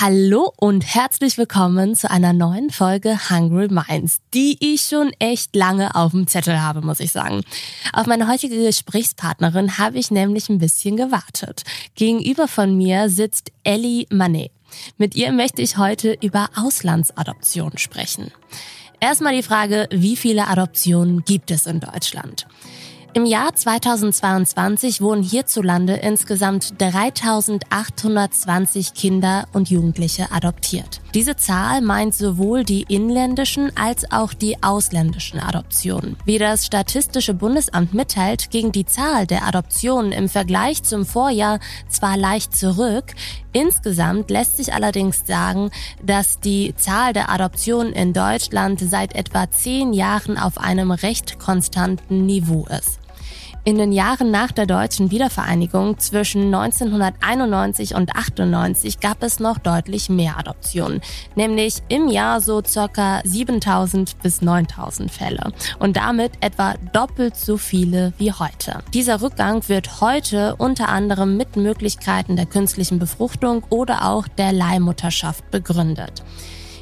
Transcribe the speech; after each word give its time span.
Hallo 0.00 0.52
und 0.56 0.94
herzlich 0.94 1.38
willkommen 1.38 1.96
zu 1.96 2.08
einer 2.08 2.32
neuen 2.32 2.70
Folge 2.70 3.18
Hungry 3.30 3.66
Minds, 3.66 4.20
die 4.32 4.56
ich 4.60 4.82
schon 4.82 5.10
echt 5.18 5.56
lange 5.56 5.96
auf 5.96 6.12
dem 6.12 6.28
Zettel 6.28 6.62
habe, 6.62 6.82
muss 6.82 7.00
ich 7.00 7.10
sagen. 7.10 7.42
Auf 7.92 8.06
meine 8.06 8.28
heutige 8.28 8.62
Gesprächspartnerin 8.62 9.76
habe 9.76 9.98
ich 9.98 10.12
nämlich 10.12 10.48
ein 10.50 10.58
bisschen 10.58 10.96
gewartet. 10.96 11.64
Gegenüber 11.96 12.46
von 12.46 12.76
mir 12.76 13.10
sitzt 13.10 13.50
Ellie 13.64 14.06
Manet. 14.08 14.52
Mit 14.98 15.16
ihr 15.16 15.32
möchte 15.32 15.62
ich 15.62 15.78
heute 15.78 16.16
über 16.22 16.48
Auslandsadoption 16.54 17.76
sprechen. 17.76 18.30
Erstmal 19.00 19.34
die 19.34 19.42
Frage, 19.42 19.88
wie 19.90 20.14
viele 20.14 20.46
Adoptionen 20.46 21.24
gibt 21.24 21.50
es 21.50 21.66
in 21.66 21.80
Deutschland? 21.80 22.46
Im 23.18 23.26
Jahr 23.26 23.52
2022 23.52 25.00
wurden 25.00 25.24
hierzulande 25.24 25.94
insgesamt 25.94 26.80
3820 26.80 28.94
Kinder 28.94 29.48
und 29.52 29.70
Jugendliche 29.70 30.30
adoptiert. 30.30 31.00
Diese 31.14 31.34
Zahl 31.34 31.80
meint 31.80 32.14
sowohl 32.14 32.62
die 32.62 32.82
inländischen 32.82 33.76
als 33.76 34.08
auch 34.12 34.34
die 34.34 34.62
ausländischen 34.62 35.40
Adoptionen. 35.40 36.14
Wie 36.26 36.38
das 36.38 36.64
Statistische 36.64 37.34
Bundesamt 37.34 37.92
mitteilt, 37.92 38.52
ging 38.52 38.70
die 38.70 38.86
Zahl 38.86 39.26
der 39.26 39.48
Adoptionen 39.48 40.12
im 40.12 40.28
Vergleich 40.28 40.84
zum 40.84 41.04
Vorjahr 41.04 41.58
zwar 41.88 42.16
leicht 42.16 42.56
zurück, 42.56 43.14
insgesamt 43.52 44.30
lässt 44.30 44.58
sich 44.58 44.72
allerdings 44.72 45.26
sagen, 45.26 45.72
dass 46.00 46.38
die 46.38 46.72
Zahl 46.76 47.14
der 47.14 47.30
Adoptionen 47.30 47.94
in 47.94 48.12
Deutschland 48.12 48.78
seit 48.78 49.16
etwa 49.16 49.50
zehn 49.50 49.92
Jahren 49.92 50.38
auf 50.38 50.58
einem 50.58 50.92
recht 50.92 51.40
konstanten 51.40 52.24
Niveau 52.24 52.64
ist. 52.66 53.00
In 53.68 53.76
den 53.76 53.92
Jahren 53.92 54.30
nach 54.30 54.50
der 54.50 54.64
deutschen 54.64 55.10
Wiedervereinigung 55.10 55.98
zwischen 55.98 56.54
1991 56.54 57.94
und 57.94 58.16
98 58.16 58.98
gab 58.98 59.22
es 59.22 59.40
noch 59.40 59.58
deutlich 59.58 60.08
mehr 60.08 60.38
Adoptionen, 60.38 61.02
nämlich 61.34 61.82
im 61.90 62.08
Jahr 62.08 62.40
so 62.40 62.62
circa 62.66 63.20
7000 63.24 64.22
bis 64.22 64.40
9000 64.40 65.10
Fälle 65.10 65.52
und 65.80 65.98
damit 65.98 66.32
etwa 66.40 66.76
doppelt 66.94 67.36
so 67.36 67.58
viele 67.58 68.14
wie 68.16 68.32
heute. 68.32 68.78
Dieser 68.94 69.20
Rückgang 69.20 69.68
wird 69.68 70.00
heute 70.00 70.56
unter 70.56 70.88
anderem 70.88 71.36
mit 71.36 71.56
Möglichkeiten 71.56 72.36
der 72.36 72.46
künstlichen 72.46 72.98
Befruchtung 72.98 73.64
oder 73.68 74.08
auch 74.08 74.28
der 74.28 74.54
Leihmutterschaft 74.54 75.50
begründet. 75.50 76.22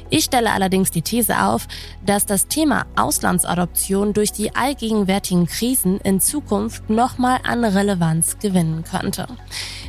Ich 0.09 0.23
stelle 0.23 0.51
allerdings 0.51 0.91
die 0.91 1.01
These 1.01 1.43
auf, 1.43 1.67
dass 2.05 2.25
das 2.25 2.47
Thema 2.47 2.85
Auslandsadoption 2.95 4.13
durch 4.13 4.31
die 4.31 4.55
allgegenwärtigen 4.55 5.47
Krisen 5.47 5.99
in 6.01 6.21
Zukunft 6.21 6.89
nochmal 6.89 7.39
an 7.43 7.65
Relevanz 7.65 8.39
gewinnen 8.39 8.83
könnte. 8.83 9.27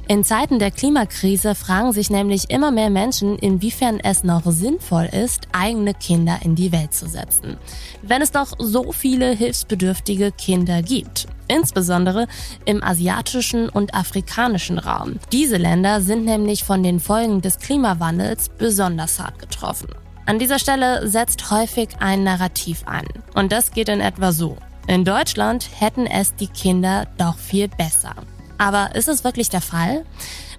In 0.08 0.24
Zeiten 0.24 0.58
der 0.58 0.70
Klimakrise 0.70 1.54
fragen 1.54 1.92
sich 1.92 2.10
nämlich 2.10 2.50
immer 2.50 2.70
mehr 2.70 2.90
Menschen, 2.90 3.38
inwiefern 3.38 4.00
es 4.00 4.24
noch 4.24 4.42
sinnvoll 4.46 5.04
ist, 5.04 5.48
eigene 5.52 5.94
Kinder 5.94 6.38
in 6.42 6.54
die 6.54 6.72
Welt 6.72 6.94
zu 6.94 7.06
setzen. 7.06 7.58
Wenn 8.02 8.22
es 8.22 8.32
doch 8.32 8.54
so 8.58 8.92
viele 8.92 9.30
hilfsbedürftige 9.32 10.32
Kinder 10.32 10.82
gibt 10.82 11.26
insbesondere 11.48 12.26
im 12.66 12.84
asiatischen 12.84 13.68
und 13.70 13.94
afrikanischen 13.94 14.78
Raum. 14.78 15.14
Diese 15.32 15.56
Länder 15.56 16.02
sind 16.02 16.26
nämlich 16.26 16.62
von 16.62 16.82
den 16.82 17.00
Folgen 17.00 17.40
des 17.40 17.58
Klimawandels 17.58 18.50
besonders 18.50 19.18
hart 19.18 19.38
getroffen. 19.38 19.88
An 20.28 20.38
dieser 20.38 20.58
Stelle 20.58 21.08
setzt 21.08 21.50
häufig 21.50 21.88
ein 22.00 22.22
Narrativ 22.22 22.82
ein. 22.84 23.06
Und 23.34 23.50
das 23.50 23.70
geht 23.70 23.88
in 23.88 24.02
etwa 24.02 24.30
so. 24.30 24.58
In 24.86 25.06
Deutschland 25.06 25.66
hätten 25.80 26.04
es 26.04 26.34
die 26.34 26.48
Kinder 26.48 27.06
doch 27.16 27.38
viel 27.38 27.66
besser. 27.66 28.14
Aber 28.58 28.94
ist 28.94 29.08
es 29.08 29.24
wirklich 29.24 29.48
der 29.48 29.62
Fall? 29.62 30.04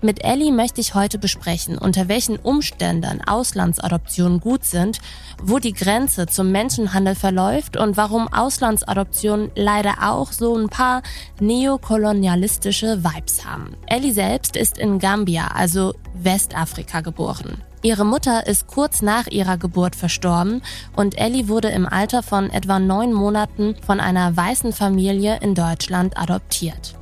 Mit 0.01 0.23
Ellie 0.23 0.51
möchte 0.51 0.81
ich 0.81 0.95
heute 0.95 1.19
besprechen, 1.19 1.77
unter 1.77 2.07
welchen 2.07 2.37
Umständen 2.37 3.21
Auslandsadoptionen 3.27 4.39
gut 4.39 4.65
sind, 4.65 5.01
wo 5.39 5.59
die 5.59 5.73
Grenze 5.73 6.25
zum 6.25 6.51
Menschenhandel 6.51 7.13
verläuft 7.13 7.77
und 7.77 7.95
warum 7.95 8.27
Auslandsadoptionen 8.27 9.51
leider 9.53 9.97
auch 10.01 10.31
so 10.31 10.57
ein 10.57 10.69
paar 10.69 11.03
neokolonialistische 11.39 13.03
Vibes 13.03 13.45
haben. 13.45 13.77
Ellie 13.85 14.13
selbst 14.13 14.55
ist 14.55 14.79
in 14.79 14.97
Gambia, 14.97 15.49
also 15.53 15.93
Westafrika, 16.15 17.01
geboren. 17.01 17.61
Ihre 17.81 18.05
Mutter 18.05 18.45
ist 18.45 18.67
kurz 18.67 19.01
nach 19.01 19.27
ihrer 19.27 19.57
Geburt 19.57 19.95
verstorben 19.95 20.61
und 20.97 21.17
Ellie 21.17 21.47
wurde 21.47 21.69
im 21.69 21.85
Alter 21.85 22.23
von 22.23 22.49
etwa 22.49 22.77
neun 22.77 23.13
Monaten 23.13 23.75
von 23.85 24.01
einer 24.01 24.35
weißen 24.35 24.73
Familie 24.73 25.39
in 25.41 25.55
Deutschland 25.55 26.17
adoptiert. 26.17 26.95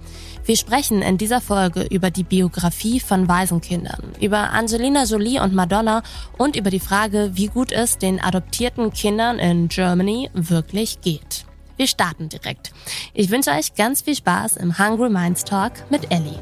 Wir 0.45 0.55
sprechen 0.55 1.01
in 1.01 1.17
dieser 1.17 1.41
Folge 1.41 1.81
über 1.89 2.09
die 2.11 2.23
Biografie 2.23 2.99
von 2.99 3.27
Waisenkindern, 3.27 4.13
über 4.21 4.51
Angelina 4.51 5.03
Jolie 5.03 5.41
und 5.41 5.53
Madonna 5.53 6.03
und 6.37 6.55
über 6.55 6.69
die 6.69 6.79
Frage, 6.79 7.31
wie 7.33 7.47
gut 7.47 7.71
es 7.71 7.97
den 7.97 8.23
adoptierten 8.23 8.93
Kindern 8.93 9.39
in 9.39 9.67
Germany 9.67 10.29
wirklich 10.33 11.01
geht. 11.01 11.45
Wir 11.75 11.87
starten 11.87 12.29
direkt. 12.29 12.71
Ich 13.13 13.29
wünsche 13.29 13.51
euch 13.51 13.73
ganz 13.75 14.03
viel 14.03 14.15
Spaß 14.15 14.57
im 14.57 14.77
Hungry 14.77 15.09
Minds 15.09 15.43
Talk 15.43 15.73
mit 15.89 16.11
Ellie. 16.11 16.39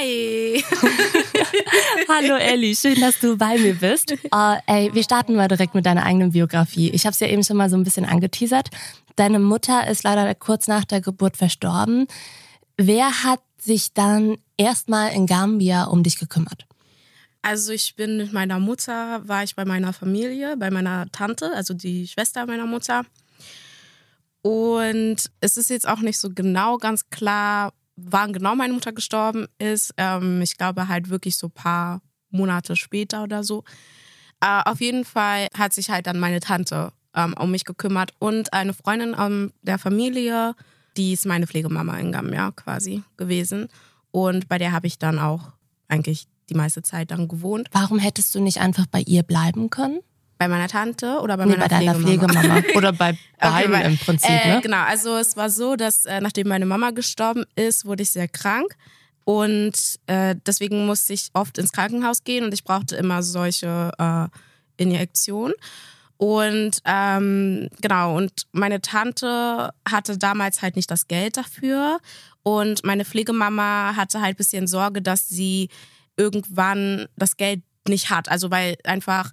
Hi. 0.00 0.64
Hallo 2.08 2.36
Elli, 2.36 2.74
schön, 2.74 2.98
dass 3.00 3.18
du 3.18 3.36
bei 3.36 3.58
mir 3.58 3.74
bist. 3.74 4.12
Uh, 4.34 4.56
ey, 4.66 4.90
wir 4.94 5.02
starten 5.02 5.34
mal 5.34 5.48
direkt 5.48 5.74
mit 5.74 5.84
deiner 5.84 6.04
eigenen 6.04 6.32
Biografie. 6.32 6.90
Ich 6.90 7.04
habe 7.04 7.12
es 7.12 7.20
ja 7.20 7.26
eben 7.26 7.44
schon 7.44 7.58
mal 7.58 7.68
so 7.68 7.76
ein 7.76 7.82
bisschen 7.82 8.06
angeteasert. 8.06 8.70
Deine 9.16 9.38
Mutter 9.38 9.88
ist 9.88 10.02
leider 10.04 10.34
kurz 10.34 10.68
nach 10.68 10.86
der 10.86 11.02
Geburt 11.02 11.36
verstorben. 11.36 12.06
Wer 12.78 13.24
hat 13.24 13.40
sich 13.58 13.92
dann 13.92 14.38
erstmal 14.56 15.12
in 15.12 15.26
Gambia 15.26 15.84
um 15.84 16.02
dich 16.02 16.18
gekümmert? 16.18 16.66
Also 17.42 17.72
ich 17.72 17.94
bin 17.94 18.16
mit 18.16 18.32
meiner 18.32 18.58
Mutter, 18.58 19.28
war 19.28 19.42
ich 19.42 19.54
bei 19.54 19.66
meiner 19.66 19.92
Familie, 19.92 20.56
bei 20.56 20.70
meiner 20.70 21.12
Tante, 21.12 21.52
also 21.54 21.74
die 21.74 22.08
Schwester 22.08 22.46
meiner 22.46 22.66
Mutter. 22.66 23.04
Und 24.40 25.16
es 25.40 25.58
ist 25.58 25.68
jetzt 25.68 25.86
auch 25.86 26.00
nicht 26.00 26.18
so 26.18 26.30
genau 26.30 26.78
ganz 26.78 27.10
klar, 27.10 27.74
wann 28.04 28.32
genau 28.32 28.54
meine 28.54 28.72
Mutter 28.72 28.92
gestorben 28.92 29.46
ist. 29.58 29.94
Ähm, 29.96 30.42
ich 30.42 30.56
glaube 30.56 30.88
halt 30.88 31.08
wirklich 31.10 31.36
so 31.36 31.48
ein 31.48 31.52
paar 31.52 32.02
Monate 32.30 32.76
später 32.76 33.22
oder 33.22 33.44
so. 33.44 33.64
Äh, 34.40 34.62
auf 34.64 34.80
jeden 34.80 35.04
Fall 35.04 35.48
hat 35.56 35.72
sich 35.72 35.90
halt 35.90 36.06
dann 36.06 36.18
meine 36.18 36.40
Tante 36.40 36.92
ähm, 37.14 37.34
um 37.38 37.50
mich 37.50 37.64
gekümmert 37.64 38.12
und 38.18 38.52
eine 38.52 38.72
Freundin 38.72 39.14
ähm, 39.18 39.52
der 39.62 39.78
Familie, 39.78 40.54
die 40.96 41.12
ist 41.12 41.26
meine 41.26 41.46
Pflegemama 41.46 41.98
in 41.98 42.12
Gambia 42.12 42.52
quasi 42.52 43.02
gewesen. 43.16 43.68
Und 44.10 44.48
bei 44.48 44.58
der 44.58 44.72
habe 44.72 44.86
ich 44.86 44.98
dann 44.98 45.18
auch 45.18 45.52
eigentlich 45.88 46.26
die 46.48 46.54
meiste 46.54 46.82
Zeit 46.82 47.10
dann 47.10 47.28
gewohnt. 47.28 47.68
Warum 47.72 47.98
hättest 47.98 48.34
du 48.34 48.40
nicht 48.40 48.60
einfach 48.60 48.86
bei 48.86 49.00
ihr 49.00 49.22
bleiben 49.22 49.70
können? 49.70 50.00
Bei 50.40 50.48
meiner 50.48 50.68
Tante 50.68 51.20
oder 51.20 51.36
bei 51.36 51.44
nee, 51.44 51.50
meiner 51.50 51.68
bei 51.68 51.68
deiner 51.68 51.94
Pflegemama? 51.96 52.40
Pflegemama. 52.40 52.62
Oder 52.74 52.92
bei 52.94 53.18
beiden 53.38 53.74
okay, 53.74 53.86
im 53.88 53.98
Prinzip, 53.98 54.30
äh, 54.30 54.54
ne? 54.54 54.60
Genau, 54.62 54.82
also 54.84 55.18
es 55.18 55.36
war 55.36 55.50
so, 55.50 55.76
dass 55.76 56.06
äh, 56.06 56.18
nachdem 56.22 56.48
meine 56.48 56.64
Mama 56.64 56.92
gestorben 56.92 57.44
ist, 57.56 57.84
wurde 57.84 58.04
ich 58.04 58.10
sehr 58.10 58.26
krank. 58.26 58.74
Und 59.24 59.74
äh, 60.06 60.34
deswegen 60.46 60.86
musste 60.86 61.12
ich 61.12 61.28
oft 61.34 61.58
ins 61.58 61.72
Krankenhaus 61.72 62.24
gehen 62.24 62.42
und 62.42 62.54
ich 62.54 62.64
brauchte 62.64 62.96
immer 62.96 63.22
solche 63.22 63.92
äh, 63.98 64.28
Injektionen. 64.82 65.52
Und 66.16 66.78
ähm, 66.86 67.68
genau, 67.82 68.16
und 68.16 68.46
meine 68.52 68.80
Tante 68.80 69.74
hatte 69.86 70.16
damals 70.16 70.62
halt 70.62 70.74
nicht 70.74 70.90
das 70.90 71.06
Geld 71.06 71.36
dafür. 71.36 71.98
Und 72.42 72.82
meine 72.82 73.04
Pflegemama 73.04 73.94
hatte 73.94 74.22
halt 74.22 74.36
ein 74.36 74.38
bisschen 74.38 74.66
Sorge, 74.66 75.02
dass 75.02 75.28
sie 75.28 75.68
irgendwann 76.16 77.08
das 77.16 77.36
Geld 77.36 77.60
nicht 77.86 78.08
hat. 78.08 78.30
Also 78.30 78.50
weil 78.50 78.78
einfach 78.84 79.32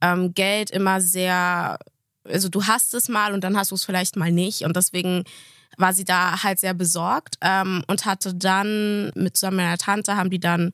ähm, 0.00 0.34
Geld 0.34 0.70
immer 0.70 1.00
sehr, 1.00 1.78
also 2.24 2.48
du 2.48 2.66
hast 2.66 2.94
es 2.94 3.08
mal 3.08 3.34
und 3.34 3.44
dann 3.44 3.56
hast 3.56 3.70
du 3.70 3.74
es 3.74 3.84
vielleicht 3.84 4.16
mal 4.16 4.32
nicht. 4.32 4.62
Und 4.62 4.76
deswegen 4.76 5.24
war 5.76 5.92
sie 5.92 6.04
da 6.04 6.42
halt 6.42 6.58
sehr 6.58 6.74
besorgt 6.74 7.36
ähm, 7.40 7.84
und 7.86 8.06
hatte 8.06 8.34
dann 8.34 9.10
mit 9.14 9.36
zusammen 9.36 9.58
meiner 9.58 9.78
Tante 9.78 10.16
haben 10.16 10.30
die 10.30 10.40
dann 10.40 10.72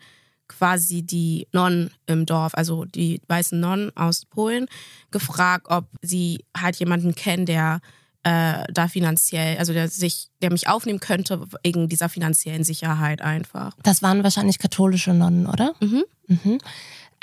quasi 0.48 1.02
die 1.02 1.48
Nonnen 1.52 1.90
im 2.06 2.26
Dorf, 2.26 2.52
also 2.54 2.84
die 2.84 3.20
weißen 3.26 3.58
Nonnen 3.58 3.96
aus 3.96 4.26
Polen, 4.26 4.66
gefragt, 5.10 5.66
ob 5.68 5.88
sie 6.02 6.44
halt 6.56 6.76
jemanden 6.76 7.14
kennen, 7.14 7.46
der 7.46 7.80
äh, 8.24 8.64
da 8.72 8.88
finanziell, 8.88 9.58
also 9.58 9.72
der 9.72 9.88
sich, 9.88 10.28
der 10.42 10.52
mich 10.52 10.68
aufnehmen 10.68 11.00
könnte 11.00 11.44
wegen 11.64 11.88
dieser 11.88 12.08
finanziellen 12.08 12.64
Sicherheit 12.64 13.20
einfach. 13.20 13.74
Das 13.82 14.02
waren 14.02 14.22
wahrscheinlich 14.22 14.58
katholische 14.58 15.12
Nonnen, 15.14 15.46
oder? 15.46 15.74
Mhm. 15.80 16.04
Mhm. 16.28 16.58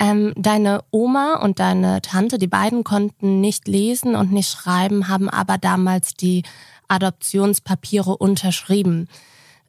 Ähm, 0.02 0.32
deine 0.34 0.82
Oma 0.90 1.34
und 1.34 1.60
deine 1.60 2.00
Tante, 2.00 2.38
die 2.38 2.46
beiden 2.46 2.84
konnten 2.84 3.40
nicht 3.42 3.68
lesen 3.68 4.16
und 4.16 4.32
nicht 4.32 4.50
schreiben, 4.50 5.08
haben 5.08 5.28
aber 5.28 5.58
damals 5.58 6.14
die 6.14 6.42
Adoptionspapiere 6.88 8.16
unterschrieben. 8.16 9.08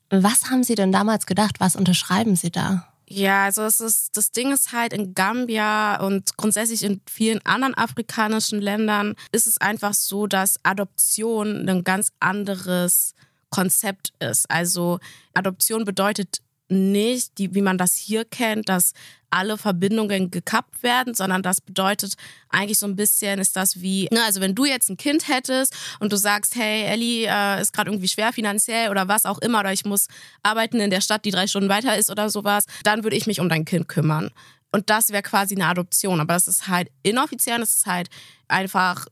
Was 0.10 0.50
haben 0.50 0.64
Sie 0.64 0.76
denn 0.76 0.94
damals 0.94 1.26
gedacht? 1.26 1.60
Was 1.60 1.76
unterschreiben 1.76 2.38
Sie 2.38 2.50
da? 2.50 2.88
Ja, 3.08 3.44
also 3.44 3.64
es 3.64 3.82
ist, 3.82 4.16
das 4.16 4.32
Ding 4.32 4.54
ist 4.54 4.72
halt 4.72 4.94
in 4.94 5.14
Gambia 5.14 6.02
und 6.02 6.38
grundsätzlich 6.38 6.84
in 6.84 7.02
vielen 7.10 7.46
anderen 7.46 7.76
afrikanischen 7.76 8.62
Ländern 8.62 9.16
ist 9.34 9.48
es 9.48 9.58
einfach 9.58 9.94
so, 9.94 10.28
dass 10.28 10.64
Adoption 10.64 11.68
ein 11.68 11.84
ganz 11.84 12.14
anderes 12.22 13.16
Konzept 13.50 14.14
ist. 14.20 14.50
Also 14.50 15.00
Adoption 15.34 15.84
bedeutet 15.84 16.38
nicht, 16.72 17.38
die, 17.38 17.54
wie 17.54 17.62
man 17.62 17.78
das 17.78 17.96
hier 17.96 18.26
kennt, 18.26 18.70
dass 18.70 18.94
alle 19.30 19.58
Verbindungen 19.58 20.32
gekappt 20.32 20.84
werden, 20.84 21.14
sondern 21.14 21.42
das 21.42 21.62
bedeutet 21.62 22.16
eigentlich 22.50 22.80
so 22.80 22.86
ein 22.86 22.96
bisschen 22.96 23.40
ist 23.40 23.56
das 23.56 23.82
wie, 23.82 24.08
ne, 24.12 24.22
also 24.26 24.42
wenn 24.42 24.56
du 24.56 24.66
jetzt 24.66 24.90
ein 24.90 24.98
Kind 24.98 25.28
hättest 25.28 25.74
und 26.00 26.12
du 26.12 26.18
sagst, 26.18 26.56
hey, 26.56 26.84
Ellie 26.84 27.28
äh, 27.28 27.62
ist 27.62 27.74
gerade 27.74 27.90
irgendwie 27.90 28.10
schwer 28.10 28.34
finanziell 28.34 28.90
oder 28.90 29.08
was 29.08 29.26
auch 29.26 29.40
immer, 29.40 29.62
oder 29.62 29.72
ich 29.72 29.86
muss 29.86 30.08
arbeiten 30.44 30.80
in 30.80 30.90
der 30.90 31.02
Stadt, 31.02 31.26
die 31.26 31.32
drei 31.32 31.48
Stunden 31.48 31.70
weiter 31.70 31.98
ist 31.98 32.10
oder 32.10 32.30
sowas, 32.30 32.66
dann 32.84 33.04
würde 33.04 33.16
ich 33.16 33.28
mich 33.28 33.40
um 33.40 33.50
dein 33.50 33.66
Kind 33.66 33.88
kümmern. 33.88 34.32
Und 34.72 34.90
das 34.90 35.10
wäre 35.10 35.24
quasi 35.24 35.56
eine 35.56 35.68
Adoption, 35.68 36.20
aber 36.20 36.34
das 36.34 36.48
ist 36.48 36.68
halt 36.68 36.90
inoffiziell, 37.04 37.60
das 37.60 37.74
ist 37.74 37.86
halt 37.86 38.10
einfach 38.48 39.08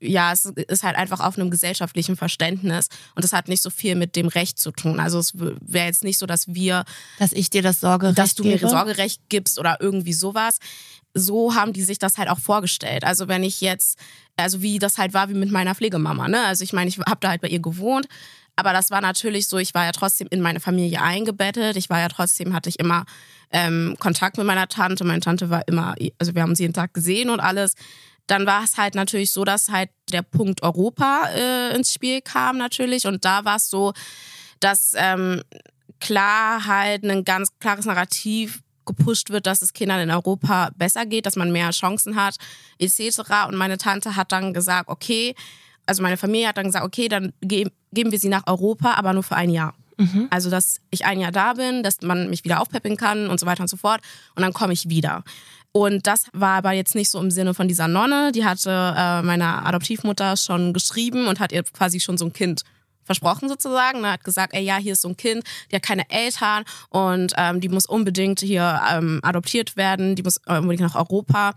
ja, 0.00 0.32
es 0.32 0.44
ist 0.44 0.82
halt 0.82 0.96
einfach 0.96 1.20
auf 1.20 1.38
einem 1.38 1.50
gesellschaftlichen 1.50 2.16
Verständnis 2.16 2.88
und 3.14 3.24
das 3.24 3.32
hat 3.32 3.48
nicht 3.48 3.62
so 3.62 3.70
viel 3.70 3.94
mit 3.94 4.16
dem 4.16 4.28
Recht 4.28 4.58
zu 4.58 4.70
tun. 4.70 5.00
Also 5.00 5.18
es 5.18 5.32
wäre 5.36 5.86
jetzt 5.86 6.04
nicht 6.04 6.18
so, 6.18 6.26
dass 6.26 6.54
wir, 6.54 6.84
dass 7.18 7.32
ich 7.32 7.50
dir 7.50 7.62
das 7.62 7.80
Sorgerecht 7.80 8.18
dass 8.18 8.34
du 8.34 8.44
mir 8.44 8.58
Sorgerecht 8.58 9.22
gibst 9.28 9.58
oder 9.58 9.78
irgendwie 9.80 10.12
sowas. 10.12 10.58
So 11.14 11.54
haben 11.54 11.72
die 11.72 11.82
sich 11.82 11.98
das 11.98 12.18
halt 12.18 12.28
auch 12.28 12.38
vorgestellt. 12.38 13.04
Also 13.04 13.28
wenn 13.28 13.42
ich 13.42 13.60
jetzt, 13.60 13.98
also 14.36 14.62
wie 14.62 14.78
das 14.78 14.98
halt 14.98 15.14
war 15.14 15.28
wie 15.28 15.34
mit 15.34 15.50
meiner 15.50 15.74
Pflegemama, 15.74 16.28
ne? 16.28 16.44
Also 16.44 16.62
ich 16.62 16.72
meine, 16.72 16.88
ich 16.88 16.98
habe 16.98 17.18
da 17.20 17.30
halt 17.30 17.40
bei 17.40 17.48
ihr 17.48 17.60
gewohnt, 17.60 18.06
aber 18.54 18.72
das 18.72 18.90
war 18.90 19.00
natürlich 19.00 19.48
so, 19.48 19.58
ich 19.58 19.72
war 19.74 19.84
ja 19.84 19.92
trotzdem 19.92 20.28
in 20.30 20.40
meine 20.40 20.60
Familie 20.60 21.00
eingebettet. 21.00 21.76
Ich 21.76 21.90
war 21.90 22.00
ja 22.00 22.08
trotzdem, 22.08 22.54
hatte 22.54 22.68
ich 22.68 22.78
immer 22.78 23.04
ähm, 23.52 23.96
Kontakt 23.98 24.36
mit 24.36 24.46
meiner 24.46 24.68
Tante. 24.68 25.04
Meine 25.04 25.20
Tante 25.20 25.48
war 25.48 25.66
immer, 25.68 25.94
also 26.18 26.34
wir 26.34 26.42
haben 26.42 26.54
sie 26.54 26.64
jeden 26.64 26.74
Tag 26.74 26.92
gesehen 26.92 27.30
und 27.30 27.40
alles 27.40 27.74
dann 28.28 28.46
war 28.46 28.62
es 28.62 28.76
halt 28.76 28.94
natürlich 28.94 29.32
so, 29.32 29.44
dass 29.44 29.70
halt 29.70 29.90
der 30.12 30.22
Punkt 30.22 30.62
Europa 30.62 31.28
äh, 31.34 31.74
ins 31.74 31.92
Spiel 31.92 32.20
kam 32.20 32.58
natürlich. 32.58 33.06
Und 33.06 33.24
da 33.24 33.44
war 33.44 33.56
es 33.56 33.68
so, 33.68 33.92
dass 34.60 34.92
ähm, 34.96 35.42
klar 35.98 36.66
halt 36.66 37.04
ein 37.04 37.24
ganz 37.24 37.48
klares 37.58 37.86
Narrativ 37.86 38.62
gepusht 38.86 39.30
wird, 39.30 39.46
dass 39.46 39.62
es 39.62 39.72
Kindern 39.72 40.00
in 40.00 40.10
Europa 40.10 40.70
besser 40.76 41.06
geht, 41.06 41.26
dass 41.26 41.36
man 41.36 41.52
mehr 41.52 41.70
Chancen 41.70 42.16
hat, 42.16 42.36
etc. 42.78 43.20
Und 43.48 43.56
meine 43.56 43.78
Tante 43.78 44.16
hat 44.16 44.32
dann 44.32 44.54
gesagt, 44.54 44.88
okay, 44.88 45.34
also 45.86 46.02
meine 46.02 46.16
Familie 46.16 46.48
hat 46.48 46.58
dann 46.58 46.66
gesagt, 46.66 46.84
okay, 46.84 47.08
dann 47.08 47.32
ge 47.40 47.66
geben 47.90 48.12
wir 48.12 48.18
sie 48.18 48.28
nach 48.28 48.46
Europa, 48.46 48.94
aber 48.94 49.14
nur 49.14 49.22
für 49.22 49.36
ein 49.36 49.48
Jahr. 49.48 49.74
Mhm. 49.96 50.28
Also, 50.30 50.50
dass 50.50 50.80
ich 50.90 51.04
ein 51.04 51.20
Jahr 51.20 51.32
da 51.32 51.54
bin, 51.54 51.82
dass 51.82 52.02
man 52.02 52.30
mich 52.30 52.44
wieder 52.44 52.60
aufpeppen 52.60 52.96
kann 52.96 53.28
und 53.28 53.40
so 53.40 53.46
weiter 53.46 53.62
und 53.62 53.68
so 53.68 53.76
fort. 53.76 54.00
Und 54.36 54.42
dann 54.42 54.52
komme 54.52 54.72
ich 54.72 54.88
wieder. 54.88 55.24
Und 55.78 56.08
das 56.08 56.24
war 56.32 56.56
aber 56.56 56.72
jetzt 56.72 56.96
nicht 56.96 57.08
so 57.08 57.20
im 57.20 57.30
Sinne 57.30 57.54
von 57.54 57.68
dieser 57.68 57.86
Nonne. 57.86 58.32
Die 58.32 58.44
hatte 58.44 58.70
äh, 58.96 59.22
meiner 59.22 59.64
Adoptivmutter 59.64 60.36
schon 60.36 60.72
geschrieben 60.72 61.28
und 61.28 61.38
hat 61.38 61.52
ihr 61.52 61.62
quasi 61.62 62.00
schon 62.00 62.18
so 62.18 62.24
ein 62.24 62.32
Kind 62.32 62.62
versprochen 63.04 63.48
sozusagen. 63.48 64.02
Er 64.02 64.14
hat 64.14 64.24
gesagt, 64.24 64.54
ey, 64.54 64.64
ja, 64.64 64.76
hier 64.78 64.94
ist 64.94 65.02
so 65.02 65.08
ein 65.08 65.16
Kind, 65.16 65.44
die 65.70 65.76
hat 65.76 65.84
keine 65.84 66.10
Eltern 66.10 66.64
und 66.90 67.32
ähm, 67.36 67.60
die 67.60 67.68
muss 67.68 67.86
unbedingt 67.86 68.40
hier 68.40 68.80
ähm, 68.90 69.20
adoptiert 69.22 69.76
werden, 69.76 70.16
die 70.16 70.24
muss 70.24 70.38
unbedingt 70.46 70.80
nach 70.80 70.96
Europa. 70.96 71.54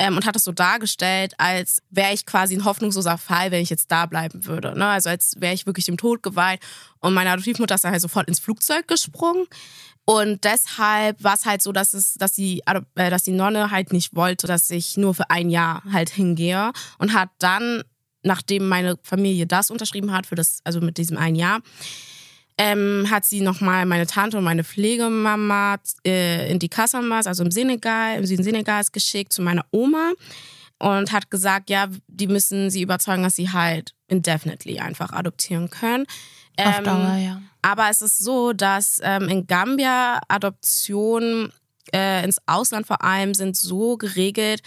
Ähm, 0.00 0.16
und 0.16 0.26
hat 0.26 0.34
es 0.34 0.42
so 0.42 0.50
dargestellt, 0.50 1.34
als 1.38 1.82
wäre 1.90 2.12
ich 2.12 2.26
quasi 2.26 2.56
ein 2.56 2.64
hoffnungsloser 2.64 3.16
Fall, 3.16 3.52
wenn 3.52 3.62
ich 3.62 3.70
jetzt 3.70 3.92
da 3.92 4.06
bleiben 4.06 4.44
würde. 4.44 4.76
Ne? 4.76 4.86
Also 4.86 5.08
als 5.08 5.36
wäre 5.38 5.54
ich 5.54 5.66
wirklich 5.66 5.86
dem 5.86 5.98
Tod 5.98 6.24
geweiht. 6.24 6.58
Und 6.98 7.14
meine 7.14 7.30
Adoptivmutter 7.30 7.76
ist 7.76 7.84
dann 7.84 7.92
halt 7.92 8.02
sofort 8.02 8.26
ins 8.26 8.40
Flugzeug 8.40 8.88
gesprungen. 8.88 9.46
Und 10.04 10.44
deshalb 10.44 11.22
war 11.22 11.34
es 11.34 11.46
halt 11.46 11.62
so, 11.62 11.70
dass 11.72 11.94
es, 11.94 12.14
dass 12.14 12.32
die, 12.32 12.62
äh, 12.66 13.10
dass 13.10 13.22
die 13.22 13.32
Nonne 13.32 13.70
halt 13.70 13.92
nicht 13.92 14.14
wollte, 14.14 14.46
dass 14.46 14.68
ich 14.70 14.96
nur 14.96 15.14
für 15.14 15.30
ein 15.30 15.48
Jahr 15.48 15.82
halt 15.92 16.10
hingehe 16.10 16.72
und 16.98 17.12
hat 17.12 17.30
dann, 17.38 17.82
nachdem 18.22 18.68
meine 18.68 18.98
Familie 19.02 19.46
das 19.46 19.70
unterschrieben 19.70 20.12
hat 20.12 20.26
für 20.26 20.34
das, 20.34 20.60
also 20.64 20.80
mit 20.80 20.98
diesem 20.98 21.16
ein 21.16 21.36
Jahr, 21.36 21.60
ähm, 22.58 23.06
hat 23.10 23.24
sie 23.24 23.40
nochmal 23.40 23.86
meine 23.86 24.06
Tante 24.06 24.38
und 24.38 24.44
meine 24.44 24.64
Pflegemama 24.64 25.76
äh, 26.04 26.50
in 26.50 26.58
die 26.58 26.68
Casamas, 26.68 27.26
also 27.26 27.44
im 27.44 27.50
Senegal, 27.50 28.18
im 28.18 28.26
Süden 28.26 28.42
Senegals 28.42 28.92
geschickt 28.92 29.32
zu 29.32 29.40
meiner 29.40 29.64
Oma 29.70 30.12
und 30.78 31.12
hat 31.12 31.30
gesagt, 31.30 31.70
ja, 31.70 31.88
die 32.08 32.26
müssen 32.26 32.70
sie 32.70 32.82
überzeugen, 32.82 33.22
dass 33.22 33.36
sie 33.36 33.50
halt 33.50 33.94
indefinitely 34.08 34.80
einfach 34.80 35.12
adoptieren 35.12 35.70
können. 35.70 36.06
Auf 36.56 36.78
ähm, 36.78 36.84
Dauer, 36.84 37.16
ja. 37.16 37.42
Aber 37.62 37.88
es 37.90 38.02
ist 38.02 38.18
so, 38.18 38.52
dass 38.52 39.00
ähm, 39.02 39.28
in 39.28 39.46
Gambia 39.46 40.20
Adoptionen 40.28 41.52
äh, 41.94 42.24
ins 42.24 42.38
Ausland 42.46 42.86
vor 42.86 43.02
allem 43.02 43.34
sind 43.34 43.56
so 43.56 43.96
geregelt, 43.96 44.62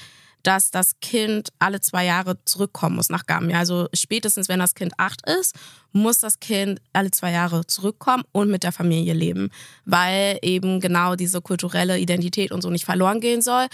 dass 0.45 0.69
das 0.69 0.99
Kind 1.01 1.49
alle 1.59 1.81
zwei 1.81 2.05
Jahre 2.05 2.37
zurückkommen 2.45 2.95
muss 2.95 3.09
nach 3.09 3.25
Gambia. 3.25 3.57
Also 3.57 3.87
spätestens, 3.93 4.47
wenn 4.47 4.59
das 4.59 4.75
Kind 4.75 4.93
acht 4.97 5.27
ist, 5.27 5.55
muss 5.91 6.19
das 6.19 6.39
Kind 6.39 6.79
alle 6.93 7.11
zwei 7.11 7.31
Jahre 7.31 7.65
zurückkommen 7.65 8.23
und 8.31 8.51
mit 8.51 8.63
der 8.63 8.71
Familie 8.71 9.13
leben, 9.13 9.49
weil 9.85 10.37
eben 10.41 10.79
genau 10.79 11.15
diese 11.15 11.41
kulturelle 11.41 11.99
Identität 11.99 12.51
und 12.51 12.61
so 12.61 12.69
nicht 12.69 12.85
verloren 12.85 13.21
gehen 13.21 13.41
soll. 13.41 13.65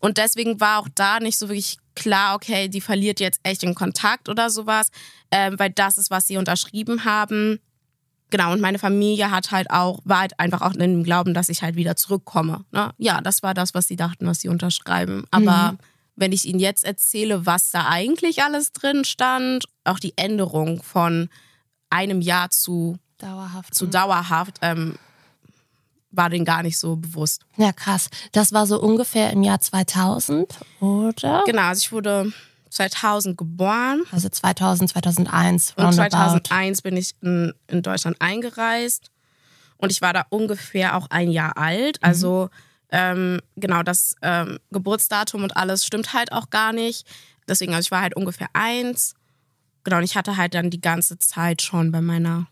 Und 0.00 0.18
deswegen 0.18 0.60
war 0.60 0.80
auch 0.80 0.88
da 0.94 1.20
nicht 1.20 1.38
so 1.38 1.48
wirklich 1.48 1.78
klar, 1.94 2.34
okay, 2.34 2.68
die 2.68 2.80
verliert 2.80 3.20
jetzt 3.20 3.40
echt 3.42 3.62
den 3.62 3.74
Kontakt 3.74 4.28
oder 4.28 4.50
sowas, 4.50 4.90
ähm, 5.30 5.58
weil 5.58 5.70
das 5.70 5.98
ist, 5.98 6.10
was 6.10 6.26
sie 6.26 6.36
unterschrieben 6.36 7.04
haben. 7.04 7.58
Genau, 8.30 8.52
und 8.52 8.60
meine 8.60 8.78
Familie 8.78 9.30
hat 9.30 9.50
halt 9.50 9.70
auch, 9.70 10.00
war 10.04 10.20
halt 10.20 10.38
einfach 10.38 10.60
auch 10.60 10.74
in 10.74 10.80
dem 10.80 11.02
Glauben, 11.02 11.34
dass 11.34 11.48
ich 11.48 11.62
halt 11.62 11.76
wieder 11.76 11.96
zurückkomme. 11.96 12.64
Ne? 12.70 12.92
Ja, 12.98 13.20
das 13.20 13.42
war 13.42 13.54
das, 13.54 13.74
was 13.74 13.88
sie 13.88 13.96
dachten, 13.96 14.26
was 14.26 14.40
sie 14.40 14.48
unterschreiben. 14.48 15.24
Aber 15.30 15.72
mhm. 15.72 15.78
wenn 16.16 16.32
ich 16.32 16.44
ihnen 16.44 16.60
jetzt 16.60 16.84
erzähle, 16.84 17.46
was 17.46 17.70
da 17.70 17.88
eigentlich 17.88 18.42
alles 18.42 18.72
drin 18.72 19.04
stand, 19.04 19.64
auch 19.84 19.98
die 19.98 20.12
Änderung 20.16 20.82
von 20.82 21.30
einem 21.90 22.20
Jahr 22.20 22.50
zu 22.50 22.98
dauerhaft, 23.16 23.74
zu 23.74 23.86
dauerhaft 23.86 24.58
ähm, 24.60 24.96
war 26.10 26.30
denen 26.30 26.44
gar 26.44 26.62
nicht 26.62 26.78
so 26.78 26.96
bewusst. 26.96 27.42
Ja, 27.56 27.72
krass. 27.72 28.08
Das 28.32 28.52
war 28.52 28.66
so 28.66 28.80
ungefähr 28.80 29.30
im 29.32 29.42
Jahr 29.42 29.60
2000, 29.60 30.58
oder? 30.80 31.42
Genau, 31.46 31.62
also 31.62 31.80
ich 31.80 31.92
wurde 31.92 32.32
2000 32.70 33.36
geboren. 33.36 34.04
Also 34.10 34.28
2000, 34.28 34.90
2001. 34.90 35.74
Und 35.76 35.92
2001 35.92 36.82
bin 36.82 36.96
ich 36.96 37.14
in, 37.22 37.52
in, 37.66 37.82
Deutschland 37.82 38.16
eingereist. 38.20 39.10
Und 39.76 39.92
ich 39.92 40.02
war 40.02 40.12
da 40.12 40.26
ungefähr 40.30 40.96
auch 40.96 41.08
ein 41.10 41.30
Jahr 41.30 41.56
alt. 41.56 42.00
Mhm. 42.00 42.08
Also 42.08 42.50
ähm, 42.90 43.40
genau, 43.56 43.82
das 43.82 44.16
ähm, 44.22 44.58
Geburtsdatum 44.70 45.42
und 45.42 45.56
alles 45.56 45.84
stimmt 45.84 46.14
halt 46.14 46.32
auch 46.32 46.50
gar 46.50 46.72
nicht. 46.72 47.06
Deswegen, 47.46 47.74
also 47.74 47.86
ich 47.86 47.90
war 47.90 48.00
halt 48.00 48.16
ungefähr 48.16 48.48
eins. 48.54 49.14
Genau, 49.84 49.98
und 49.98 50.04
ich 50.04 50.16
hatte 50.16 50.36
halt 50.36 50.54
dann 50.54 50.70
die 50.70 50.80
ganze 50.80 51.18
Zeit 51.18 51.62
schon 51.62 51.92
bei 51.92 52.00
meiner 52.00 52.46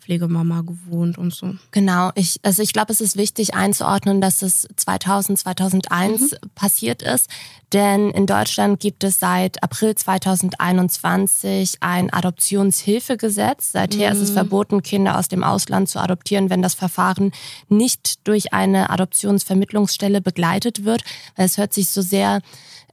Pflegemama 0.00 0.60
gewohnt 0.60 1.18
und 1.18 1.34
so. 1.34 1.54
Genau, 1.72 2.10
ich, 2.14 2.38
also 2.42 2.62
ich 2.62 2.72
glaube, 2.72 2.92
es 2.92 3.00
ist 3.00 3.16
wichtig 3.16 3.54
einzuordnen, 3.54 4.20
dass 4.20 4.42
es 4.42 4.68
2000, 4.76 5.38
2001 5.38 6.20
mhm. 6.20 6.36
passiert 6.54 7.02
ist, 7.02 7.28
denn 7.72 8.10
in 8.10 8.26
Deutschland 8.26 8.78
gibt 8.78 9.02
es 9.02 9.18
seit 9.18 9.62
April 9.62 9.94
2021 9.94 11.78
ein 11.80 12.12
Adoptionshilfegesetz. 12.12 13.72
Seither 13.72 14.10
mhm. 14.10 14.16
ist 14.16 14.22
es 14.22 14.30
mhm. 14.30 14.34
verboten, 14.34 14.82
Kinder 14.82 15.18
aus 15.18 15.28
dem 15.28 15.42
Ausland 15.42 15.88
zu 15.88 15.98
adoptieren, 15.98 16.50
wenn 16.50 16.62
das 16.62 16.74
Verfahren 16.74 17.32
nicht 17.68 18.26
durch 18.28 18.52
eine 18.52 18.90
Adoptionsvermittlungsstelle 18.90 20.20
begleitet 20.20 20.84
wird, 20.84 21.02
weil 21.34 21.46
es 21.46 21.58
hört 21.58 21.74
sich 21.74 21.90
so 21.90 22.02
sehr 22.02 22.42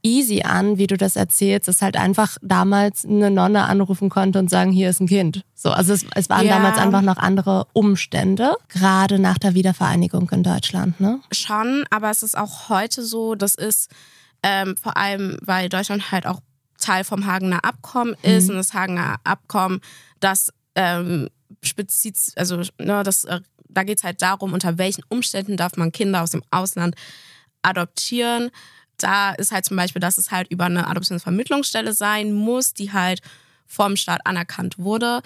easy 0.04 0.42
an, 0.42 0.78
wie 0.78 0.86
du 0.86 0.96
das 0.96 1.16
erzählst, 1.16 1.66
dass 1.66 1.82
halt 1.82 1.96
einfach 1.96 2.36
damals 2.42 3.04
eine 3.04 3.30
Nonne 3.30 3.64
anrufen 3.64 4.10
konnte 4.10 4.38
und 4.38 4.50
sagen, 4.50 4.70
hier 4.70 4.90
ist 4.90 5.00
ein 5.00 5.08
Kind. 5.08 5.44
So, 5.54 5.70
also 5.70 5.92
es, 5.92 6.04
es 6.14 6.28
waren 6.28 6.46
ja. 6.46 6.56
damals 6.56 6.78
einfach 6.78 7.02
noch 7.02 7.16
andere 7.16 7.66
Umstände, 7.72 8.54
gerade 8.68 9.18
nach 9.18 9.38
der 9.38 9.54
Wiedervereinigung 9.54 10.28
in 10.30 10.42
Deutschland, 10.42 11.00
ne? 11.00 11.20
Schon, 11.32 11.84
aber 11.90 12.10
es 12.10 12.22
ist 12.22 12.36
auch 12.36 12.68
heute 12.68 13.02
so, 13.02 13.34
das 13.34 13.54
ist 13.54 13.90
ähm, 14.42 14.76
vor 14.76 14.96
allem, 14.96 15.38
weil 15.40 15.68
Deutschland 15.70 16.12
halt 16.12 16.26
auch 16.26 16.40
Teil 16.78 17.04
vom 17.04 17.26
Hagener 17.26 17.64
Abkommen 17.64 18.14
ist 18.22 18.44
mhm. 18.44 18.50
und 18.50 18.56
das 18.56 18.74
Hagener 18.74 19.16
Abkommen, 19.24 19.80
das 20.20 20.50
ähm, 20.74 21.28
spezifisch, 21.62 22.34
also 22.36 22.58
ne, 22.78 23.02
das, 23.02 23.24
äh, 23.24 23.40
da 23.70 23.84
geht 23.84 23.98
es 23.98 24.04
halt 24.04 24.20
darum, 24.20 24.52
unter 24.52 24.76
welchen 24.76 25.02
Umständen 25.08 25.56
darf 25.56 25.76
man 25.76 25.92
Kinder 25.92 26.22
aus 26.22 26.30
dem 26.30 26.42
Ausland 26.50 26.94
adoptieren 27.62 28.50
da 28.98 29.32
ist 29.32 29.52
halt 29.52 29.64
zum 29.64 29.76
Beispiel, 29.76 30.00
dass 30.00 30.18
es 30.18 30.30
halt 30.30 30.50
über 30.50 30.64
eine 30.64 30.86
Adoptionsvermittlungsstelle 30.88 31.92
sein 31.92 32.32
muss, 32.32 32.74
die 32.74 32.92
halt 32.92 33.20
vom 33.66 33.96
Staat 33.96 34.26
anerkannt 34.26 34.78
wurde. 34.78 35.20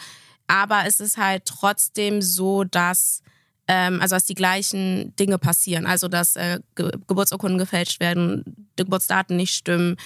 Aber 0.47 0.85
es 0.87 1.01
ist 1.01 1.19
halt 1.19 1.45
trotzdem 1.45 2.23
so, 2.23 2.65
dass 2.65 3.23
ähm, 3.69 4.01
also 4.01 4.17
dass 4.17 4.25
die 4.25 4.35
gleichen 4.35 5.15
Dinge 5.17 5.39
passieren. 5.39 5.87
Also 5.87 6.09
dass 6.09 6.37
äh, 6.37 6.61
Ge 6.75 6.91
Geburtsurkunden 7.07 7.59
gefälscht 7.59 8.01
werden, 8.01 8.69
Geburtsdaten 8.77 9.37
nicht 9.37 9.55
stimmen, 9.55 9.97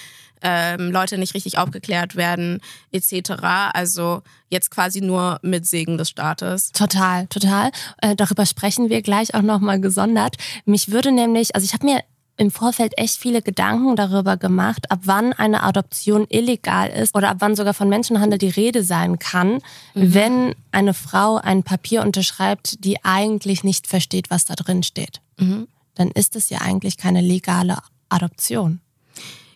ähm, 0.41 0.91
Leute 0.91 1.17
nicht 1.17 1.33
richtig 1.33 1.57
aufgeklärt 1.57 2.15
werden, 2.15 2.59
etc. 2.91 3.31
Also 3.73 4.21
jetzt 4.49 4.69
quasi 4.69 4.99
nur 4.99 5.39
mit 5.41 5.65
Segen 5.65 5.97
des 5.97 6.09
Staates. 6.09 6.73
Total, 6.73 7.27
total. 7.27 7.71
Äh, 8.01 8.15
darüber 8.15 8.45
sprechen 8.45 8.89
wir 8.89 9.01
gleich 9.01 9.33
auch 9.33 9.41
nochmal 9.41 9.79
gesondert. 9.79 10.35
Mich 10.65 10.91
würde 10.91 11.13
nämlich, 11.13 11.55
also 11.55 11.63
ich 11.63 11.73
habe 11.73 11.85
mir 11.85 12.01
im 12.35 12.49
Vorfeld 12.49 12.97
echt 12.97 13.17
viele 13.17 13.41
Gedanken 13.41 13.95
darüber 13.95 14.37
gemacht, 14.37 14.89
ab 14.89 15.01
wann 15.03 15.33
eine 15.33 15.63
Adoption 15.63 16.25
illegal 16.29 16.89
ist 16.89 17.15
oder 17.15 17.29
ab 17.29 17.37
wann 17.39 17.55
sogar 17.55 17.73
von 17.73 17.89
Menschenhandel 17.89 18.39
die 18.39 18.49
Rede 18.49 18.83
sein 18.83 19.19
kann, 19.19 19.59
mhm. 19.93 20.13
wenn 20.13 20.55
eine 20.71 20.93
Frau 20.93 21.37
ein 21.37 21.63
Papier 21.63 22.01
unterschreibt, 22.01 22.83
die 22.83 23.03
eigentlich 23.03 23.63
nicht 23.63 23.87
versteht, 23.87 24.31
was 24.31 24.45
da 24.45 24.55
drin 24.55 24.81
steht. 24.81 25.21
Mhm. 25.37 25.67
Dann 25.93 26.09
ist 26.09 26.35
es 26.35 26.49
ja 26.49 26.59
eigentlich 26.61 26.97
keine 26.97 27.21
legale 27.21 27.77
Adoption. 28.09 28.81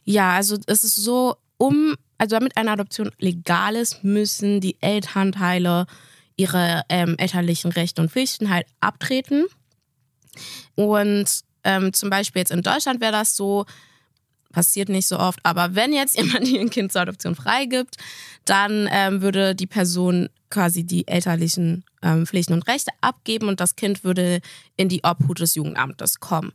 Ja, 0.03 0.33
also 0.33 0.57
es 0.67 0.83
ist 0.83 0.95
so, 0.95 1.35
um, 1.57 1.95
also 2.19 2.35
damit 2.35 2.57
eine 2.57 2.71
Adoption 2.71 3.11
legal 3.17 3.75
ist, 3.75 4.03
müssen 4.03 4.61
die 4.61 4.77
Elternteile 4.81 5.87
ihre 6.35 6.83
ähm, 6.89 7.15
elterlichen 7.17 7.71
Rechte 7.71 8.01
und 8.01 8.11
Pflichten 8.11 8.51
halt 8.51 8.67
abtreten. 8.79 9.45
Und 10.75 11.43
ähm, 11.67 11.91
zum 11.91 12.09
Beispiel 12.09 12.39
jetzt 12.39 12.51
in 12.51 12.63
Deutschland 12.63 13.01
wäre 13.01 13.11
das 13.11 13.35
so, 13.35 13.65
passiert 14.53 14.87
nicht 14.87 15.07
so 15.07 15.19
oft, 15.19 15.39
aber 15.43 15.75
wenn 15.75 15.91
jetzt 15.91 16.17
jemand 16.17 16.47
ihr 16.47 16.67
Kind 16.69 16.91
zur 16.91 17.01
Adoption 17.01 17.35
freigibt, 17.35 17.97
dann 18.45 18.87
ähm, 18.91 19.21
würde 19.21 19.53
die 19.53 19.67
Person 19.67 20.29
quasi 20.49 20.85
die 20.85 21.07
elterlichen 21.07 21.83
ähm, 22.01 22.25
Pflichten 22.25 22.53
und 22.53 22.67
Rechte 22.67 22.91
abgeben 23.01 23.49
und 23.49 23.59
das 23.59 23.75
Kind 23.75 24.05
würde 24.05 24.39
in 24.77 24.87
die 24.87 25.03
Obhut 25.03 25.41
des 25.41 25.55
Jugendamtes 25.55 26.21
kommen. 26.21 26.53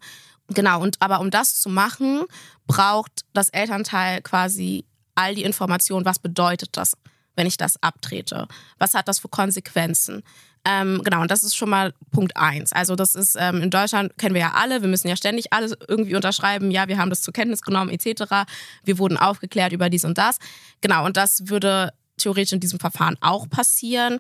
Genau, 0.49 0.81
und 0.81 0.97
aber 1.00 1.21
um 1.21 1.31
das 1.31 1.61
zu 1.61 1.69
machen, 1.69 2.23
braucht 2.66 3.12
das 3.35 3.50
Elternteil 3.50 4.23
quasi 4.23 4.87
all 5.14 5.35
die 5.35 5.45
Informationen, 5.45 6.07
was 6.07 6.19
bedeutet 6.19 6.71
das, 6.73 6.95
wenn 7.37 7.47
ich 7.47 7.59
das 7.59 7.83
abtrete? 7.83 8.49
Was 8.78 8.95
hat 8.95 9.09
das 9.09 9.19
für 9.19 9.28
Konsequenzen? 9.28 10.23
Ähm, 10.64 11.00
genau, 11.04 11.23
und 11.23 11.31
das 11.31 11.42
ist 11.42 11.57
schon 11.57 11.71
mal 11.71 11.92
Punkt 12.12 12.37
eins. 12.37 12.73
Also 12.73 12.95
das 12.95 13.14
ist, 13.14 13.37
ähm, 13.38 13.62
in 13.62 13.71
Deutschland 13.71 14.16
kennen 14.16 14.35
wir 14.35 14.42
ja 14.42 14.52
alle, 14.54 14.81
wir 14.81 14.88
müssen 14.88 15.09
ja 15.09 15.16
ständig 15.16 15.52
alles 15.52 15.75
irgendwie 15.88 16.14
unterschreiben, 16.14 16.71
ja, 16.71 16.87
wir 16.87 16.99
haben 16.99 17.11
das 17.11 17.21
zur 17.21 17.35
Kenntnis 17.35 17.62
genommen, 17.62 17.90
etc. 17.90 18.47
Wir 18.85 18.99
wurden 18.99 19.16
aufgeklärt 19.16 19.73
über 19.73 19.90
dies 19.90 20.04
und 20.04 20.19
das. 20.19 20.38
Genau, 20.81 21.04
und 21.04 21.16
das 21.16 21.49
würde 21.49 21.92
theoretisch 22.16 22.52
in 22.52 22.61
diesem 22.61 22.78
Verfahren 22.78 23.16
auch 23.21 23.49
passieren. 23.49 24.19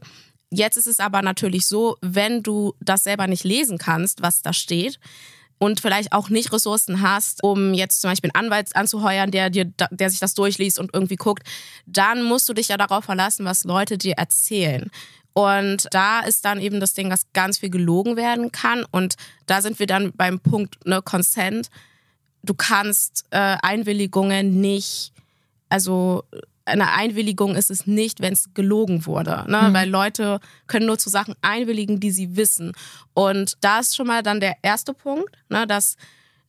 Jetzt 0.50 0.76
ist 0.76 0.88
es 0.88 0.98
aber 0.98 1.22
natürlich 1.22 1.66
so, 1.66 1.96
wenn 2.00 2.42
du 2.42 2.74
das 2.80 3.04
selber 3.04 3.28
nicht 3.28 3.44
lesen 3.44 3.78
kannst, 3.78 4.22
was 4.22 4.42
da 4.42 4.52
steht, 4.52 4.98
und 5.62 5.80
vielleicht 5.80 6.12
auch 6.12 6.28
nicht 6.28 6.52
Ressourcen 6.52 7.02
hast, 7.02 7.44
um 7.44 7.72
jetzt 7.72 8.00
zum 8.00 8.10
Beispiel 8.10 8.32
einen 8.34 8.46
Anwalt 8.46 8.74
anzuheuern, 8.74 9.30
der 9.30 9.48
dir, 9.48 9.72
der 9.92 10.10
sich 10.10 10.18
das 10.18 10.34
durchliest 10.34 10.80
und 10.80 10.90
irgendwie 10.92 11.14
guckt, 11.14 11.46
dann 11.86 12.24
musst 12.24 12.48
du 12.48 12.52
dich 12.52 12.66
ja 12.66 12.76
darauf 12.76 13.04
verlassen, 13.04 13.44
was 13.44 13.62
Leute 13.62 13.96
dir 13.96 14.14
erzählen. 14.14 14.90
Und 15.34 15.88
da 15.90 16.20
ist 16.20 16.44
dann 16.44 16.60
eben 16.60 16.80
das 16.80 16.94
Ding, 16.94 17.10
dass 17.10 17.32
ganz 17.32 17.58
viel 17.58 17.70
gelogen 17.70 18.16
werden 18.16 18.52
kann. 18.52 18.84
Und 18.90 19.14
da 19.46 19.62
sind 19.62 19.78
wir 19.78 19.86
dann 19.86 20.12
beim 20.12 20.40
Punkt 20.40 20.84
ne, 20.86 21.00
Consent. 21.02 21.68
Du 22.42 22.54
kannst 22.54 23.24
äh, 23.30 23.56
Einwilligungen 23.62 24.60
nicht, 24.60 25.12
also 25.68 26.24
eine 26.64 26.92
Einwilligung 26.92 27.56
ist 27.56 27.70
es 27.70 27.86
nicht, 27.86 28.20
wenn 28.20 28.34
es 28.34 28.54
gelogen 28.54 29.06
wurde. 29.06 29.44
Ne? 29.48 29.68
Mhm. 29.68 29.74
Weil 29.74 29.90
Leute 29.90 30.40
können 30.66 30.86
nur 30.86 30.98
zu 30.98 31.10
Sachen 31.10 31.34
einwilligen, 31.42 31.98
die 32.00 32.10
sie 32.10 32.36
wissen. 32.36 32.72
Und 33.14 33.54
da 33.60 33.80
ist 33.80 33.96
schon 33.96 34.06
mal 34.06 34.22
dann 34.22 34.40
der 34.40 34.56
erste 34.62 34.94
Punkt, 34.94 35.36
ne, 35.48 35.66
dass 35.66 35.96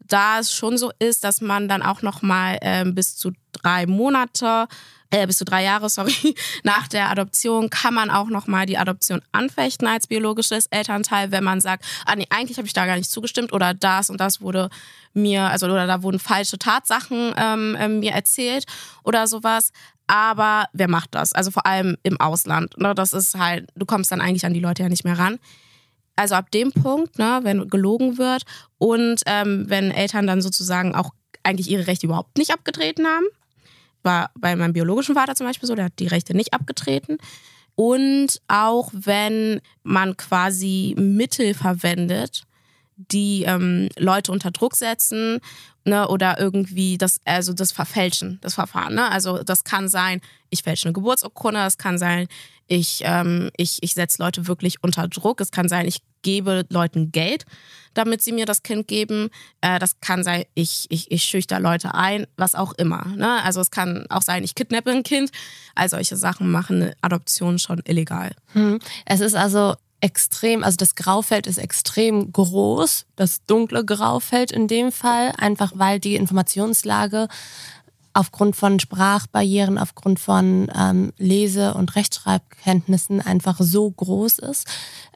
da 0.06 0.40
es 0.40 0.54
schon 0.54 0.78
so 0.78 0.92
ist, 1.00 1.24
dass 1.24 1.42
man 1.42 1.68
dann 1.68 1.82
auch 1.82 2.02
noch 2.02 2.22
mal 2.22 2.58
äh, 2.62 2.84
bis 2.86 3.16
zu 3.16 3.32
drei 3.54 3.86
Monate 3.88 4.68
äh, 5.14 5.28
bis 5.28 5.38
zu 5.38 5.46
drei 5.46 5.64
Jahre, 5.64 5.90
sorry, 5.90 6.36
nach 6.64 6.88
der 6.88 7.10
Adoption 7.10 7.70
kann 7.70 7.94
man 7.94 8.10
auch 8.10 8.28
nochmal 8.28 8.66
die 8.66 8.78
Adoption 8.78 9.22
anfechten 9.32 9.88
als 9.88 10.08
biologisches 10.08 10.66
Elternteil, 10.68 11.32
wenn 11.32 11.44
man 11.44 11.62
sagt, 11.62 11.86
ah 12.06 12.16
nee, 12.16 12.26
eigentlich 12.30 12.58
habe 12.58 12.66
ich 12.66 12.74
da 12.74 12.88
gar 12.88 12.98
nicht 12.98 13.12
zugestimmt 13.12 13.54
oder 13.54 13.76
das 13.76 14.10
und 14.10 14.20
das 14.20 14.42
wurde 14.42 14.70
mir, 15.14 15.44
also 15.44 15.68
oder 15.68 15.86
da 15.86 16.02
wurden 16.02 16.18
falsche 16.18 16.58
Tatsachen 16.58 17.34
ähm, 17.38 17.76
äh, 17.76 17.88
mir 17.88 18.12
erzählt 18.12 18.66
oder 19.04 19.28
sowas. 19.28 19.72
Aber 20.08 20.66
wer 20.74 20.90
macht 20.90 21.16
das? 21.16 21.32
Also 21.32 21.52
vor 21.52 21.66
allem 21.66 21.96
im 22.04 22.20
Ausland. 22.20 22.78
Ne? 22.78 22.94
Das 22.94 23.14
ist 23.14 23.36
halt, 23.36 23.70
du 23.76 23.86
kommst 23.86 24.12
dann 24.12 24.20
eigentlich 24.20 24.46
an 24.46 24.54
die 24.54 24.60
Leute 24.60 24.84
ja 24.84 24.90
nicht 24.90 25.06
mehr 25.06 25.18
ran. 25.18 25.40
Also 26.16 26.36
ab 26.36 26.52
dem 26.52 26.72
Punkt, 26.72 27.18
ne, 27.18 27.40
wenn 27.44 27.70
gelogen 27.70 28.18
wird 28.18 28.44
und 28.78 29.22
ähm, 29.26 29.66
wenn 29.68 29.92
Eltern 29.92 30.28
dann 30.28 30.42
sozusagen 30.42 30.94
auch 30.94 31.12
eigentlich 31.44 31.70
ihre 31.70 31.88
Rechte 31.88 32.06
überhaupt 32.06 32.38
nicht 32.38 32.52
abgetreten 32.52 33.08
haben, 33.08 33.26
war 34.04 34.32
bei 34.38 34.56
meinem 34.56 34.74
biologischen 34.74 35.16
Vater 35.16 35.36
zum 35.36 35.48
Beispiel 35.48 35.68
so, 35.68 35.76
der 35.76 35.86
hat 35.86 36.00
die 36.00 36.08
Rechte 36.08 36.36
nicht 36.36 36.54
abgetreten. 36.54 37.18
Und 37.76 38.42
auch 38.48 38.92
wenn 38.94 39.62
man 39.84 40.16
quasi 40.16 40.96
Mittel 40.98 41.54
verwendet, 41.54 42.44
die 42.96 43.44
ähm, 43.44 43.90
Leute 43.98 44.32
unter 44.32 44.52
Druck 44.52 44.76
setzen 44.76 45.40
ne, 45.86 46.08
oder 46.08 46.40
irgendwie 46.40 46.98
das, 46.98 47.20
also 47.26 47.54
das 47.54 47.72
Verfälschen, 47.72 48.40
das 48.42 48.56
Verfahren. 48.56 48.96
Ne? 48.96 49.10
Also 49.12 49.44
das 49.44 49.64
kann 49.64 49.90
sein, 49.90 50.22
ich 50.50 50.64
fälsche 50.64 50.88
eine 50.88 50.94
Geburtsurkunde, 50.94 51.60
das 51.60 51.78
kann 51.78 51.98
sein, 51.98 52.28
ich, 52.68 53.02
ähm, 53.04 53.50
ich, 53.58 53.80
ich 53.82 53.94
setze 53.94 54.22
Leute 54.22 54.48
wirklich 54.48 54.82
unter 54.82 55.08
Druck, 55.08 55.42
es 55.42 55.52
kann 55.52 55.68
sein, 55.68 55.88
ich 55.88 56.02
gebe 56.22 56.66
Leuten 56.70 57.12
Geld, 57.12 57.46
damit 57.94 58.22
sie 58.22 58.32
mir 58.32 58.46
das 58.46 58.64
Kind 58.64 58.88
geben. 58.88 59.30
Äh, 59.62 59.78
das 59.80 60.00
kann 60.00 60.24
sein, 60.24 60.46
ich, 60.56 60.86
ich, 60.90 61.12
ich 61.12 61.24
schüchter 61.24 61.60
Leute 61.60 61.94
ein, 61.94 62.26
was 62.38 62.56
auch 62.56 62.74
immer. 62.74 63.06
Ne? 63.16 63.44
Also 63.44 63.60
es 63.60 63.70
kann 63.70 64.06
auch 64.10 64.22
sein, 64.22 64.44
ich 64.44 64.56
kidnappe 64.56 64.90
ein 64.90 65.04
Kind. 65.04 65.32
All 65.76 65.90
solche 65.90 66.16
Sachen 66.16 66.50
machen 66.50 66.94
Adoption 67.02 67.60
schon 67.60 67.82
illegal. 67.86 68.32
Hm. 68.54 68.80
Es 69.06 69.20
ist 69.20 69.36
also 69.36 69.76
extrem, 70.04 70.66
also 70.66 70.76
das 70.76 70.96
Graufeld 70.96 71.48
ist 71.48 71.58
extrem 71.58 72.34
groß, 72.34 73.06
das 73.16 73.46
dunkle 73.46 73.86
Graufeld 73.86 74.52
in 74.52 74.68
dem 74.68 74.92
Fall, 74.92 75.32
einfach 75.38 75.72
weil 75.76 76.02
die 76.02 76.16
Informationslage 76.16 77.30
aufgrund 78.14 78.58
von 78.58 78.82
Sprachbarrieren, 78.82 79.78
aufgrund 79.78 80.20
von 80.20 80.70
ähm, 80.78 81.14
Lese- 81.18 81.74
und 81.74 81.96
Rechtschreibkenntnissen 81.96 83.22
einfach 83.22 83.56
so 83.60 83.90
groß 83.90 84.40
ist. 84.40 84.68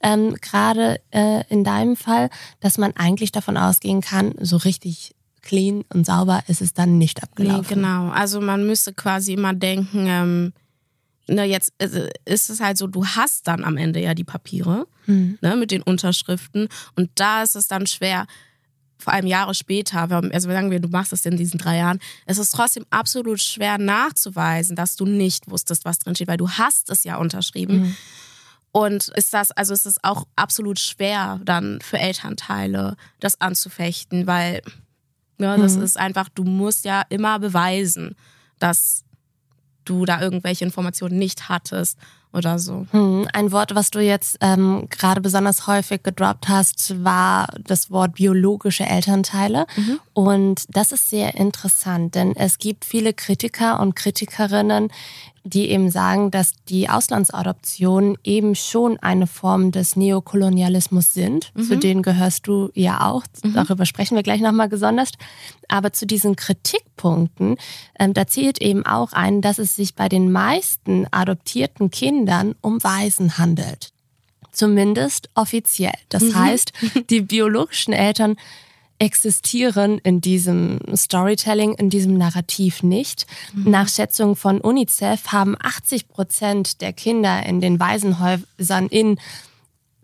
Ähm, 0.02 0.36
Gerade 0.42 1.02
äh, 1.12 1.44
in 1.50 1.66
deinem 1.66 1.98
Fall, 1.98 2.30
dass 2.62 2.78
man 2.78 2.96
eigentlich 2.96 3.34
davon 3.34 3.58
ausgehen 3.58 4.00
kann, 4.00 4.36
so 4.40 4.56
richtig 4.56 5.14
clean 5.42 5.84
und 5.94 6.06
sauber 6.06 6.44
ist 6.48 6.62
es 6.62 6.74
dann 6.74 6.98
nicht 6.98 7.22
abgelaufen. 7.22 7.62
Nee, 7.62 7.76
genau. 7.76 8.10
Also 8.10 8.40
man 8.40 8.66
müsste 8.66 8.94
quasi 8.94 9.34
immer 9.34 9.54
denken, 9.54 10.06
ähm, 10.08 10.54
ne, 11.28 11.44
jetzt 11.46 11.74
äh, 11.80 12.10
ist 12.26 12.50
es 12.50 12.60
halt 12.60 12.78
so, 12.78 12.88
du 12.88 13.06
hast 13.06 13.48
dann 13.48 13.64
am 13.64 13.78
Ende 13.78 14.02
ja 14.02 14.14
die 14.14 14.24
Papiere 14.24 14.88
mhm. 15.06 15.38
ne, 15.42 15.56
mit 15.56 15.72
den 15.72 15.82
Unterschriften 15.82 16.68
und 16.96 17.10
da 17.16 17.44
ist 17.44 17.56
es 17.56 17.68
dann 17.68 17.88
schwer, 17.88 18.28
vor 19.00 19.14
allem 19.14 19.28
Jahre 19.28 19.54
später, 19.54 20.10
also 20.10 20.50
sagen 20.50 20.72
wir, 20.72 20.80
du 20.80 20.90
machst 20.90 21.14
es 21.14 21.26
in 21.26 21.38
diesen 21.38 21.60
drei 21.60 21.78
Jahren, 21.78 22.00
es 22.26 22.38
ist 22.40 22.52
trotzdem 22.52 22.86
absolut 22.90 23.42
schwer 23.42 23.78
nachzuweisen, 23.78 24.76
dass 24.76 24.96
du 24.96 25.06
nicht 25.06 25.50
wusstest, 25.50 25.86
was 25.86 26.00
drin 26.00 26.16
steht, 26.16 26.28
weil 26.28 26.38
du 26.38 26.50
hast 26.50 26.90
es 26.90 27.04
ja 27.04 27.18
unterschrieben. 27.18 27.80
Mhm. 27.80 27.98
Und 28.72 29.08
ist 29.10 29.34
das, 29.34 29.52
also 29.52 29.74
ist 29.74 29.86
es 29.86 30.04
auch 30.04 30.28
absolut 30.36 30.80
schwer 30.80 31.40
dann 31.44 31.80
für 31.82 31.98
Elternteile, 31.98 32.96
das 33.20 33.40
anzufechten, 33.40 34.28
weil 34.28 34.62
ja, 35.40 35.58
ne, 35.58 35.64
das 35.64 35.76
mhm. 35.76 35.84
ist 35.84 35.98
einfach, 35.98 36.30
du 36.30 36.44
musst 36.44 36.86
ja 36.86 37.04
immer 37.10 37.40
beweisen, 37.40 38.16
dass 38.60 39.04
du 39.88 40.06
da 40.06 40.22
irgendwelche 40.22 40.66
Informationen 40.66 41.18
nicht 41.18 41.50
hattest 41.50 41.98
oder 42.34 42.60
so. 42.60 42.86
Hm, 42.92 43.28
ein 43.34 43.52
Wort, 43.52 43.74
was 43.74 43.90
du 43.90 44.00
jetzt 44.00 44.38
ähm, 44.42 44.88
gerade 44.90 45.22
besonders 45.22 45.66
häufig 45.68 46.04
gedroppt 46.04 46.50
hast, 46.50 47.04
war 47.04 47.48
das 47.64 47.90
Wort 47.90 48.16
biologische 48.16 48.86
Elternteile. 48.86 49.66
Mhm. 49.76 50.00
Und 50.18 50.66
das 50.70 50.92
ist 50.92 51.12
sehr 51.12 51.36
interessant, 51.36 52.16
denn 52.16 52.36
es 52.36 52.58
gibt 52.58 52.86
viele 52.86 53.14
Kritiker 53.14 53.80
und 53.80 53.96
Kritikerinnen, 53.96 54.90
die 55.44 55.70
eben 55.70 55.92
sagen, 55.92 56.32
dass 56.32 56.54
die 56.70 56.90
Auslandsadoptionen 56.90 58.18
eben 58.24 58.56
schon 58.56 58.98
eine 58.98 59.28
Form 59.28 59.72
des 59.72 59.96
Neokolonialismus 59.96 61.14
sind. 61.14 61.52
Mhm. 61.54 61.62
Zu 61.62 61.78
denen 61.78 62.02
gehörst 62.02 62.48
du 62.48 62.72
ja 62.74 63.02
auch. 63.02 63.26
Mhm. 63.44 63.54
Darüber 63.54 63.86
sprechen 63.86 64.16
wir 64.16 64.24
gleich 64.24 64.42
nochmal 64.42 64.70
besonders. 64.70 65.12
Aber 65.68 65.94
zu 65.94 66.08
diesen 66.08 66.36
Kritikpunkten, 66.36 67.58
ähm, 68.00 68.16
da 68.16 68.26
zählt 68.26 68.60
eben 68.60 68.88
auch 68.88 69.14
ein, 69.14 69.44
dass 69.44 69.60
es 69.60 69.76
sich 69.76 69.94
bei 69.94 70.10
den 70.10 70.32
meisten 70.32 71.06
adoptierten 71.12 71.92
Kindern 71.92 72.56
um 72.62 72.84
Waisen 72.84 73.38
handelt. 73.38 73.92
Zumindest 74.52 75.30
offiziell. 75.36 75.94
Das 76.10 76.24
mhm. 76.24 76.36
heißt, 76.40 76.74
die 77.12 77.22
biologischen 77.22 77.94
Eltern 77.94 78.36
existieren 79.00 80.00
in 80.00 80.22
diesem 80.22 80.80
Storytelling, 80.96 81.74
in 81.74 81.90
diesem 81.90 82.18
Narrativ 82.18 82.84
nicht. 82.84 83.28
Mhm. 83.54 83.72
Nach 83.72 83.88
Schätzungen 83.90 84.36
von 84.36 84.60
UNICEF 84.60 85.28
haben 85.28 85.56
80 85.60 86.08
Prozent 86.08 86.82
der 86.82 86.94
Kinder 86.94 87.46
in 87.46 87.62
den 87.62 87.80
Waisenhäusern 87.80 88.88
in 88.88 89.20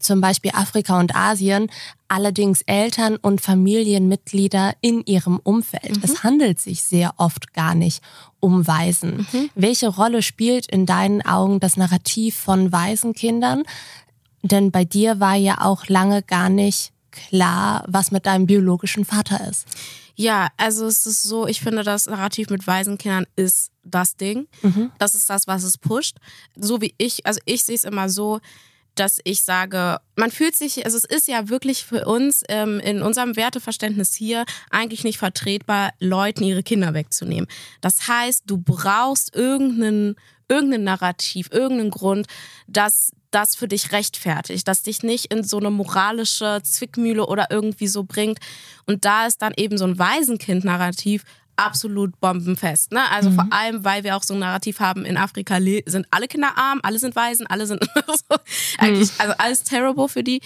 zum 0.03 0.21
Beispiel 0.21 0.51
Afrika 0.53 0.99
und 0.99 1.15
Asien, 1.15 1.71
allerdings 2.07 2.61
Eltern 2.63 3.15
und 3.15 3.41
Familienmitglieder 3.41 4.73
in 4.81 5.03
ihrem 5.05 5.39
Umfeld. 5.41 5.97
Mhm. 5.97 6.03
Es 6.03 6.23
handelt 6.23 6.59
sich 6.59 6.83
sehr 6.83 7.13
oft 7.17 7.53
gar 7.53 7.73
nicht 7.73 8.03
um 8.39 8.67
Waisen. 8.67 9.25
Mhm. 9.31 9.49
Welche 9.55 9.87
Rolle 9.87 10.21
spielt 10.21 10.67
in 10.67 10.85
deinen 10.85 11.25
Augen 11.25 11.59
das 11.59 11.77
Narrativ 11.77 12.35
von 12.35 12.71
Waisenkindern? 12.71 13.63
Denn 14.43 14.71
bei 14.71 14.83
dir 14.83 15.19
war 15.19 15.35
ja 15.35 15.61
auch 15.61 15.87
lange 15.87 16.21
gar 16.21 16.49
nicht 16.49 16.92
klar, 17.13 17.85
was 17.87 18.11
mit 18.11 18.25
deinem 18.25 18.45
biologischen 18.45 19.05
Vater 19.05 19.47
ist. 19.49 19.65
Ja, 20.15 20.49
also 20.57 20.85
es 20.85 21.05
ist 21.05 21.23
so, 21.23 21.47
ich 21.47 21.61
finde, 21.61 21.83
das 21.83 22.05
Narrativ 22.07 22.49
mit 22.49 22.67
Waisenkindern 22.67 23.25
ist 23.35 23.71
das 23.83 24.15
Ding. 24.15 24.47
Mhm. 24.61 24.91
Das 24.99 25.15
ist 25.15 25.29
das, 25.29 25.47
was 25.47 25.63
es 25.63 25.77
pusht. 25.77 26.17
So 26.55 26.81
wie 26.81 26.93
ich, 26.97 27.25
also 27.25 27.39
ich 27.45 27.63
sehe 27.63 27.75
es 27.75 27.83
immer 27.83 28.09
so, 28.09 28.39
dass 28.95 29.19
ich 29.23 29.41
sage, 29.41 29.99
man 30.15 30.29
fühlt 30.29 30.55
sich, 30.55 30.85
also 30.85 30.97
es 30.97 31.03
ist 31.03 31.27
ja 31.27 31.49
wirklich 31.49 31.83
für 31.83 32.05
uns 32.05 32.43
ähm, 32.47 32.79
in 32.79 33.01
unserem 33.01 33.35
Werteverständnis 33.35 34.13
hier 34.13 34.45
eigentlich 34.69 35.03
nicht 35.03 35.17
vertretbar, 35.17 35.93
Leuten 35.99 36.43
ihre 36.43 36.61
Kinder 36.61 36.93
wegzunehmen. 36.93 37.49
Das 37.81 38.07
heißt, 38.07 38.43
du 38.45 38.57
brauchst 38.57 39.35
irgendeinen, 39.35 40.15
irgendein 40.47 40.83
Narrativ, 40.83 41.49
irgendeinen 41.51 41.89
Grund, 41.89 42.27
dass 42.67 43.11
das 43.33 43.55
für 43.55 43.67
dich 43.67 43.91
rechtfertigt, 43.91 44.67
dass 44.67 44.83
dich 44.83 45.03
nicht 45.03 45.33
in 45.33 45.43
so 45.43 45.57
eine 45.57 45.69
moralische 45.69 46.61
Zwickmühle 46.63 47.25
oder 47.25 47.47
irgendwie 47.49 47.87
so 47.87 48.03
bringt. 48.03 48.39
Und 48.85 49.05
da 49.05 49.25
ist 49.25 49.41
dann 49.41 49.53
eben 49.55 49.77
so 49.77 49.85
ein 49.85 49.97
Waisenkind-Narrativ 49.97 51.23
absolut 51.55 52.19
bombenfest. 52.19 52.91
Ne? 52.91 53.01
Also 53.11 53.29
mhm. 53.29 53.35
vor 53.35 53.47
allem, 53.51 53.83
weil 53.83 54.03
wir 54.03 54.15
auch 54.15 54.23
so 54.23 54.33
ein 54.33 54.39
Narrativ 54.39 54.79
haben, 54.79 55.05
in 55.05 55.17
Afrika 55.17 55.59
sind 55.85 56.07
alle 56.11 56.27
Kinder 56.27 56.57
arm, 56.57 56.79
alle 56.83 56.99
sind 56.99 57.15
Waisen, 57.15 57.47
alle 57.47 57.67
sind 57.67 57.83
so, 58.07 58.37
eigentlich, 58.77 59.09
mhm. 59.09 59.15
also 59.19 59.33
alles 59.37 59.63
terrible 59.63 60.09
für 60.09 60.23
die. 60.23 60.41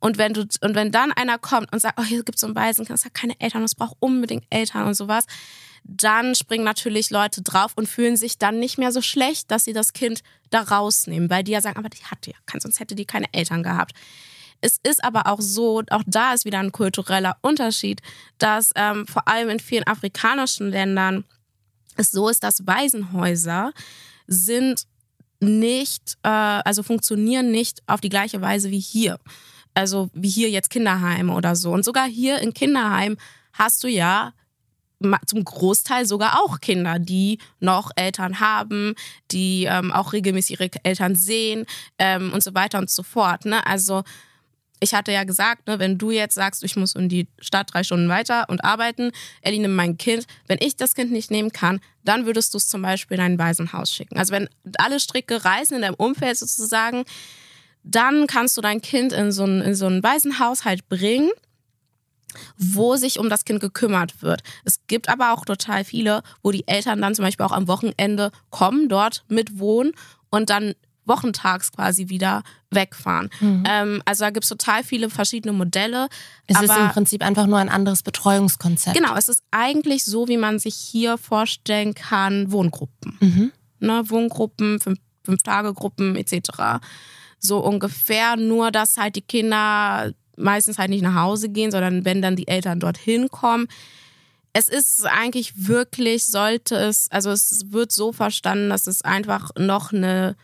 Und 0.00 0.16
wenn 0.16 0.32
du, 0.32 0.46
und 0.62 0.74
wenn 0.74 0.90
dann 0.90 1.12
einer 1.12 1.38
kommt 1.38 1.72
und 1.72 1.80
sagt, 1.80 1.98
oh, 2.00 2.04
hier 2.04 2.24
gibt 2.24 2.36
es 2.36 2.40
so 2.40 2.46
ein 2.46 2.54
Waisenkind, 2.54 2.98
das 2.98 3.04
hat 3.04 3.14
keine 3.14 3.38
Eltern, 3.38 3.62
das 3.62 3.74
braucht 3.74 3.96
unbedingt 4.00 4.44
Eltern 4.50 4.86
und 4.86 4.94
sowas, 4.94 5.26
dann 5.84 6.34
springen 6.34 6.64
natürlich 6.64 7.10
Leute 7.10 7.42
drauf 7.42 7.72
und 7.76 7.88
fühlen 7.88 8.16
sich 8.16 8.38
dann 8.38 8.58
nicht 8.58 8.78
mehr 8.78 8.92
so 8.92 9.02
schlecht, 9.02 9.50
dass 9.50 9.64
sie 9.64 9.72
das 9.72 9.92
Kind 9.92 10.22
da 10.50 10.62
rausnehmen, 10.62 11.30
weil 11.30 11.44
die 11.44 11.52
ja 11.52 11.60
sagen, 11.60 11.78
aber 11.78 11.88
die 11.88 12.04
hatte 12.04 12.30
ja 12.30 12.36
keinen, 12.46 12.60
sonst 12.60 12.80
hätte 12.80 12.94
die 12.94 13.04
keine 13.04 13.26
Eltern 13.32 13.62
gehabt. 13.62 13.92
Es 14.60 14.78
ist 14.82 15.02
aber 15.02 15.26
auch 15.26 15.40
so, 15.40 15.82
auch 15.90 16.02
da 16.06 16.34
ist 16.34 16.44
wieder 16.44 16.58
ein 16.58 16.72
kultureller 16.72 17.36
Unterschied, 17.40 18.02
dass 18.38 18.72
ähm, 18.74 19.06
vor 19.06 19.26
allem 19.26 19.48
in 19.48 19.60
vielen 19.60 19.86
afrikanischen 19.86 20.70
Ländern 20.70 21.24
es 21.96 22.10
so 22.10 22.28
ist, 22.28 22.44
dass 22.44 22.66
Waisenhäuser 22.66 23.72
sind 24.26 24.86
nicht, 25.40 26.18
äh, 26.22 26.28
also 26.28 26.82
funktionieren 26.82 27.50
nicht 27.50 27.82
auf 27.86 28.00
die 28.00 28.10
gleiche 28.10 28.40
Weise 28.40 28.70
wie 28.70 28.80
hier. 28.80 29.18
Also 29.72 30.10
wie 30.12 30.28
hier 30.28 30.50
jetzt 30.50 30.70
Kinderheime 30.70 31.32
oder 31.32 31.56
so. 31.56 31.72
Und 31.72 31.84
sogar 31.84 32.06
hier 32.06 32.40
in 32.40 32.52
Kinderheim 32.52 33.16
hast 33.52 33.82
du 33.82 33.88
ja 33.88 34.32
zum 35.26 35.44
Großteil 35.44 36.06
sogar 36.06 36.42
auch 36.42 36.60
Kinder, 36.60 36.98
die 36.98 37.38
noch 37.58 37.90
Eltern 37.96 38.40
haben, 38.40 38.94
die 39.30 39.64
ähm, 39.64 39.92
auch 39.92 40.12
regelmäßig 40.12 40.60
ihre 40.60 40.70
Eltern 40.82 41.14
sehen 41.16 41.66
ähm, 41.98 42.32
und 42.32 42.42
so 42.42 42.54
weiter 42.54 42.78
und 42.78 42.90
so 42.90 43.02
fort. 43.02 43.46
Ne? 43.46 43.66
Also 43.66 44.02
ich 44.80 44.94
hatte 44.94 45.12
ja 45.12 45.24
gesagt, 45.24 45.68
ne, 45.68 45.78
wenn 45.78 45.98
du 45.98 46.10
jetzt 46.10 46.34
sagst, 46.34 46.64
ich 46.64 46.74
muss 46.76 46.94
in 46.94 47.08
die 47.08 47.28
Stadt 47.38 47.72
drei 47.72 47.84
Stunden 47.84 48.08
weiter 48.08 48.46
und 48.48 48.64
arbeiten, 48.64 49.12
Ellie 49.42 49.60
nimmt 49.60 49.76
mein 49.76 49.98
Kind. 49.98 50.26
Wenn 50.46 50.58
ich 50.60 50.76
das 50.76 50.94
Kind 50.94 51.12
nicht 51.12 51.30
nehmen 51.30 51.52
kann, 51.52 51.80
dann 52.02 52.26
würdest 52.26 52.54
du 52.54 52.58
es 52.58 52.68
zum 52.68 52.82
Beispiel 52.82 53.18
in 53.18 53.22
ein 53.22 53.38
Waisenhaus 53.38 53.92
schicken. 53.92 54.18
Also 54.18 54.32
wenn 54.32 54.48
alle 54.78 54.98
Stricke 54.98 55.44
reißen 55.44 55.76
in 55.76 55.82
deinem 55.82 55.94
Umfeld 55.94 56.38
sozusagen, 56.38 57.04
dann 57.82 58.26
kannst 58.26 58.56
du 58.56 58.60
dein 58.60 58.80
Kind 58.80 59.12
in 59.12 59.32
so 59.32 59.44
ein, 59.44 59.60
in 59.60 59.74
so 59.74 59.86
ein 59.86 60.02
Waisenhaushalt 60.02 60.88
bringen 60.88 61.30
wo 62.56 62.96
sich 62.96 63.18
um 63.18 63.28
das 63.28 63.44
Kind 63.44 63.60
gekümmert 63.60 64.22
wird. 64.22 64.42
Es 64.64 64.80
gibt 64.86 65.08
aber 65.08 65.32
auch 65.32 65.44
total 65.44 65.84
viele, 65.84 66.22
wo 66.42 66.50
die 66.50 66.66
Eltern 66.66 67.00
dann 67.00 67.14
zum 67.14 67.24
Beispiel 67.24 67.46
auch 67.46 67.52
am 67.52 67.68
Wochenende 67.68 68.30
kommen, 68.50 68.88
dort 68.88 69.24
mitwohnen 69.28 69.92
und 70.30 70.50
dann 70.50 70.74
wochentags 71.06 71.72
quasi 71.72 72.08
wieder 72.08 72.42
wegfahren. 72.70 73.30
Mhm. 73.40 73.64
Ähm, 73.66 74.02
also 74.04 74.24
da 74.24 74.30
gibt 74.30 74.44
es 74.44 74.50
total 74.50 74.84
viele 74.84 75.10
verschiedene 75.10 75.52
Modelle. 75.52 76.08
Es 76.46 76.60
ist 76.60 76.76
im 76.76 76.88
Prinzip 76.90 77.22
einfach 77.22 77.46
nur 77.46 77.58
ein 77.58 77.68
anderes 77.68 78.02
Betreuungskonzept. 78.02 78.96
Genau, 78.96 79.16
es 79.16 79.28
ist 79.28 79.42
eigentlich 79.50 80.04
so, 80.04 80.28
wie 80.28 80.36
man 80.36 80.58
sich 80.58 80.74
hier 80.74 81.18
vorstellen 81.18 81.94
kann, 81.94 82.52
Wohngruppen. 82.52 83.18
Mhm. 83.20 83.52
Ne, 83.80 84.08
Wohngruppen, 84.08 84.78
fünf, 84.78 84.98
Fünf-Tage-Gruppen 85.24 86.16
etc. 86.16 86.80
So 87.38 87.58
ungefähr, 87.58 88.36
nur 88.36 88.70
dass 88.70 88.96
halt 88.96 89.16
die 89.16 89.22
Kinder 89.22 90.12
meistens 90.40 90.78
halt 90.78 90.90
nicht 90.90 91.02
nach 91.02 91.14
Hause 91.14 91.48
gehen, 91.48 91.70
sondern 91.70 92.04
wenn 92.04 92.22
dann 92.22 92.36
die 92.36 92.48
Eltern 92.48 92.80
dorthin 92.80 93.28
kommen. 93.28 93.68
Es 94.52 94.68
ist 94.68 95.06
eigentlich 95.06 95.68
wirklich, 95.68 96.26
sollte 96.26 96.74
es, 96.74 97.08
also 97.10 97.30
es 97.30 97.66
wird 97.70 97.92
so 97.92 98.12
verstanden, 98.12 98.70
dass 98.70 98.86
es 98.86 99.02
einfach 99.02 99.50
noch 99.56 99.92
eine 99.92 100.36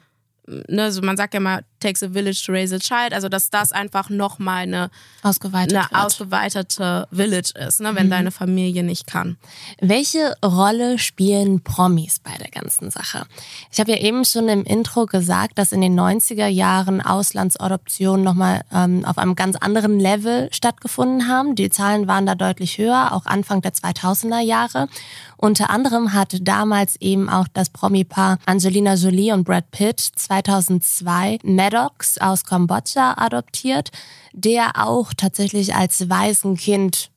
ne, 0.46 0.84
also 0.84 1.02
man 1.02 1.16
sagt 1.16 1.34
ja 1.34 1.40
mal, 1.40 1.64
takes 1.86 2.02
a 2.02 2.08
village 2.08 2.44
to 2.44 2.52
raise 2.52 2.74
a 2.74 2.78
child, 2.78 3.12
also 3.12 3.28
dass 3.28 3.50
das 3.50 3.72
einfach 3.72 4.10
nochmal 4.10 4.62
eine, 4.62 4.90
Ausgeweitet 5.22 5.76
eine 5.76 6.04
ausgeweitete 6.04 7.06
Village 7.12 7.52
ist, 7.54 7.80
ne, 7.80 7.94
wenn 7.94 8.06
mhm. 8.06 8.10
deine 8.10 8.30
Familie 8.30 8.82
nicht 8.82 9.06
kann. 9.06 9.36
Welche 9.80 10.36
Rolle 10.44 10.98
spielen 10.98 11.60
Promis 11.62 12.18
bei 12.18 12.32
der 12.38 12.50
ganzen 12.50 12.90
Sache? 12.90 13.26
Ich 13.70 13.78
habe 13.78 13.92
ja 13.92 13.98
eben 13.98 14.24
schon 14.24 14.48
im 14.48 14.64
Intro 14.64 15.06
gesagt, 15.06 15.58
dass 15.58 15.72
in 15.72 15.80
den 15.80 15.98
90er 15.98 16.48
Jahren 16.48 17.00
Auslandsadoptionen 17.00 18.24
nochmal 18.24 18.62
ähm, 18.72 19.04
auf 19.04 19.18
einem 19.18 19.36
ganz 19.36 19.56
anderen 19.56 20.00
Level 20.00 20.48
stattgefunden 20.52 21.28
haben. 21.28 21.54
Die 21.54 21.70
Zahlen 21.70 22.08
waren 22.08 22.26
da 22.26 22.34
deutlich 22.34 22.78
höher, 22.78 23.12
auch 23.12 23.26
Anfang 23.26 23.62
der 23.62 23.72
2000er 23.72 24.40
Jahre. 24.40 24.88
Unter 25.36 25.70
anderem 25.70 26.14
hat 26.14 26.36
damals 26.40 26.96
eben 27.00 27.28
auch 27.28 27.46
das 27.52 27.68
Promi-Paar 27.70 28.38
Angelina 28.46 28.94
Jolie 28.94 29.32
und 29.32 29.44
Brad 29.44 29.70
Pitt 29.70 30.00
2002 30.00 31.38
Maddox 31.44 31.75
aus 32.20 32.44
Kambodscha 32.44 33.14
adoptiert, 33.16 33.90
der 34.32 34.86
auch 34.86 35.12
tatsächlich 35.14 35.74
als 35.74 36.08
Waisenkind 36.08 37.10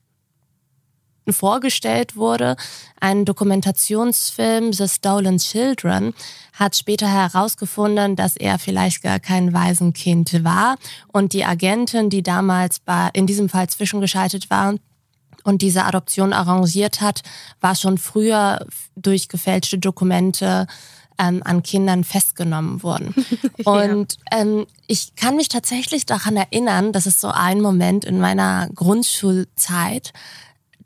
vorgestellt 1.28 2.16
wurde. 2.16 2.56
Ein 2.98 3.24
Dokumentationsfilm 3.24 4.72
The 4.72 4.88
Stolen 4.88 5.38
Children 5.38 6.14
hat 6.54 6.76
später 6.76 7.08
herausgefunden, 7.08 8.16
dass 8.16 8.36
er 8.36 8.58
vielleicht 8.58 9.02
gar 9.02 9.20
kein 9.20 9.52
Waisenkind 9.52 10.44
war 10.44 10.76
und 11.08 11.32
die 11.32 11.44
Agentin, 11.44 12.10
die 12.10 12.22
damals 12.22 12.80
bei, 12.80 13.10
in 13.12 13.26
diesem 13.26 13.48
Fall 13.48 13.68
zwischengeschaltet 13.68 14.50
war, 14.50 14.74
und 15.44 15.62
diese 15.62 15.84
Adoption 15.84 16.32
arrangiert 16.32 17.00
hat, 17.00 17.22
war 17.60 17.74
schon 17.74 17.98
früher 17.98 18.66
durch 18.94 19.28
gefälschte 19.28 19.78
Dokumente 19.78 20.66
ähm, 21.20 21.42
an 21.44 21.62
Kindern 21.62 22.02
festgenommen 22.02 22.82
worden. 22.82 23.14
Und 23.64 24.16
ähm, 24.32 24.66
ich 24.86 25.14
kann 25.14 25.36
mich 25.36 25.48
tatsächlich 25.48 26.06
daran 26.06 26.36
erinnern, 26.36 26.92
dass 26.92 27.06
es 27.06 27.20
so 27.20 27.28
ein 27.28 27.60
Moment 27.60 28.04
in 28.06 28.18
meiner 28.18 28.68
Grundschulzeit, 28.74 30.12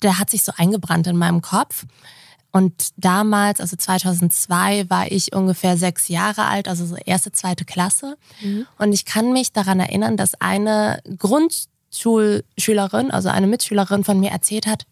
der 0.03 0.19
hat 0.19 0.31
sich 0.31 0.45
so 0.45 0.53
eingebrannt 0.57 1.07
in 1.07 1.17
meinem 1.17 1.41
Kopf. 1.41 1.87
Und 2.51 2.91
damals, 2.97 3.61
also 3.61 3.77
2002, 3.77 4.91
war 4.91 5.11
ich 5.11 5.33
ungefähr 5.33 5.77
sechs 5.77 6.09
Jahre 6.09 6.45
alt, 6.45 6.69
also 6.69 6.85
so 6.85 6.97
erste, 6.97 7.33
zweite 7.33 7.65
Klasse. 7.65 8.17
Mhm. 8.41 8.67
Und 8.79 8.93
ich 8.93 9.05
kann 9.05 9.33
mich 9.33 9.53
daran 9.53 9.81
erinnern, 9.81 10.17
dass 10.17 10.41
eine 10.41 11.01
Grundschulschülerin, 11.19 13.11
also 13.11 13.29
eine 13.29 13.47
Mitschülerin 13.47 14.05
von 14.05 14.21
mir 14.21 14.31
erzählt 14.31 14.67
hat, 14.67 14.87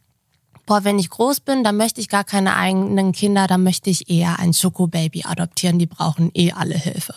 boah, 0.73 0.85
wenn 0.85 0.99
ich 0.99 1.11
groß 1.11 1.41
bin, 1.41 1.65
dann 1.65 1.77
möchte 1.77 2.01
ich 2.01 2.09
gar 2.09 2.25
keine 2.25 2.57
eigenen 2.57 3.13
Kinder, 3.13 3.47
dann 3.47 3.63
möchte 3.63 3.91
ich 3.91 4.09
eher 4.09 4.39
ein 4.39 4.55
Schokobaby 4.55 5.25
adoptieren, 5.25 5.79
die 5.79 5.85
brauchen 5.85 6.31
eh 6.33 6.53
alle 6.53 6.79
Hilfe. 6.79 7.15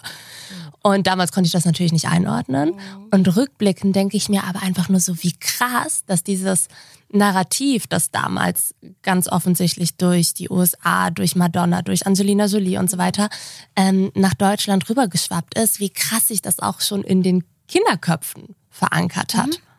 Und 0.84 1.08
damals 1.08 1.32
konnte 1.32 1.46
ich 1.46 1.54
das 1.54 1.64
natürlich 1.64 1.94
nicht 1.94 2.10
einordnen. 2.10 2.72
Mhm. 2.72 3.08
Und 3.12 3.38
rückblickend 3.38 3.96
denke 3.96 4.18
ich 4.18 4.28
mir 4.28 4.44
aber 4.44 4.62
einfach 4.62 4.90
nur 4.90 5.00
so, 5.00 5.24
wie 5.24 5.32
krass, 5.32 6.04
dass 6.06 6.22
dieses 6.22 6.68
Narrativ, 7.08 7.88
das 7.88 8.12
damals 8.12 8.76
ganz 9.04 9.30
offensichtlich 9.30 9.96
durch 9.96 10.34
die 10.34 10.50
USA, 10.50 11.10
durch 11.10 11.38
Madonna, 11.38 11.82
durch 11.82 12.06
Angelina 12.06 12.48
Jolie 12.48 12.78
und 12.78 12.90
so 12.92 12.98
weiter 12.98 13.30
ähm, 13.78 14.12
nach 14.16 14.34
Deutschland 14.34 14.90
rübergeschwappt 14.90 15.58
ist, 15.58 15.80
wie 15.80 15.92
krass 15.92 16.28
sich 16.28 16.42
das 16.42 16.60
auch 16.60 16.82
schon 16.82 17.06
in 17.06 17.24
den 17.24 17.46
Kinderköpfen 17.70 18.54
verankert 18.70 19.34
hat. 19.34 19.48
Mhm. 19.48 19.75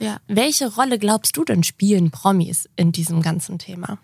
Ja. 0.00 0.18
Welche 0.26 0.72
Rolle 0.74 0.98
glaubst 0.98 1.36
du 1.36 1.44
denn 1.44 1.62
spielen 1.62 2.10
Promis 2.10 2.68
in 2.76 2.90
diesem 2.92 3.20
ganzen 3.22 3.58
Thema? 3.58 3.98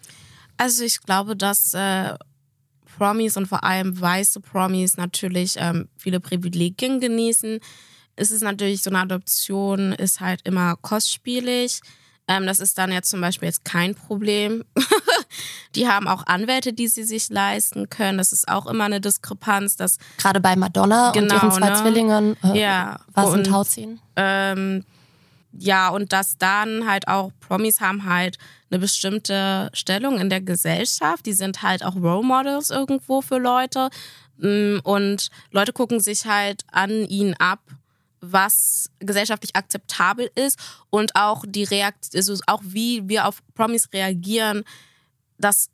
Also 0.59 0.85
ich 0.85 1.00
glaube, 1.02 1.37
dass 1.37 1.74
äh, 1.74 2.14
Promis 2.96 3.37
und 3.37 3.46
vor 3.46 3.64
allem 3.64 3.98
weiße 4.00 4.40
Promis 4.40 4.96
natürlich 4.96 5.54
ähm, 5.59 5.88
viele 5.96 6.20
Privilegien 6.20 7.00
genießen. 7.00 7.61
Es 8.14 8.30
ist 8.30 8.42
natürlich 8.42 8.82
so 8.82 8.90
eine 8.90 9.00
Adoption 9.00 9.92
ist 9.92 10.20
halt 10.20 10.40
immer 10.44 10.76
kostspielig. 10.76 11.80
Ähm, 12.28 12.46
das 12.46 12.59
ist 12.59 12.76
dann 12.78 12.90
jetzt 12.90 13.11
zum 13.11 13.20
Beispiel 13.20 13.46
jetzt 13.48 13.64
kein 13.64 13.94
Problem. 13.94 14.64
die 15.74 15.87
haben 15.88 16.09
auch 16.09 16.26
Anwälte, 16.26 16.72
die 16.72 16.88
sie 16.88 17.04
sich 17.04 17.28
leisten 17.28 17.88
können. 17.88 18.18
Das 18.18 18.32
ist 18.32 18.48
auch 18.48 18.66
immer 18.66 18.85
eine 18.85 19.00
Diskrepanz. 19.00 19.76
Dass 19.76 19.98
Gerade 20.18 20.40
bei 20.40 20.56
Madonna 20.56 21.12
Genau, 21.12 21.35
und 21.35 21.42
ihren 21.42 21.52
zwei 21.52 21.68
ne? 21.70 21.74
Zwillingen 21.76 22.37
äh, 22.42 22.59
Ja, 22.61 23.00
was 23.12 23.28
in 23.32 23.40
und- 23.40 23.44
Tauziehen. 23.46 24.00
ähm, 24.16 24.85
ja, 25.59 25.88
und 25.90 26.12
dass 26.12 26.38
dann 26.38 26.87
halt 26.88 27.09
auch 27.09 27.31
Promis 27.40 27.81
haben 27.81 28.05
halt 28.05 28.38
eine 28.71 28.79
bestimmte 28.79 29.71
Stellung 29.73 30.19
in 30.19 30.31
der 30.31 30.40
Gesellschaft. 30.40 31.27
Die 31.27 31.33
sind 31.33 31.62
halt 31.62 31.85
auch 31.85 31.97
Role 31.97 32.27
Models 32.27 32.71
irgendwo 32.71 33.21
für 33.23 33.38
Leute. 33.38 33.90
Mm, 34.38 34.79
Und 34.83 35.29
Leute 35.51 35.73
gucken 35.73 36.01
sich 36.01 36.27
halt 36.27 36.62
an 36.71 36.90
ihnen 37.07 37.35
ab, 37.35 37.61
was 38.21 38.90
gesellschaftlich 38.99 39.55
akzeptabel 39.55 40.31
ist 40.35 40.59
und 40.90 41.14
auch 41.14 41.45
die 41.47 41.64
Reaktion, 41.64 42.19
also 42.19 42.37
auch 42.47 42.62
wie 42.64 43.09
wir 43.09 43.27
auf 43.27 43.40
Promis 43.55 43.88
reagieren, 43.92 44.64
das 45.38 45.69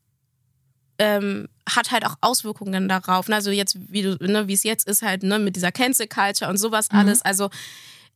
ähm, 0.98 1.48
hat 1.68 1.90
halt 1.90 2.04
auch 2.04 2.16
Auswirkungen 2.20 2.88
darauf. 2.88 3.30
Also 3.30 3.50
jetzt, 3.50 3.76
wie 3.90 4.02
du, 4.02 4.16
ne, 4.20 4.48
wie 4.48 4.54
es 4.54 4.64
jetzt 4.64 4.86
ist, 4.86 5.02
halt, 5.02 5.22
ne, 5.22 5.38
mit 5.38 5.56
dieser 5.56 5.72
Cancel 5.72 6.06
Culture 6.08 6.50
und 6.50 6.58
sowas 6.58 6.90
alles. 6.90 7.22
Also 7.22 7.48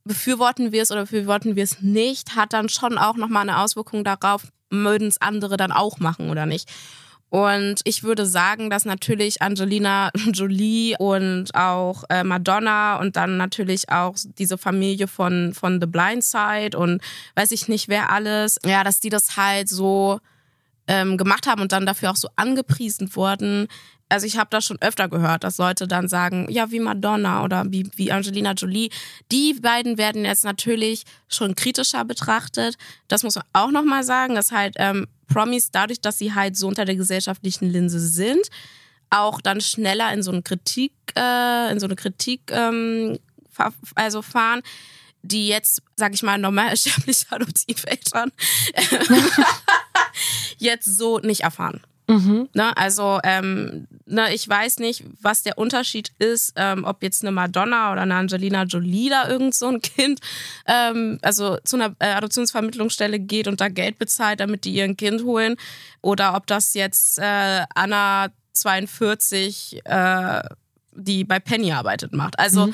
befürworten 0.07 0.71
wir 0.71 0.81
es 0.81 0.91
oder 0.91 1.01
befürworten 1.01 1.55
wir 1.55 1.63
es 1.63 1.81
nicht, 1.81 2.35
hat 2.35 2.53
dann 2.53 2.69
schon 2.69 2.97
auch 2.97 3.15
nochmal 3.15 3.43
eine 3.43 3.59
Auswirkung 3.59 4.03
darauf, 4.03 4.47
mögen 4.69 5.07
es 5.07 5.21
andere 5.21 5.57
dann 5.57 5.71
auch 5.71 5.99
machen 5.99 6.29
oder 6.29 6.45
nicht. 6.45 6.69
Und 7.29 7.81
ich 7.83 8.03
würde 8.03 8.25
sagen, 8.25 8.69
dass 8.69 8.85
natürlich 8.85 9.41
Angelina 9.41 10.11
Jolie 10.31 10.95
und 10.97 11.53
auch 11.55 12.05
äh, 12.09 12.23
Madonna 12.23 12.99
und 12.99 13.17
dann 13.17 13.35
natürlich 13.35 13.89
auch 13.89 14.15
diese 14.37 14.57
Familie 14.57 15.07
von, 15.07 15.53
von 15.53 15.81
The 15.81 15.87
Blind 15.87 16.23
Side 16.23 16.77
und 16.77 17.01
weiß 17.35 17.51
ich 17.51 17.67
nicht 17.67 17.89
wer 17.89 18.11
alles, 18.11 18.59
ja, 18.65 18.83
dass 18.83 19.01
die 19.01 19.09
das 19.09 19.35
halt 19.35 19.67
so 19.67 20.19
ähm, 20.87 21.17
gemacht 21.17 21.47
haben 21.47 21.61
und 21.61 21.73
dann 21.73 21.85
dafür 21.85 22.11
auch 22.11 22.15
so 22.15 22.29
angepriesen 22.37 23.13
wurden. 23.13 23.67
Also 24.09 24.25
ich 24.25 24.37
habe 24.37 24.49
das 24.49 24.65
schon 24.65 24.81
öfter 24.81 25.09
gehört, 25.09 25.43
dass 25.43 25.57
Leute 25.57 25.87
dann 25.87 26.07
sagen, 26.07 26.47
ja, 26.49 26.71
wie 26.71 26.79
Madonna 26.79 27.43
oder 27.43 27.65
wie, 27.69 27.89
wie 27.95 28.11
Angelina 28.11 28.53
Jolie. 28.53 28.89
Die 29.31 29.53
beiden 29.53 29.97
werden 29.97 30.23
jetzt 30.23 30.45
natürlich 30.45 31.03
schon 31.27 31.55
kritischer 31.55 32.05
betrachtet. 32.05 32.77
Das 33.07 33.23
muss 33.23 33.35
man 33.35 33.43
auch 33.53 33.71
nochmal 33.71 34.03
sagen, 34.03 34.35
dass 34.35 34.51
halt 34.51 34.75
ähm, 34.77 35.07
Promis, 35.27 35.71
dadurch, 35.71 35.99
dass 35.99 36.17
sie 36.17 36.33
halt 36.33 36.55
so 36.55 36.67
unter 36.67 36.85
der 36.85 36.95
gesellschaftlichen 36.95 37.69
Linse 37.69 37.99
sind, 37.99 38.47
auch 39.09 39.41
dann 39.41 39.59
schneller 39.59 40.13
in 40.13 40.23
so 40.23 40.31
eine 40.31 40.41
Kritik, 40.41 40.93
äh, 41.15 41.71
in 41.71 41.79
so 41.79 41.85
eine 41.85 41.95
Kritik 41.95 42.41
ähm, 42.51 43.19
also 43.95 44.21
fahren, 44.21 44.61
die 45.21 45.47
jetzt, 45.47 45.81
sag 45.95 46.13
ich 46.13 46.23
mal, 46.23 46.37
normalsterbliche 46.37 47.25
Adoptiveltern 47.29 48.31
jetzt 50.57 50.85
so 50.85 51.19
nicht 51.19 51.41
erfahren. 51.41 51.81
Ne, 52.53 52.77
also 52.77 53.19
ähm, 53.23 53.87
ne, 54.05 54.33
ich 54.33 54.47
weiß 54.47 54.79
nicht, 54.79 55.03
was 55.21 55.43
der 55.43 55.57
Unterschied 55.57 56.13
ist, 56.19 56.53
ähm, 56.55 56.85
ob 56.85 57.03
jetzt 57.03 57.21
eine 57.21 57.31
Madonna 57.31 57.91
oder 57.91 58.03
eine 58.03 58.15
Angelina 58.15 58.63
Jolie 58.63 59.09
da 59.09 59.27
irgend 59.27 59.53
so 59.53 59.67
ein 59.67 59.81
Kind, 59.81 60.21
ähm, 60.65 61.19
also 61.21 61.57
zu 61.65 61.75
einer 61.75 61.95
äh, 61.99 62.13
Adoptionsvermittlungsstelle 62.13 63.19
geht 63.19 63.49
und 63.49 63.59
da 63.59 63.67
Geld 63.67 63.99
bezahlt, 63.99 64.39
damit 64.39 64.63
die 64.63 64.73
ihr 64.73 64.95
Kind 64.95 65.23
holen, 65.23 65.57
oder 66.01 66.35
ob 66.35 66.47
das 66.47 66.73
jetzt 66.73 67.19
äh, 67.19 67.63
Anna 67.75 68.29
42, 68.53 69.81
äh, 69.83 70.41
die 70.93 71.25
bei 71.25 71.39
Penny 71.39 71.73
arbeitet, 71.73 72.13
macht. 72.13 72.39
Also 72.39 72.67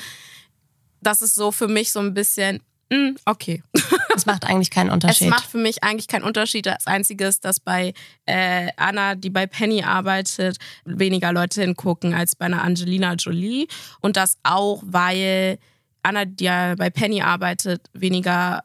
das 1.00 1.22
ist 1.22 1.34
so 1.34 1.50
für 1.50 1.68
mich 1.68 1.92
so 1.92 2.00
ein 2.00 2.14
bisschen, 2.14 2.62
mm, 2.94 3.16
okay. 3.24 3.62
Es 4.16 4.26
macht 4.26 4.44
eigentlich 4.44 4.70
keinen 4.70 4.90
Unterschied. 4.90 5.26
Es 5.26 5.30
macht 5.30 5.46
für 5.46 5.58
mich 5.58 5.82
eigentlich 5.82 6.06
keinen 6.06 6.22
Unterschied. 6.22 6.66
Das 6.66 6.86
Einzige 6.86 7.26
ist, 7.26 7.44
dass 7.44 7.58
bei 7.58 7.94
äh, 8.26 8.68
Anna, 8.76 9.16
die 9.16 9.30
bei 9.30 9.46
Penny 9.46 9.82
arbeitet, 9.82 10.58
weniger 10.84 11.32
Leute 11.32 11.62
hingucken 11.62 12.14
als 12.14 12.36
bei 12.36 12.46
einer 12.46 12.62
Angelina 12.62 13.14
Jolie. 13.14 13.66
Und 14.00 14.16
das 14.16 14.38
auch, 14.44 14.82
weil 14.86 15.58
Anna, 16.04 16.26
die 16.26 16.44
ja 16.44 16.76
bei 16.76 16.90
Penny 16.90 17.22
arbeitet, 17.22 17.90
weniger 17.92 18.62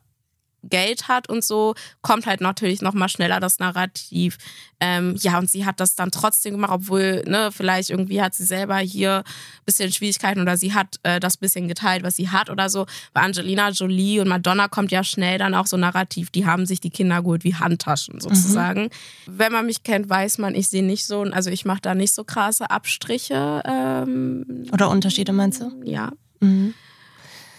Geld 0.63 1.07
hat 1.07 1.29
und 1.29 1.43
so, 1.43 1.75
kommt 2.01 2.25
halt 2.25 2.41
natürlich 2.41 2.81
noch 2.81 2.93
mal 2.93 3.09
schneller 3.09 3.39
das 3.39 3.59
Narrativ. 3.59 4.37
Ähm, 4.79 5.15
ja, 5.19 5.37
und 5.37 5.49
sie 5.49 5.65
hat 5.65 5.79
das 5.79 5.95
dann 5.95 6.11
trotzdem 6.11 6.53
gemacht, 6.53 6.71
obwohl, 6.73 7.23
ne, 7.25 7.49
vielleicht 7.51 7.89
irgendwie 7.89 8.21
hat 8.21 8.33
sie 8.33 8.45
selber 8.45 8.77
hier 8.77 9.17
ein 9.17 9.65
bisschen 9.65 9.91
Schwierigkeiten 9.91 10.41
oder 10.41 10.57
sie 10.57 10.73
hat 10.73 10.95
äh, 11.03 11.19
das 11.19 11.37
bisschen 11.37 11.67
geteilt, 11.67 12.03
was 12.03 12.15
sie 12.15 12.29
hat 12.29 12.49
oder 12.49 12.69
so. 12.69 12.85
Bei 13.13 13.21
Angelina 13.21 13.69
Jolie 13.69 14.21
und 14.21 14.27
Madonna 14.27 14.67
kommt 14.67 14.91
ja 14.91 15.03
schnell 15.03 15.37
dann 15.37 15.53
auch 15.53 15.67
so 15.67 15.77
ein 15.77 15.81
Narrativ, 15.81 16.29
die 16.29 16.45
haben 16.45 16.65
sich 16.65 16.79
die 16.79 16.89
Kinder 16.89 17.21
geholt 17.21 17.43
wie 17.43 17.55
Handtaschen 17.55 18.19
sozusagen. 18.21 18.89
Wenn 19.25 19.51
man 19.51 19.65
mich 19.65 19.83
kennt, 19.83 20.09
weiß 20.09 20.37
man, 20.37 20.55
ich 20.55 20.69
sehe 20.69 20.83
nicht 20.83 21.05
so, 21.05 21.21
also 21.21 21.49
ich 21.49 21.65
mache 21.65 21.81
da 21.81 21.95
nicht 21.95 22.13
so 22.13 22.23
krasse 22.23 22.69
Abstriche. 22.69 23.61
Ähm, 23.65 24.65
Oder 24.71 24.89
Unterschiede 24.89 25.33
meinst 25.33 25.61
du? 25.61 25.71
ja. 25.83 26.11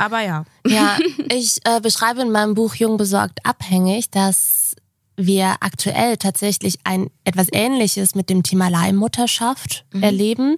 Aber 0.01 0.21
ja. 0.23 0.45
Ja, 0.67 0.97
ich 1.31 1.59
äh, 1.65 1.81
beschreibe 1.81 2.23
in 2.23 2.31
meinem 2.33 2.55
Buch 2.55 2.75
Jung 2.75 2.97
besorgt 2.97 3.39
abhängig, 3.45 4.11
dass 4.11 4.75
wir 5.17 5.57
aktuell 5.61 6.17
tatsächlich 6.17 6.79
ein 6.85 7.11
etwas 7.25 7.49
Ähnliches 7.53 8.15
mit 8.15 8.31
dem 8.31 8.43
Thema 8.43 8.69
Leihmutterschaft 8.69 9.85
erleben. 10.01 10.57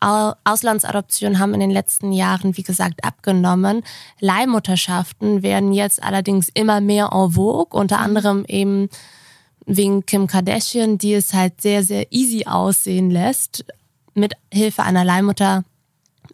Au- 0.00 0.34
Auslandsadoptionen 0.44 1.38
haben 1.38 1.54
in 1.54 1.60
den 1.60 1.70
letzten 1.70 2.12
Jahren, 2.12 2.58
wie 2.58 2.62
gesagt, 2.62 3.02
abgenommen. 3.04 3.82
Leihmutterschaften 4.20 5.42
werden 5.42 5.72
jetzt 5.72 6.02
allerdings 6.02 6.50
immer 6.52 6.82
mehr 6.82 7.10
en 7.12 7.32
vogue, 7.32 7.78
unter 7.78 8.00
anderem 8.00 8.44
eben 8.46 8.90
wegen 9.64 10.04
Kim 10.04 10.26
Kardashian, 10.26 10.98
die 10.98 11.14
es 11.14 11.32
halt 11.32 11.62
sehr, 11.62 11.82
sehr 11.82 12.12
easy 12.12 12.44
aussehen 12.44 13.10
lässt, 13.10 13.64
mit 14.12 14.34
Hilfe 14.52 14.82
einer 14.82 15.04
Leihmutter 15.04 15.64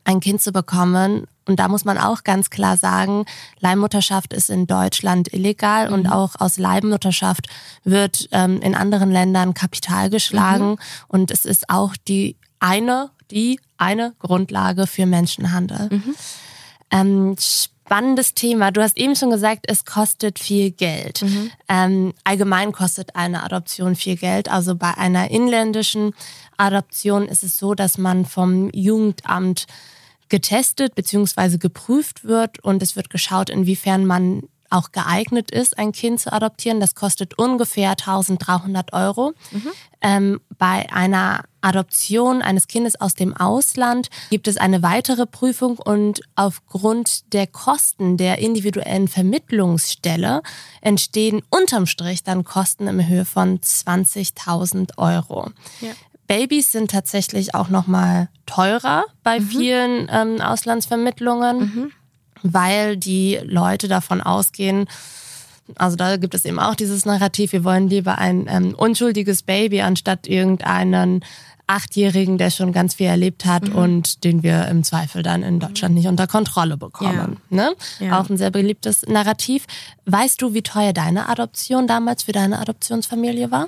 ein 0.03 0.19
Kind 0.19 0.41
zu 0.43 0.51
bekommen. 0.51 1.27
Und 1.51 1.57
da 1.57 1.67
muss 1.67 1.85
man 1.85 1.99
auch 1.99 2.23
ganz 2.23 2.49
klar 2.49 2.77
sagen, 2.77 3.25
Leihmutterschaft 3.59 4.33
ist 4.33 4.51
in 4.51 4.69
Deutschland 4.69 5.33
illegal 5.33 5.93
und 5.93 6.07
auch 6.07 6.37
aus 6.39 6.59
Leihmutterschaft 6.59 7.49
wird 7.83 8.29
ähm, 8.31 8.61
in 8.61 8.77
anderen 8.77 9.11
Ländern 9.11 9.53
Kapital 9.53 10.11
geschlagen. 10.11 10.77
Und 11.09 11.33
es 11.33 11.45
ist 11.45 11.69
auch 11.69 11.97
die 12.07 12.37
eine, 12.61 13.11
die 13.33 13.59
eine 13.79 14.15
Grundlage 14.21 14.87
für 14.87 15.07
Menschenhandel. 15.07 15.89
Ähm, 16.93 17.35
spannendes 17.37 18.35
Thema. 18.35 18.71
Du 18.71 18.81
hast 18.81 18.97
eben 18.97 19.17
schon 19.17 19.31
gesagt, 19.31 19.65
es 19.67 19.85
kostet 19.85 20.39
viel 20.39 20.71
Geld. 20.71 21.25
Ähm, 21.69 22.15
allgemein 22.23 22.71
kostet 22.71 23.17
eine 23.17 23.43
Adoption 23.43 23.97
viel 23.97 24.17
Geld. 24.17 24.49
Also 24.49 24.77
bei 24.77 24.97
einer 24.97 25.33
inländischen 25.33 26.15
Adoption 26.57 27.27
ist 27.27 27.43
es 27.43 27.59
so, 27.59 27.75
dass 27.75 27.99
man 27.99 28.25
vom 28.25 28.71
Jugendamt 28.73 29.67
getestet 30.31 30.95
bzw. 30.95 31.59
geprüft 31.59 32.25
wird 32.25 32.65
und 32.65 32.83
es 32.83 32.97
wird 32.97 33.11
geschaut, 33.11 33.51
inwiefern 33.51 34.07
man 34.07 34.45
auch 34.71 34.93
geeignet 34.93 35.51
ist, 35.51 35.79
ein 35.79 35.93
Kind 35.93 36.21
zu 36.21 36.33
adoptieren. 36.33 36.81
Das 36.81 36.95
kostet 36.95 37.37
ungefähr 37.39 37.91
1300 37.91 38.93
Euro. 38.93 39.33
Ähm, 40.01 40.41
bei 40.57 40.91
einer 40.93 41.43
Adoption 41.61 42.41
eines 42.41 42.69
Kindes 42.69 42.99
aus 42.99 43.15
dem 43.15 43.37
Ausland 43.37 44.09
gibt 44.31 44.49
es 44.49 44.57
eine 44.57 44.83
weitere 44.83 45.27
Prüfung 45.27 45.79
und 45.79 46.23
aufgrund 46.37 47.33
der 47.35 47.47
Kosten 47.47 48.17
der 48.17 48.39
individuellen 48.39 49.09
Vermittlungsstelle 49.09 50.43
entstehen 50.81 51.43
unterm 51.51 51.87
Strich 51.87 52.23
dann 52.23 52.45
Kosten 52.45 52.87
in 52.87 53.09
Höhe 53.09 53.25
von 53.25 53.59
20.000 53.59 54.97
Euro. 54.97 55.51
Ja. 55.81 55.91
Babys 56.31 56.71
sind 56.71 56.93
tatsächlich 56.93 57.57
auch 57.57 57.71
noch 57.71 57.89
mal 57.89 58.29
teurer 58.47 59.05
bei 59.25 59.41
vielen 59.41 60.09
ähm, 60.13 60.41
Auslandsvermittlungen, 60.41 61.91
weil 62.45 62.97
die 62.97 63.41
Leute 63.43 63.89
davon 63.89 64.21
ausgehen, 64.21 64.87
also 65.75 65.97
da 65.97 66.19
gibt 66.19 66.37
es 66.37 66.45
eben 66.45 66.61
auch 66.61 66.77
dieses 66.77 67.05
Narrativ, 67.05 67.51
wir 67.51 67.65
wollen 67.65 67.89
lieber 67.89 68.19
ein 68.19 68.47
ähm, 68.49 68.77
unschuldiges 68.77 69.43
Baby 69.43 69.81
anstatt 69.81 70.29
irgendeinen 70.29 71.25
Achtjährigen, 71.67 72.39
der 72.39 72.51
schon 72.51 72.71
ganz 72.71 72.95
viel 72.95 73.07
erlebt 73.07 73.45
hat 73.45 73.69
und 73.69 74.23
den 74.23 74.45
wir 74.45 74.69
im 74.69 74.85
Zweifel 74.85 75.25
dann 75.25 75.43
in 75.43 75.59
Deutschland 75.59 75.97
nicht 75.97 76.07
unter 76.07 76.29
Kontrolle 76.29 76.77
bekommen. 76.77 77.39
Ne? 77.51 77.73
Ja. 77.99 78.21
Auch 78.21 78.31
ein 78.31 78.37
sehr 78.37 78.53
beliebtes 78.53 79.03
Narrativ. 79.03 79.67
Weißt 80.07 80.41
du, 80.41 80.55
wie 80.55 80.63
teuer 80.63 80.93
deine 80.93 81.29
Adoption 81.29 81.89
damals 81.89 82.23
für 82.23 82.33
deine 82.33 82.61
Adoptionsfamilie 82.61 83.51
war? 83.51 83.67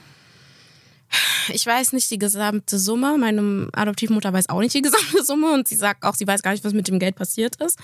Ich 1.48 1.66
weiß 1.66 1.92
nicht 1.92 2.10
die 2.10 2.18
gesamte 2.18 2.78
Summe. 2.78 3.16
Meine 3.18 3.68
Adoptivmutter 3.72 4.32
weiß 4.32 4.48
auch 4.48 4.60
nicht 4.60 4.74
die 4.74 4.82
gesamte 4.82 5.24
Summe 5.24 5.52
und 5.52 5.68
sie 5.68 5.76
sagt 5.76 6.04
auch, 6.04 6.14
sie 6.14 6.26
weiß 6.26 6.42
gar 6.42 6.52
nicht, 6.52 6.64
was 6.64 6.72
mit 6.72 6.88
dem 6.88 6.98
Geld 6.98 7.16
passiert 7.16 7.56
ist. 7.56 7.78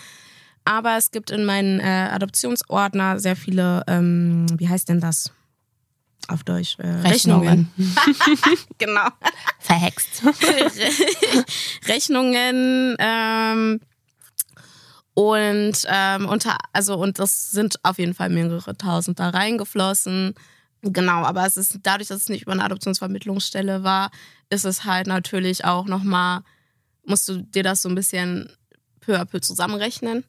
Aber 0.64 0.96
es 0.96 1.10
gibt 1.10 1.30
in 1.30 1.44
meinen 1.44 1.80
äh, 1.80 2.08
Adoptionsordner 2.12 3.18
sehr 3.18 3.36
viele, 3.36 3.82
ähm, 3.86 4.46
wie 4.58 4.68
heißt 4.68 4.88
denn 4.88 5.00
das 5.00 5.32
auf 6.28 6.44
Deutsch? 6.44 6.76
Äh, 6.78 6.88
Rechnungen. 7.08 7.70
genau. 8.78 9.08
Verhext. 9.60 10.22
Rechnungen. 11.86 12.96
Ähm, 12.98 13.80
Und 15.14 15.74
ähm, 15.88 16.26
unter, 16.28 16.56
also, 16.72 16.96
und 16.96 17.18
das 17.18 17.50
sind 17.50 17.82
auf 17.82 17.98
jeden 17.98 18.14
Fall 18.14 18.28
mehrere 18.28 18.76
tausend 18.76 19.18
da 19.18 19.30
reingeflossen. 19.30 20.34
Genau, 20.82 21.24
aber 21.24 21.44
es 21.46 21.56
ist 21.56 21.78
dadurch, 21.82 22.08
dass 22.08 22.22
es 22.22 22.28
nicht 22.28 22.42
über 22.42 22.52
eine 22.52 22.64
Adoptionsvermittlungsstelle 22.64 23.82
war, 23.82 24.10
ist 24.48 24.64
es 24.64 24.84
halt 24.84 25.06
natürlich 25.06 25.64
auch 25.64 25.86
nochmal, 25.86 26.42
musst 27.04 27.28
du 27.28 27.42
dir 27.42 27.62
das 27.62 27.82
so 27.82 27.88
ein 27.88 27.94
bisschen 27.94 28.50
peu 29.00 29.18
à 29.18 29.24
peu 29.24 29.40
zusammenrechnen. 29.40 30.24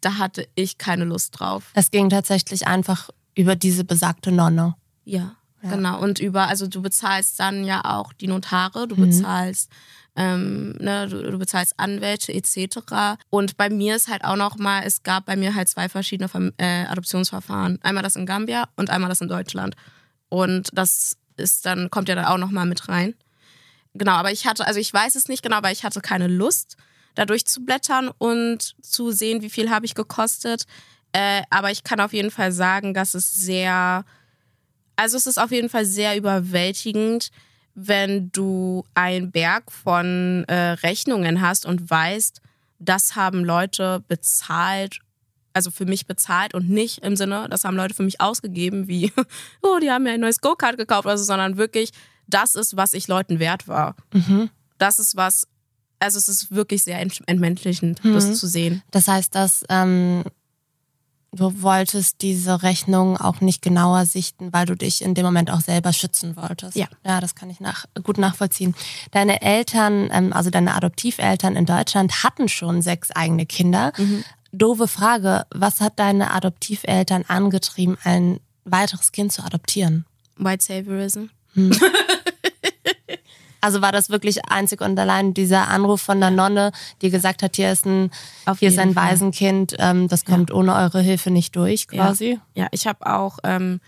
Da 0.00 0.18
hatte 0.18 0.48
ich 0.54 0.78
keine 0.78 1.04
Lust 1.04 1.38
drauf. 1.38 1.70
Es 1.74 1.90
ging 1.90 2.10
tatsächlich 2.10 2.66
einfach 2.66 3.10
über 3.34 3.54
diese 3.54 3.84
besagte 3.84 4.32
Nonne. 4.32 4.74
Ja, 5.04 5.36
ja. 5.62 5.70
genau. 5.70 6.00
Und 6.00 6.18
über, 6.18 6.48
also 6.48 6.66
du 6.66 6.82
bezahlst 6.82 7.38
dann 7.38 7.64
ja 7.64 7.82
auch 7.84 8.12
die 8.12 8.26
Notare, 8.26 8.88
du 8.88 8.96
mhm. 8.96 9.10
bezahlst 9.10 9.70
ähm, 10.16 10.72
ne, 10.78 11.08
du, 11.08 11.22
du, 11.22 11.38
bezahlst 11.38 11.74
Anwälte 11.76 12.32
etc. 12.32 13.18
Und 13.30 13.56
bei 13.56 13.68
mir 13.68 13.96
ist 13.96 14.08
halt 14.08 14.24
auch 14.24 14.36
noch 14.36 14.56
mal, 14.56 14.82
es 14.84 15.02
gab 15.02 15.26
bei 15.26 15.36
mir 15.36 15.54
halt 15.54 15.68
zwei 15.68 15.88
verschiedene 15.88 16.30
äh, 16.56 16.86
Adoptionsverfahren. 16.86 17.78
Einmal 17.82 18.02
das 18.02 18.16
in 18.16 18.26
Gambia 18.26 18.68
und 18.76 18.90
einmal 18.90 19.10
das 19.10 19.20
in 19.20 19.28
Deutschland. 19.28 19.76
Und 20.28 20.70
das 20.72 21.16
ist 21.36 21.66
dann, 21.66 21.90
kommt 21.90 22.08
ja 22.08 22.14
dann 22.14 22.24
auch 22.24 22.38
noch 22.38 22.50
mal 22.50 22.64
mit 22.64 22.88
rein. 22.88 23.14
Genau, 23.94 24.12
aber 24.12 24.32
ich 24.32 24.46
hatte, 24.46 24.66
also 24.66 24.80
ich 24.80 24.92
weiß 24.92 25.14
es 25.14 25.28
nicht 25.28 25.42
genau, 25.42 25.56
aber 25.56 25.70
ich 25.70 25.84
hatte 25.84 26.00
keine 26.00 26.28
Lust, 26.28 26.76
da 27.14 27.24
durchzublättern 27.24 28.10
und 28.18 28.74
zu 28.82 29.10
sehen, 29.10 29.42
wie 29.42 29.50
viel 29.50 29.70
habe 29.70 29.86
ich 29.86 29.94
gekostet. 29.94 30.64
Äh, 31.12 31.42
aber 31.50 31.70
ich 31.70 31.82
kann 31.82 32.00
auf 32.00 32.12
jeden 32.12 32.30
Fall 32.30 32.52
sagen, 32.52 32.94
dass 32.94 33.14
es 33.14 33.32
sehr, 33.34 34.04
also 34.96 35.16
es 35.16 35.26
ist 35.26 35.38
auf 35.38 35.50
jeden 35.50 35.68
Fall 35.68 35.86
sehr 35.86 36.16
überwältigend, 36.16 37.30
wenn 37.76 38.32
du 38.32 38.84
einen 38.94 39.30
Berg 39.30 39.70
von 39.70 40.44
äh, 40.48 40.72
Rechnungen 40.72 41.42
hast 41.42 41.66
und 41.66 41.88
weißt, 41.88 42.40
das 42.78 43.16
haben 43.16 43.44
Leute 43.44 44.02
bezahlt, 44.08 45.00
also 45.52 45.70
für 45.70 45.84
mich 45.84 46.06
bezahlt 46.06 46.54
und 46.54 46.70
nicht 46.70 47.04
im 47.04 47.16
Sinne, 47.16 47.46
das 47.50 47.64
haben 47.64 47.76
Leute 47.76 47.94
für 47.94 48.02
mich 48.02 48.20
ausgegeben, 48.20 48.88
wie, 48.88 49.12
oh, 49.62 49.78
die 49.80 49.90
haben 49.90 50.04
mir 50.04 50.12
ein 50.12 50.20
neues 50.20 50.40
Go-Kart 50.40 50.78
gekauft, 50.78 51.06
also, 51.06 51.22
sondern 51.22 51.58
wirklich, 51.58 51.90
das 52.26 52.54
ist, 52.54 52.78
was 52.78 52.94
ich 52.94 53.08
Leuten 53.08 53.38
wert 53.40 53.68
war. 53.68 53.94
Mhm. 54.12 54.48
Das 54.78 54.98
ist 54.98 55.14
was, 55.14 55.46
also 55.98 56.18
es 56.18 56.28
ist 56.28 56.50
wirklich 56.50 56.82
sehr 56.82 56.98
entmenschlichend, 56.98 58.02
mhm. 58.02 58.14
das 58.14 58.38
zu 58.38 58.46
sehen. 58.46 58.82
Das 58.90 59.06
heißt, 59.06 59.34
dass 59.34 59.64
ähm, 59.68 60.24
du 61.36 61.62
wolltest 61.62 62.22
diese 62.22 62.62
Rechnung 62.62 63.16
auch 63.16 63.40
nicht 63.40 63.62
genauer 63.62 64.06
sichten, 64.06 64.52
weil 64.52 64.66
du 64.66 64.74
dich 64.74 65.02
in 65.02 65.14
dem 65.14 65.24
Moment 65.24 65.50
auch 65.50 65.60
selber 65.60 65.92
schützen 65.92 66.36
wolltest. 66.36 66.76
Ja. 66.76 66.86
Ja, 67.04 67.20
das 67.20 67.34
kann 67.34 67.50
ich 67.50 67.60
nach, 67.60 67.84
gut 68.02 68.18
nachvollziehen. 68.18 68.74
Deine 69.12 69.42
Eltern, 69.42 70.08
ähm, 70.12 70.32
also 70.32 70.50
deine 70.50 70.74
Adoptiveltern 70.74 71.56
in 71.56 71.66
Deutschland 71.66 72.22
hatten 72.22 72.48
schon 72.48 72.82
sechs 72.82 73.10
eigene 73.10 73.46
Kinder. 73.46 73.92
Mhm. 73.96 74.24
Doofe 74.52 74.88
Frage, 74.88 75.46
was 75.50 75.80
hat 75.80 75.98
deine 75.98 76.32
Adoptiveltern 76.32 77.24
angetrieben, 77.28 77.98
ein 78.04 78.40
weiteres 78.64 79.12
Kind 79.12 79.32
zu 79.32 79.44
adoptieren? 79.44 80.06
White 80.36 80.64
Saviorism. 80.64 81.26
Hm. 81.54 81.72
Also 83.66 83.82
war 83.82 83.90
das 83.90 84.10
wirklich 84.10 84.44
einzig 84.48 84.80
und 84.80 84.96
allein 84.96 85.34
dieser 85.34 85.66
Anruf 85.66 86.00
von 86.00 86.20
der 86.20 86.30
Nonne, 86.30 86.70
die 87.02 87.10
gesagt 87.10 87.42
hat, 87.42 87.56
hier 87.56 87.72
ist 87.72 87.84
ein, 87.84 88.12
hier 88.60 88.68
ist 88.68 88.78
ein 88.78 88.94
Fall. 88.94 89.10
Waisenkind, 89.10 89.74
ähm, 89.80 90.06
das 90.06 90.24
kommt 90.24 90.50
ja. 90.50 90.56
ohne 90.56 90.72
eure 90.76 91.00
Hilfe 91.00 91.32
nicht 91.32 91.56
durch, 91.56 91.88
quasi. 91.88 92.38
Ja, 92.54 92.62
ja 92.62 92.68
ich 92.70 92.86
habe 92.86 93.04
auch, 93.04 93.40
ähm, 93.42 93.80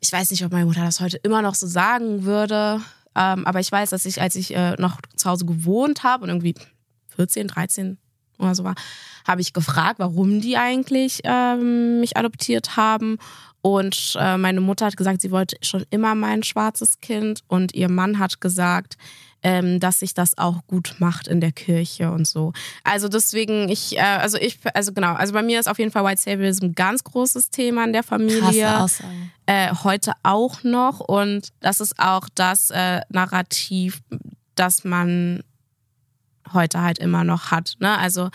ich 0.00 0.10
weiß 0.10 0.30
nicht, 0.30 0.42
ob 0.46 0.52
meine 0.52 0.64
Mutter 0.64 0.82
das 0.82 0.98
heute 1.00 1.18
immer 1.18 1.42
noch 1.42 1.56
so 1.56 1.66
sagen 1.66 2.24
würde, 2.24 2.80
ähm, 3.14 3.46
aber 3.46 3.60
ich 3.60 3.70
weiß, 3.70 3.90
dass 3.90 4.06
ich, 4.06 4.22
als 4.22 4.34
ich 4.34 4.56
äh, 4.56 4.76
noch 4.78 4.96
zu 5.14 5.28
Hause 5.28 5.44
gewohnt 5.44 6.02
habe 6.02 6.24
und 6.24 6.30
irgendwie 6.30 6.54
14, 7.16 7.48
13 7.48 7.98
oder 8.38 8.54
so 8.54 8.64
war, 8.64 8.76
habe 9.28 9.42
ich 9.42 9.52
gefragt, 9.52 9.98
warum 9.98 10.40
die 10.40 10.56
eigentlich 10.56 11.20
ähm, 11.24 12.00
mich 12.00 12.16
adoptiert 12.16 12.78
haben. 12.78 13.18
Und 13.62 14.16
äh, 14.18 14.36
meine 14.36 14.60
Mutter 14.60 14.86
hat 14.86 14.96
gesagt, 14.96 15.20
sie 15.20 15.30
wollte 15.30 15.56
schon 15.62 15.84
immer 15.90 16.14
mein 16.14 16.42
schwarzes 16.42 17.00
Kind. 17.00 17.42
Und 17.46 17.74
ihr 17.74 17.90
Mann 17.90 18.18
hat 18.18 18.40
gesagt, 18.40 18.96
ähm, 19.42 19.80
dass 19.80 20.00
sich 20.00 20.14
das 20.14 20.36
auch 20.38 20.66
gut 20.66 20.96
macht 20.98 21.26
in 21.28 21.40
der 21.40 21.52
Kirche 21.52 22.10
und 22.10 22.26
so. 22.26 22.52
Also 22.84 23.08
deswegen, 23.08 23.68
ich, 23.68 23.96
äh, 23.96 24.00
also 24.00 24.38
ich, 24.38 24.58
also 24.74 24.92
genau, 24.92 25.14
also 25.14 25.32
bei 25.32 25.42
mir 25.42 25.60
ist 25.60 25.68
auf 25.68 25.78
jeden 25.78 25.90
Fall 25.90 26.04
White 26.04 26.20
Saviorism 26.20 26.66
ein 26.66 26.74
ganz 26.74 27.04
großes 27.04 27.50
Thema 27.50 27.84
in 27.84 27.92
der 27.92 28.02
Familie. 28.02 28.86
Äh, 29.46 29.74
heute 29.82 30.12
auch 30.22 30.62
noch. 30.62 31.00
Und 31.00 31.48
das 31.60 31.80
ist 31.80 31.98
auch 31.98 32.28
das 32.34 32.70
äh, 32.70 33.00
Narrativ, 33.08 34.00
das 34.54 34.84
man 34.84 35.42
heute 36.52 36.80
halt 36.82 36.98
immer 36.98 37.24
noch 37.24 37.50
hat. 37.50 37.74
Ne? 37.78 37.96
Also 37.96 38.30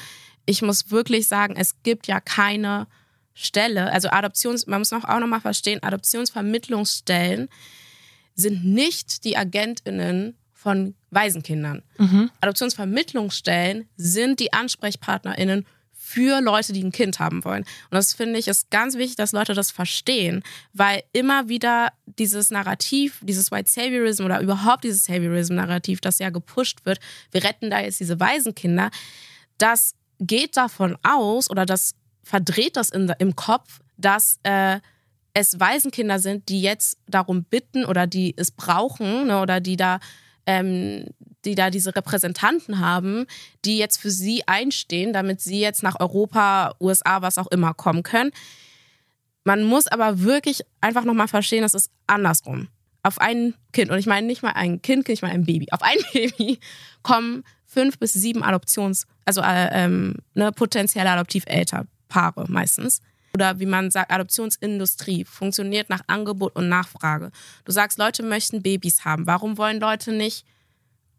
ich 0.46 0.62
muss 0.62 0.92
wirklich 0.92 1.28
sagen, 1.28 1.56
es 1.58 1.76
gibt 1.84 2.08
ja 2.08 2.20
keine 2.20 2.88
Stelle, 3.36 3.92
also 3.92 4.10
Adoptions, 4.10 4.66
man 4.66 4.80
muss 4.80 4.92
auch 4.94 5.20
noch 5.20 5.28
mal 5.28 5.42
verstehen, 5.42 5.84
Adoptionsvermittlungsstellen 5.84 7.50
sind 8.34 8.66
nicht 8.66 9.24
die 9.24 9.38
AgentInnen 9.38 10.36
von 10.54 10.96
Waisenkindern. 11.12 11.84
Mhm. 11.98 12.32
Adoptionsvermittlungsstellen 12.42 13.88
sind 13.98 14.40
die 14.40 14.52
AnsprechpartnerInnen 14.52 15.66
für 15.94 16.40
Leute, 16.40 16.72
die 16.72 16.84
ein 16.84 16.92
Kind 16.92 17.20
haben 17.20 17.44
wollen. 17.44 17.64
Und 17.64 17.92
das 17.92 18.14
finde 18.14 18.40
ich 18.40 18.48
ist 18.48 18.70
ganz 18.70 18.96
wichtig, 18.96 19.16
dass 19.16 19.32
Leute 19.32 19.54
das 19.54 19.72
verstehen, 19.72 20.44
weil 20.72 21.04
immer 21.14 21.50
wieder 21.50 21.92
dieses 22.06 22.52
Narrativ, 22.52 23.20
dieses 23.24 23.52
White 23.52 23.70
Saviorism 23.70 24.24
oder 24.24 24.40
überhaupt 24.40 24.84
dieses 24.84 25.06
Saviorism-Narrativ, 25.06 26.02
das 26.02 26.20
ja 26.20 26.30
gepusht 26.30 26.86
wird, 26.86 27.00
wir 27.32 27.44
retten 27.44 27.72
da 27.72 27.82
jetzt 27.82 28.00
diese 28.00 28.20
Waisenkinder, 28.20 28.92
das 29.58 29.96
geht 30.20 30.58
davon 30.58 30.96
aus 31.04 31.50
oder 31.50 31.66
das 31.66 31.96
verdreht 32.26 32.76
das 32.76 32.90
in, 32.90 33.14
im 33.20 33.36
Kopf, 33.36 33.80
dass 33.98 34.40
äh, 34.44 34.80
es 35.34 35.60
Waisenkinder 35.60 36.20
sind, 36.20 36.50
die 36.50 36.62
jetzt 36.62 36.98
darum 37.08 37.44
bitten 37.44 37.86
oder 37.86 38.08
die 38.08 38.34
es 38.36 38.52
brauchen 38.52 39.28
ne, 39.28 39.40
oder 39.40 39.62
die 39.62 39.78
da, 39.78 40.00
ähm, 40.48 41.06
die 41.46 41.56
da 41.56 41.70
diese 41.70 41.96
Repräsentanten 41.96 42.80
haben, 42.80 43.28
die 43.64 43.78
jetzt 43.78 43.98
für 43.98 44.10
sie 44.10 44.48
einstehen, 44.48 45.14
damit 45.14 45.40
sie 45.40 45.60
jetzt 45.60 45.84
nach 45.84 46.00
Europa, 46.00 46.74
USA, 46.82 47.22
was 47.22 47.38
auch 47.38 47.48
immer 47.48 47.74
kommen 47.74 48.02
können. 48.02 48.32
Man 49.44 49.64
muss 49.64 49.86
aber 49.86 50.22
wirklich 50.22 50.62
einfach 50.82 51.04
nochmal 51.04 51.28
verstehen, 51.28 51.62
das 51.62 51.76
ist 51.76 51.92
andersrum. 52.08 52.70
Auf 53.04 53.22
ein 53.22 53.54
Kind, 53.72 53.92
und 53.92 54.00
ich 54.00 54.08
meine 54.08 54.26
nicht 54.26 54.42
mal 54.42 54.54
ein 54.54 54.82
Kind, 54.82 55.08
ich 55.10 55.22
meine 55.22 55.36
ein 55.36 55.46
Baby, 55.46 55.68
auf 55.70 55.84
ein 55.84 55.98
Baby 56.14 56.60
kommen 57.04 57.44
fünf 57.66 58.00
bis 58.00 58.14
sieben 58.14 58.42
Adoptions-, 58.42 59.06
also 59.26 59.42
äh, 59.42 59.70
ähm, 59.74 60.16
ne, 60.34 60.52
potenzielle 60.52 61.12
Adoptiveltern 61.12 61.88
Paare 62.08 62.46
meistens. 62.48 63.02
Oder 63.34 63.60
wie 63.60 63.66
man 63.66 63.92
sagt, 63.92 64.12
Adoptionsindustrie 64.12 65.26
funktioniert 65.26 65.90
nach 65.90 66.02
Angebot 66.08 66.56
und 66.56 66.70
Nachfrage. 66.70 67.32
Du 67.66 67.72
sagst, 67.74 67.98
Leute 67.98 68.24
möchten 68.24 68.62
Babys 68.62 69.04
haben. 69.04 69.28
Warum 69.28 69.58
wollen 69.58 69.82
Leute 69.82 70.14
nicht 70.14 70.46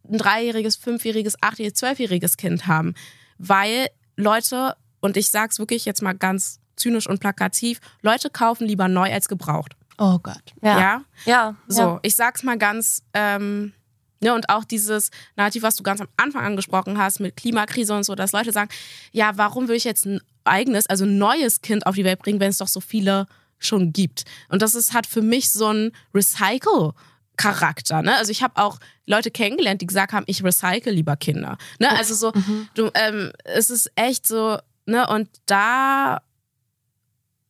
ein 0.08 0.16
dreijähriges, 0.16 0.76
fünfjähriges, 0.76 1.42
achtjähriges, 1.42 1.78
zwölfjähriges 1.78 2.38
Kind 2.38 2.66
haben? 2.66 2.94
Weil 3.36 3.88
Leute, 4.16 4.76
und 5.00 5.18
ich 5.18 5.30
sag's 5.30 5.58
wirklich 5.58 5.84
jetzt 5.84 6.00
mal 6.00 6.14
ganz 6.14 6.58
zynisch 6.76 7.06
und 7.06 7.20
plakativ, 7.20 7.80
Leute 8.00 8.30
kaufen 8.30 8.66
lieber 8.66 8.88
neu 8.88 9.12
als 9.12 9.28
gebraucht. 9.28 9.76
Oh 9.98 10.18
Gott. 10.18 10.54
Ja. 10.62 10.78
Ja. 10.78 11.04
ja 11.26 11.56
so, 11.68 11.82
ja. 11.82 12.00
ich 12.02 12.16
sag's 12.16 12.42
mal 12.42 12.56
ganz 12.56 13.02
ähm, 13.12 13.72
Ne, 14.20 14.32
und 14.32 14.48
auch 14.48 14.64
dieses 14.64 15.10
Narrativ, 15.36 15.62
was 15.62 15.76
du 15.76 15.82
ganz 15.82 16.00
am 16.00 16.08
Anfang 16.16 16.42
angesprochen 16.42 16.96
hast 16.96 17.20
mit 17.20 17.36
Klimakrise 17.36 17.94
und 17.94 18.04
so, 18.04 18.14
dass 18.14 18.32
Leute 18.32 18.50
sagen, 18.50 18.70
ja, 19.12 19.36
warum 19.36 19.68
will 19.68 19.76
ich 19.76 19.84
jetzt 19.84 20.06
ein 20.06 20.20
eigenes, 20.46 20.86
also 20.86 21.04
ein 21.04 21.18
neues 21.18 21.60
Kind 21.60 21.86
auf 21.86 21.94
die 21.94 22.04
Welt 22.04 22.20
bringen, 22.20 22.40
wenn 22.40 22.50
es 22.50 22.58
doch 22.58 22.68
so 22.68 22.80
viele 22.80 23.26
schon 23.58 23.92
gibt? 23.92 24.24
Und 24.48 24.62
das 24.62 24.74
ist, 24.74 24.92
hat 24.92 25.06
für 25.06 25.22
mich 25.22 25.50
so 25.50 25.72
ein 25.72 25.92
Recycle. 26.14 26.92
Charakter, 27.38 28.00
ne? 28.00 28.16
Also 28.16 28.30
ich 28.30 28.42
habe 28.42 28.56
auch 28.56 28.78
Leute 29.04 29.30
kennengelernt, 29.30 29.82
die 29.82 29.86
gesagt 29.86 30.14
haben, 30.14 30.24
ich 30.26 30.42
recycle 30.42 30.90
lieber 30.90 31.16
Kinder, 31.16 31.58
ne? 31.78 31.90
Also 31.90 32.14
so, 32.14 32.32
mhm. 32.34 32.66
du, 32.72 32.90
ähm, 32.94 33.30
es 33.44 33.68
ist 33.68 33.92
echt 33.94 34.26
so, 34.26 34.56
ne? 34.86 35.06
Und 35.06 35.28
da, 35.44 36.22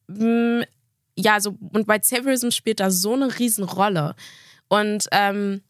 mh, 0.08 0.24
mm, 0.24 0.64
ja, 1.14 1.38
so 1.38 1.56
und 1.72 1.86
bei 1.86 2.00
Saviorism 2.02 2.50
spielt 2.50 2.80
da 2.80 2.90
so 2.90 3.14
eine 3.14 3.38
Riesenrolle 3.38 4.16
und 4.66 5.06
ähm, 5.12 5.60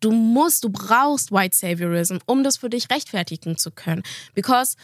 Du 0.00 0.10
musst, 0.10 0.64
du 0.64 0.70
brauchst 0.70 1.32
White 1.32 1.56
Saviorism, 1.56 2.18
um 2.26 2.42
das 2.42 2.56
für 2.56 2.68
dich 2.68 2.90
rechtfertigen 2.90 3.56
zu 3.56 3.70
können. 3.70 4.02
Because, 4.34 4.76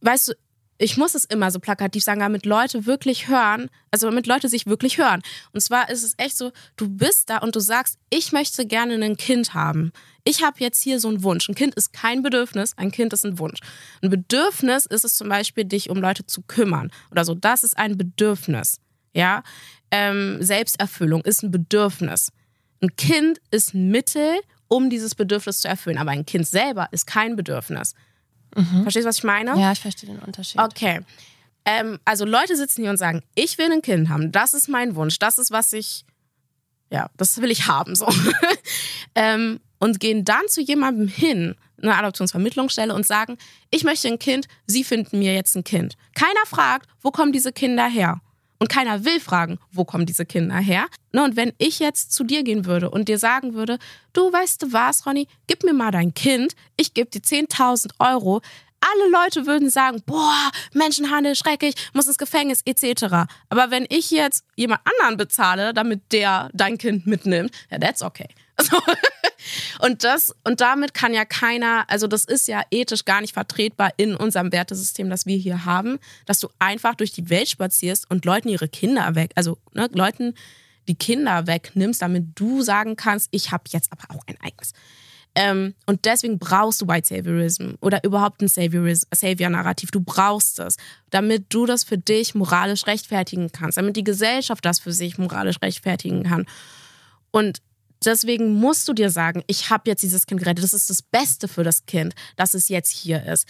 weißt 0.00 0.28
du, 0.28 0.32
ich 0.78 0.96
muss 0.96 1.14
es 1.14 1.24
immer 1.24 1.50
so 1.50 1.58
plakativ 1.58 2.04
sagen, 2.04 2.20
damit 2.20 2.46
Leute 2.46 2.86
wirklich 2.86 3.28
hören, 3.28 3.68
also 3.90 4.08
damit 4.08 4.28
Leute 4.28 4.48
sich 4.48 4.66
wirklich 4.66 4.96
hören. 4.96 5.22
Und 5.52 5.60
zwar 5.60 5.90
ist 5.90 6.04
es 6.04 6.14
echt 6.18 6.36
so, 6.36 6.52
du 6.76 6.88
bist 6.88 7.30
da 7.30 7.38
und 7.38 7.56
du 7.56 7.60
sagst, 7.60 7.98
ich 8.10 8.30
möchte 8.32 8.64
gerne 8.64 8.94
ein 8.94 9.16
Kind 9.16 9.54
haben. 9.54 9.92
Ich 10.22 10.42
habe 10.44 10.56
jetzt 10.60 10.80
hier 10.80 11.00
so 11.00 11.08
einen 11.08 11.24
Wunsch. 11.24 11.48
Ein 11.48 11.56
Kind 11.56 11.74
ist 11.74 11.92
kein 11.92 12.22
Bedürfnis, 12.22 12.74
ein 12.76 12.92
Kind 12.92 13.12
ist 13.12 13.26
ein 13.26 13.38
Wunsch. 13.40 13.58
Ein 14.02 14.10
Bedürfnis 14.10 14.86
ist 14.86 15.04
es 15.04 15.14
zum 15.14 15.28
Beispiel, 15.28 15.64
dich 15.64 15.90
um 15.90 15.98
Leute 15.98 16.24
zu 16.26 16.42
kümmern 16.42 16.92
oder 17.10 17.24
so. 17.24 17.34
Das 17.34 17.64
ist 17.64 17.76
ein 17.76 17.98
Bedürfnis. 17.98 18.78
Ja, 19.14 19.42
ähm, 19.90 20.36
Selbsterfüllung 20.40 21.22
ist 21.22 21.42
ein 21.42 21.50
Bedürfnis. 21.50 22.30
Ein 22.80 22.94
Kind 22.94 23.40
ist 23.50 23.74
ein 23.74 23.88
Mittel, 23.88 24.38
um 24.68 24.90
dieses 24.90 25.14
Bedürfnis 25.14 25.60
zu 25.60 25.68
erfüllen, 25.68 25.98
aber 25.98 26.12
ein 26.12 26.26
Kind 26.26 26.46
selber 26.46 26.88
ist 26.92 27.06
kein 27.06 27.34
Bedürfnis. 27.34 27.94
Mhm. 28.56 28.82
Verstehst 28.82 29.04
du, 29.04 29.08
was 29.08 29.18
ich 29.18 29.24
meine? 29.24 29.58
Ja, 29.60 29.72
ich 29.72 29.80
verstehe 29.80 30.08
den 30.08 30.18
Unterschied. 30.20 30.60
Okay. 30.60 31.00
Ähm, 31.64 31.98
also 32.04 32.24
Leute 32.24 32.56
sitzen 32.56 32.82
hier 32.82 32.90
und 32.90 32.96
sagen, 32.96 33.22
ich 33.34 33.58
will 33.58 33.70
ein 33.70 33.82
Kind 33.82 34.08
haben, 34.08 34.32
das 34.32 34.54
ist 34.54 34.68
mein 34.68 34.94
Wunsch, 34.94 35.18
das 35.18 35.38
ist, 35.38 35.50
was 35.50 35.72
ich, 35.72 36.04
ja, 36.90 37.10
das 37.16 37.40
will 37.42 37.50
ich 37.50 37.66
haben, 37.66 37.94
so. 37.94 38.08
ähm, 39.14 39.60
und 39.78 40.00
gehen 40.00 40.24
dann 40.24 40.48
zu 40.48 40.60
jemandem 40.60 41.08
hin, 41.08 41.54
eine 41.80 41.96
Adoptionsvermittlungsstelle 41.96 42.94
und 42.94 43.06
sagen, 43.06 43.36
ich 43.70 43.84
möchte 43.84 44.08
ein 44.08 44.18
Kind, 44.18 44.48
Sie 44.66 44.82
finden 44.82 45.18
mir 45.18 45.34
jetzt 45.34 45.54
ein 45.56 45.64
Kind. 45.64 45.94
Keiner 46.14 46.46
fragt, 46.46 46.88
wo 47.02 47.10
kommen 47.10 47.32
diese 47.32 47.52
Kinder 47.52 47.86
her? 47.86 48.20
Und 48.58 48.68
keiner 48.68 49.04
will 49.04 49.20
fragen, 49.20 49.58
wo 49.70 49.84
kommen 49.84 50.04
diese 50.04 50.26
Kinder 50.26 50.56
her? 50.56 50.86
Ne, 51.12 51.22
und 51.22 51.36
wenn 51.36 51.52
ich 51.58 51.78
jetzt 51.78 52.12
zu 52.12 52.24
dir 52.24 52.42
gehen 52.42 52.66
würde 52.66 52.90
und 52.90 53.08
dir 53.08 53.18
sagen 53.18 53.54
würde, 53.54 53.78
du 54.12 54.32
weißt 54.32 54.62
du 54.62 54.72
was, 54.72 55.06
Ronny, 55.06 55.28
gib 55.46 55.62
mir 55.62 55.72
mal 55.72 55.92
dein 55.92 56.12
Kind, 56.12 56.54
ich 56.76 56.92
gebe 56.92 57.08
dir 57.10 57.20
10.000 57.20 57.90
Euro, 57.98 58.42
alle 58.80 59.10
Leute 59.10 59.46
würden 59.46 59.70
sagen, 59.70 60.02
boah, 60.06 60.50
Menschenhandel, 60.72 61.34
schrecklich, 61.34 61.74
muss 61.94 62.06
ins 62.06 62.18
Gefängnis, 62.18 62.62
etc. 62.64 63.28
Aber 63.48 63.70
wenn 63.70 63.86
ich 63.88 64.10
jetzt 64.10 64.44
jemand 64.56 64.82
anderen 64.84 65.16
bezahle, 65.16 65.74
damit 65.74 66.12
der 66.12 66.50
dein 66.52 66.78
Kind 66.78 67.06
mitnimmt, 67.06 67.52
ja, 67.70 67.78
that's 67.78 68.02
okay. 68.02 68.28
Also, 68.58 68.76
und 69.80 70.04
das, 70.04 70.34
und 70.44 70.60
damit 70.60 70.94
kann 70.94 71.14
ja 71.14 71.24
keiner, 71.24 71.84
also 71.88 72.06
das 72.06 72.24
ist 72.24 72.48
ja 72.48 72.62
ethisch 72.70 73.04
gar 73.04 73.20
nicht 73.20 73.34
vertretbar 73.34 73.92
in 73.96 74.14
unserem 74.14 74.52
Wertesystem, 74.52 75.10
das 75.10 75.26
wir 75.26 75.36
hier 75.36 75.64
haben, 75.64 75.98
dass 76.26 76.40
du 76.40 76.48
einfach 76.58 76.94
durch 76.94 77.12
die 77.12 77.30
Welt 77.30 77.48
spazierst 77.48 78.10
und 78.10 78.24
Leuten 78.24 78.48
ihre 78.48 78.68
Kinder 78.68 79.14
weg, 79.14 79.32
also 79.34 79.58
ne, 79.74 79.88
Leuten 79.92 80.34
die 80.88 80.94
Kinder 80.94 81.46
wegnimmst, 81.46 82.02
damit 82.02 82.28
du 82.34 82.62
sagen 82.62 82.96
kannst, 82.96 83.28
ich 83.30 83.52
habe 83.52 83.64
jetzt 83.68 83.92
aber 83.92 84.14
auch 84.14 84.26
ein 84.26 84.38
eigenes. 84.40 84.72
Ähm, 85.34 85.74
und 85.86 86.04
deswegen 86.04 86.38
brauchst 86.38 86.80
du 86.80 86.88
White 86.88 87.06
Saviorism 87.06 87.74
oder 87.80 88.02
überhaupt 88.02 88.40
ein 88.40 88.48
Savior-Narrativ. 88.48 89.90
Du 89.90 90.00
brauchst 90.00 90.58
es, 90.58 90.76
damit 91.10 91.46
du 91.50 91.66
das 91.66 91.84
für 91.84 91.98
dich 91.98 92.34
moralisch 92.34 92.86
rechtfertigen 92.86 93.52
kannst, 93.52 93.78
damit 93.78 93.96
die 93.96 94.04
Gesellschaft 94.04 94.64
das 94.64 94.80
für 94.80 94.92
sich 94.92 95.18
moralisch 95.18 95.60
rechtfertigen 95.62 96.24
kann. 96.24 96.46
Und 97.30 97.60
deswegen 98.04 98.54
musst 98.54 98.88
du 98.88 98.92
dir 98.92 99.10
sagen, 99.10 99.42
ich 99.46 99.70
habe 99.70 99.84
jetzt 99.86 100.02
dieses 100.02 100.26
Kind 100.26 100.40
gerettet. 100.40 100.64
Das 100.64 100.72
ist 100.72 100.90
das 100.90 101.02
Beste 101.02 101.48
für 101.48 101.64
das 101.64 101.86
Kind, 101.86 102.14
dass 102.36 102.54
es 102.54 102.68
jetzt 102.68 102.90
hier 102.90 103.24
ist. 103.24 103.46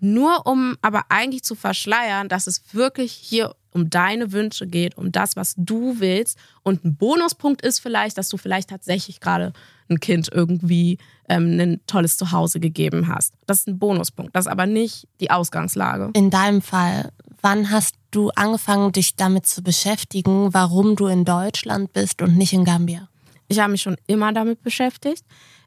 Nur 0.00 0.46
um 0.46 0.76
aber 0.80 1.06
eigentlich 1.08 1.42
zu 1.42 1.54
verschleiern, 1.54 2.28
dass 2.28 2.46
es 2.46 2.62
wirklich 2.72 3.12
hier 3.12 3.54
um 3.72 3.90
deine 3.90 4.32
Wünsche 4.32 4.66
geht, 4.66 4.96
um 4.96 5.12
das, 5.12 5.36
was 5.36 5.54
du 5.56 6.00
willst. 6.00 6.38
Und 6.62 6.84
ein 6.84 6.96
Bonuspunkt 6.96 7.62
ist 7.62 7.80
vielleicht, 7.80 8.18
dass 8.18 8.28
du 8.28 8.36
vielleicht 8.36 8.70
tatsächlich 8.70 9.20
gerade 9.20 9.52
ein 9.88 10.00
Kind 10.00 10.28
irgendwie 10.32 10.98
ähm, 11.28 11.58
ein 11.58 11.80
tolles 11.86 12.16
Zuhause 12.16 12.60
gegeben 12.60 13.08
hast. 13.08 13.34
Das 13.46 13.60
ist 13.60 13.68
ein 13.68 13.78
Bonuspunkt, 13.78 14.34
das 14.34 14.46
ist 14.46 14.52
aber 14.52 14.66
nicht 14.66 15.06
die 15.20 15.30
Ausgangslage. 15.30 16.10
In 16.14 16.30
deinem 16.30 16.62
Fall, 16.62 17.10
wann 17.40 17.70
hast 17.70 17.94
du 18.10 18.30
angefangen, 18.30 18.92
dich 18.92 19.16
damit 19.16 19.46
zu 19.46 19.62
beschäftigen, 19.62 20.52
warum 20.52 20.96
du 20.96 21.06
in 21.06 21.24
Deutschland 21.24 21.92
bist 21.92 22.22
und 22.22 22.36
nicht 22.36 22.52
in 22.52 22.64
Gambia? 22.64 23.08
Ich 23.48 23.58
habe 23.60 23.72
mich 23.72 23.82
schon 23.82 23.96
immer 24.06 24.32
damit 24.32 24.62
beschäftigt 24.62 25.24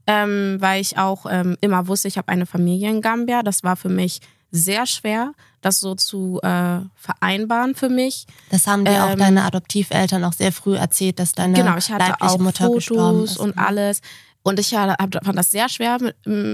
ähm, 0.07 0.57
weil 0.59 0.81
ich 0.81 0.97
auch 0.97 1.25
ähm, 1.29 1.57
immer 1.61 1.87
wusste, 1.87 2.07
ich 2.07 2.17
habe 2.17 2.29
eine 2.29 2.45
Familie 2.45 2.89
in 2.89 3.01
Gambia. 3.01 3.43
Das 3.43 3.63
war 3.63 3.75
für 3.75 3.89
mich 3.89 4.19
sehr 4.51 4.85
schwer, 4.85 5.33
das 5.61 5.79
so 5.79 5.95
zu 5.95 6.39
äh, 6.43 6.79
vereinbaren 6.95 7.75
für 7.75 7.89
mich. 7.89 8.25
Das 8.49 8.67
haben 8.67 8.83
dir 8.83 8.91
ähm, 8.91 9.01
auch 9.01 9.15
deine 9.15 9.43
Adoptiveltern 9.43 10.23
auch 10.23 10.33
sehr 10.33 10.51
früh 10.51 10.75
erzählt, 10.75 11.19
dass 11.19 11.33
deine 11.33 11.53
genau, 11.53 11.77
ich 11.77 11.91
hatte 11.91 12.09
leibliche 12.09 12.33
auch 12.33 12.39
Mutter 12.39 12.65
Fotos 12.65 13.37
und 13.37 13.57
alles. 13.57 14.01
Und 14.43 14.59
ich 14.59 14.69
fand 14.71 15.21
das 15.35 15.51
sehr 15.51 15.69
schwer, 15.69 15.99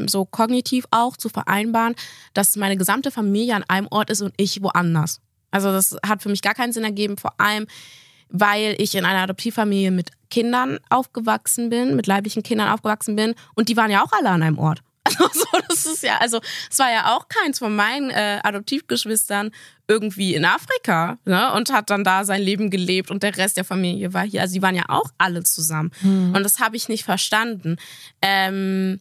so 0.07 0.25
kognitiv 0.25 0.85
auch 0.91 1.15
zu 1.15 1.29
vereinbaren, 1.29 1.95
dass 2.33 2.57
meine 2.57 2.75
gesamte 2.75 3.11
Familie 3.11 3.55
an 3.55 3.63
einem 3.63 3.87
Ort 3.89 4.09
ist 4.09 4.21
und 4.21 4.33
ich 4.35 4.61
woanders. 4.61 5.21
Also 5.51 5.71
das 5.71 5.95
hat 6.05 6.21
für 6.21 6.27
mich 6.27 6.41
gar 6.41 6.53
keinen 6.53 6.73
Sinn 6.73 6.83
ergeben. 6.83 7.15
Vor 7.15 7.39
allem, 7.39 7.65
weil 8.29 8.75
ich 8.79 8.95
in 8.95 9.05
einer 9.05 9.23
Adoptivfamilie 9.23 9.91
mit 9.91 10.11
Kindern 10.29 10.79
aufgewachsen 10.89 11.69
bin, 11.69 11.95
mit 11.95 12.07
leiblichen 12.07 12.43
Kindern 12.43 12.69
aufgewachsen 12.69 13.15
bin 13.15 13.35
und 13.55 13.69
die 13.69 13.77
waren 13.77 13.91
ja 13.91 14.03
auch 14.03 14.11
alle 14.11 14.29
an 14.29 14.43
einem 14.43 14.57
Ort. 14.57 14.81
Also 15.19 15.45
das 15.69 15.85
ist 15.85 16.03
ja, 16.03 16.17
also 16.17 16.41
es 16.69 16.79
war 16.79 16.91
ja 16.91 17.15
auch 17.15 17.27
keins 17.29 17.59
von 17.59 17.75
meinen 17.75 18.09
äh, 18.09 18.39
Adoptivgeschwistern 18.43 19.51
irgendwie 19.87 20.35
in 20.35 20.45
Afrika 20.45 21.17
ne, 21.25 21.53
und 21.53 21.71
hat 21.71 21.89
dann 21.89 22.03
da 22.03 22.25
sein 22.25 22.41
Leben 22.41 22.69
gelebt 22.69 23.09
und 23.09 23.23
der 23.23 23.37
Rest 23.37 23.57
der 23.57 23.63
Familie 23.63 24.13
war 24.13 24.25
hier. 24.25 24.41
Also 24.41 24.55
die 24.55 24.61
waren 24.61 24.75
ja 24.75 24.85
auch 24.89 25.09
alle 25.17 25.43
zusammen 25.43 25.91
mhm. 26.01 26.33
und 26.35 26.43
das 26.43 26.59
habe 26.59 26.75
ich 26.75 26.89
nicht 26.89 27.05
verstanden. 27.05 27.77
Ähm, 28.21 28.99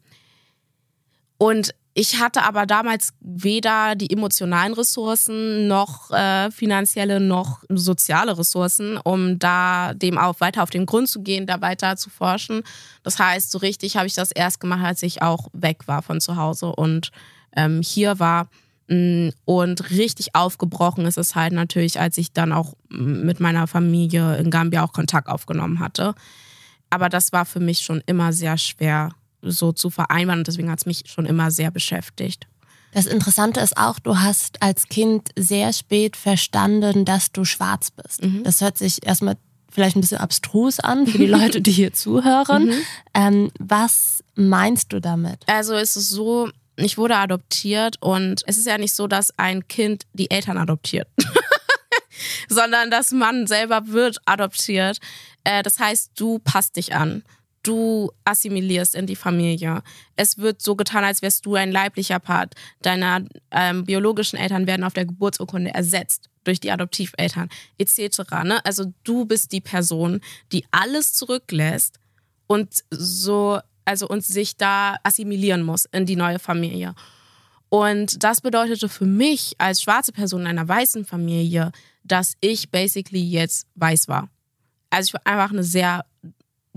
und 1.39 1.75
ich 1.99 2.21
hatte 2.21 2.43
aber 2.43 2.67
damals 2.67 3.15
weder 3.21 3.95
die 3.95 4.13
emotionalen 4.13 4.75
Ressourcen 4.75 5.67
noch 5.67 6.11
äh, 6.11 6.51
finanzielle 6.51 7.21
noch 7.21 7.63
soziale 7.71 8.37
Ressourcen, 8.37 8.99
um 8.99 9.39
da 9.39 9.95
dem 9.95 10.19
auch 10.19 10.41
weiter 10.41 10.63
auf 10.63 10.69
den 10.69 10.85
Grund 10.85 11.09
zu 11.09 11.23
gehen, 11.23 11.47
da 11.47 11.63
weiter 11.63 11.97
zu 11.97 12.11
forschen. 12.11 12.65
Das 13.03 13.19
heißt, 13.19 13.51
so 13.51 13.57
richtig 13.57 13.97
habe 13.97 14.07
ich 14.07 14.13
das 14.13 14.31
erst 14.31 14.61
gemacht, 14.61 14.85
als 14.85 15.03
ich 15.03 15.23
auch 15.23 15.49
weg 15.55 15.89
war 15.89 16.03
von 16.03 16.21
zu 16.21 16.37
Hause 16.37 16.67
und 16.67 17.13
ähm, 17.57 17.81
hier 17.83 18.19
war. 18.19 18.49
Mm, 18.89 19.31
und 19.47 19.91
richtig 19.91 20.35
aufgebrochen 20.35 21.07
ist 21.07 21.17
es 21.17 21.35
halt 21.35 21.55
natürlich, 21.55 21.99
als 21.99 22.19
ich 22.19 22.31
dann 22.31 22.53
auch 22.53 22.75
mit 22.91 23.41
meiner 23.41 23.67
Familie 23.67 24.37
in 24.37 24.51
Gambia 24.51 24.85
auch 24.85 24.93
Kontakt 24.93 25.31
aufgenommen 25.31 25.81
hatte. 25.81 26.15
Aber 26.91 27.09
das 27.09 27.33
war 27.33 27.47
für 27.47 27.61
mich 27.61 27.79
schon 27.79 28.03
immer 28.05 28.35
sehr 28.35 28.59
schwer 28.59 29.15
so 29.42 29.72
zu 29.72 29.90
vereinbaren. 29.90 30.40
Und 30.40 30.46
deswegen 30.46 30.70
hat 30.70 30.81
es 30.81 30.87
mich 30.87 31.05
schon 31.07 31.27
immer 31.27 31.51
sehr 31.51 31.70
beschäftigt. 31.70 32.46
Das 32.92 33.07
Interessante 33.07 33.61
ist 33.61 33.77
auch, 33.77 33.99
du 33.99 34.18
hast 34.18 34.62
als 34.62 34.88
Kind 34.88 35.29
sehr 35.37 35.72
spät 35.72 36.16
verstanden, 36.16 37.05
dass 37.05 37.31
du 37.31 37.44
schwarz 37.44 37.90
bist. 37.90 38.22
Mhm. 38.22 38.42
Das 38.44 38.61
hört 38.61 38.79
sich 38.79 39.05
erstmal 39.07 39.37
vielleicht 39.70 39.96
ein 39.96 40.01
bisschen 40.01 40.18
abstrus 40.18 40.81
an 40.81 41.07
für 41.07 41.18
die 41.18 41.27
Leute, 41.27 41.61
die 41.61 41.72
hier 41.72 41.92
zuhören. 41.92 42.68
Mhm. 42.68 42.83
Ähm, 43.12 43.51
was 43.59 44.25
meinst 44.35 44.92
du 44.92 45.01
damit? 45.01 45.40
Also 45.46 45.75
es 45.75 45.96
ist 45.96 46.09
so, 46.09 46.49
ich 46.77 46.96
wurde 46.96 47.16
adoptiert 47.16 47.96
und 48.01 48.42
es 48.46 48.57
ist 48.57 48.66
ja 48.66 48.79
nicht 48.79 48.94
so, 48.94 49.07
dass 49.07 49.38
ein 49.38 49.68
Kind 49.68 50.05
die 50.14 50.31
Eltern 50.31 50.57
adoptiert. 50.57 51.09
sondern 52.49 52.90
dass 52.90 53.12
man 53.12 53.46
selber 53.46 53.88
wird 53.88 54.18
adoptiert. 54.25 54.99
Äh, 55.44 55.62
das 55.62 55.79
heißt, 55.79 56.12
du 56.16 56.38
passt 56.38 56.77
dich 56.77 56.94
an 56.94 57.22
du 57.67 58.11
assimilierst 58.25 58.95
in 58.95 59.07
die 59.07 59.17
Familie. 59.17 59.83
Es 60.17 60.39
wird 60.39 60.63
so 60.63 60.77
getan, 60.77 61.05
als 61.05 61.23
wärst 61.23 61.47
du 61.47 61.55
ein 61.55 61.73
leiblicher 61.73 62.19
Part. 62.19 62.55
Deine 62.83 63.29
ähm, 63.51 63.85
biologischen 63.85 64.39
Eltern 64.39 64.67
werden 64.67 64.85
auf 64.85 64.95
der 64.95 65.07
Geburtsurkunde 65.07 65.75
ersetzt 65.75 66.29
durch 66.45 66.61
die 66.61 66.71
Adoptiveltern 66.71 67.49
etc. 67.79 68.19
Ne? 68.45 68.65
Also 68.65 68.93
du 69.05 69.25
bist 69.25 69.53
die 69.53 69.61
Person, 69.61 70.21
die 70.53 70.65
alles 70.71 71.13
zurücklässt 71.13 71.99
und 72.47 72.85
so 72.91 73.61
also 73.87 74.09
und 74.09 74.25
sich 74.25 74.57
da 74.57 74.97
assimilieren 75.05 75.63
muss 75.63 75.87
in 75.87 76.07
die 76.07 76.17
neue 76.17 76.39
Familie. 76.39 76.95
Und 77.69 78.23
das 78.23 78.41
bedeutete 78.41 78.89
für 78.89 79.07
mich 79.07 79.55
als 79.59 79.81
schwarze 79.81 80.13
Person 80.13 80.43
in 80.43 80.47
einer 80.49 80.69
weißen 80.69 81.05
Familie, 81.05 81.73
dass 82.05 82.35
ich 82.41 82.71
basically 82.71 83.23
jetzt 83.23 83.67
weiß 83.75 84.09
war. 84.09 84.29
Also 84.91 85.09
ich 85.09 85.15
war 85.15 85.27
einfach 85.27 85.53
eine 85.53 85.65
sehr 85.65 86.05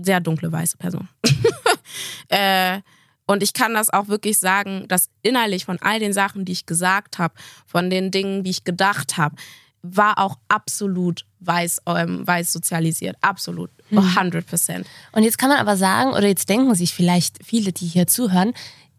sehr 0.04 0.20
dunkle 0.20 0.50
weiße 0.50 0.76
Person. 0.76 1.08
äh, 2.28 2.80
und 3.26 3.42
ich 3.42 3.52
kann 3.52 3.74
das 3.74 3.90
auch 3.90 4.08
wirklich 4.08 4.38
sagen, 4.38 4.86
dass 4.88 5.08
innerlich 5.22 5.64
von 5.64 5.78
all 5.80 6.00
den 6.00 6.12
Sachen, 6.12 6.44
die 6.44 6.52
ich 6.52 6.66
gesagt 6.66 7.18
habe, 7.18 7.34
von 7.66 7.88
den 7.88 8.10
Dingen, 8.10 8.42
die 8.42 8.50
ich 8.50 8.64
gedacht 8.64 9.18
habe, 9.18 9.36
war 9.82 10.18
auch 10.18 10.36
absolut 10.48 11.24
weiß, 11.40 11.82
ähm, 11.86 12.26
weiß 12.26 12.52
sozialisiert. 12.52 13.16
Absolut. 13.20 13.70
100 13.90 14.34
hm. 14.34 14.44
Prozent. 14.44 14.86
Und 15.12 15.22
jetzt 15.22 15.38
kann 15.38 15.48
man 15.48 15.58
aber 15.58 15.76
sagen, 15.76 16.10
oder 16.10 16.26
jetzt 16.26 16.48
denken 16.48 16.74
sich 16.74 16.92
vielleicht 16.92 17.38
viele, 17.44 17.72
die 17.72 17.86
hier 17.86 18.06
zuhören, 18.06 18.52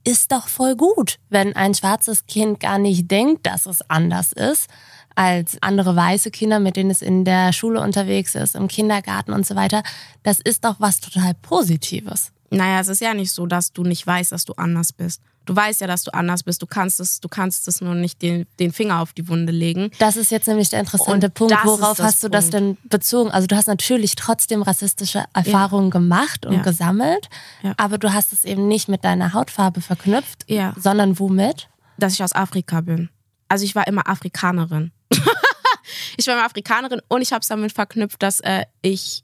ist 0.03 0.31
doch 0.31 0.47
voll 0.47 0.75
gut, 0.75 1.19
wenn 1.29 1.55
ein 1.55 1.75
schwarzes 1.75 2.25
Kind 2.25 2.59
gar 2.59 2.79
nicht 2.79 3.11
denkt, 3.11 3.45
dass 3.45 3.65
es 3.65 3.81
anders 3.89 4.31
ist 4.31 4.67
als 5.15 5.57
andere 5.61 5.95
weiße 5.95 6.31
Kinder, 6.31 6.59
mit 6.59 6.75
denen 6.75 6.91
es 6.91 7.01
in 7.01 7.25
der 7.25 7.53
Schule 7.53 7.81
unterwegs 7.81 8.35
ist, 8.35 8.55
im 8.55 8.67
Kindergarten 8.67 9.33
und 9.33 9.45
so 9.45 9.55
weiter. 9.55 9.83
Das 10.23 10.39
ist 10.39 10.65
doch 10.65 10.75
was 10.79 10.99
total 10.99 11.33
Positives. 11.41 12.31
Naja, 12.49 12.81
es 12.81 12.89
ist 12.89 13.01
ja 13.01 13.13
nicht 13.13 13.31
so, 13.31 13.45
dass 13.45 13.71
du 13.71 13.83
nicht 13.83 14.05
weißt, 14.05 14.31
dass 14.31 14.43
du 14.43 14.53
anders 14.53 14.91
bist. 14.91 15.21
Du 15.45 15.55
weißt 15.55 15.81
ja, 15.81 15.87
dass 15.87 16.03
du 16.03 16.13
anders 16.13 16.43
bist. 16.43 16.61
Du 16.61 16.67
kannst 16.67 16.99
es, 16.99 17.19
du 17.19 17.27
kannst 17.27 17.67
es 17.67 17.81
nur 17.81 17.95
nicht 17.95 18.21
den, 18.21 18.45
den 18.59 18.71
Finger 18.71 19.01
auf 19.01 19.13
die 19.13 19.27
Wunde 19.27 19.51
legen. 19.51 19.89
Das 19.97 20.15
ist 20.15 20.31
jetzt 20.31 20.47
nämlich 20.47 20.69
der 20.69 20.81
interessante 20.81 21.27
und 21.27 21.33
Punkt. 21.33 21.57
Worauf 21.63 21.99
hast 21.99 22.21
du 22.21 22.27
Punkt. 22.27 22.35
das 22.35 22.49
denn 22.51 22.77
bezogen? 22.83 23.31
Also 23.31 23.47
du 23.47 23.55
hast 23.55 23.67
natürlich 23.67 24.15
trotzdem 24.15 24.61
rassistische 24.61 25.23
Erfahrungen 25.33 25.87
ja. 25.87 25.91
gemacht 25.91 26.45
und 26.45 26.53
ja. 26.53 26.61
gesammelt, 26.61 27.29
ja. 27.63 27.73
aber 27.77 27.97
du 27.97 28.13
hast 28.13 28.33
es 28.33 28.43
eben 28.43 28.67
nicht 28.67 28.87
mit 28.87 29.03
deiner 29.03 29.33
Hautfarbe 29.33 29.81
verknüpft, 29.81 30.45
sondern 30.77 31.17
womit? 31.17 31.69
Dass 31.97 32.13
ich 32.13 32.23
aus 32.23 32.33
Afrika 32.33 32.81
bin. 32.81 33.09
Also 33.51 33.65
ich 33.65 33.75
war 33.75 33.85
immer 33.85 34.07
Afrikanerin. 34.07 34.91
ich 36.17 36.25
war 36.25 36.35
immer 36.35 36.45
Afrikanerin 36.45 37.01
und 37.09 37.21
ich 37.21 37.33
habe 37.33 37.41
es 37.41 37.49
damit 37.49 37.73
verknüpft, 37.73 38.23
dass 38.23 38.39
äh, 38.39 38.63
ich 38.81 39.23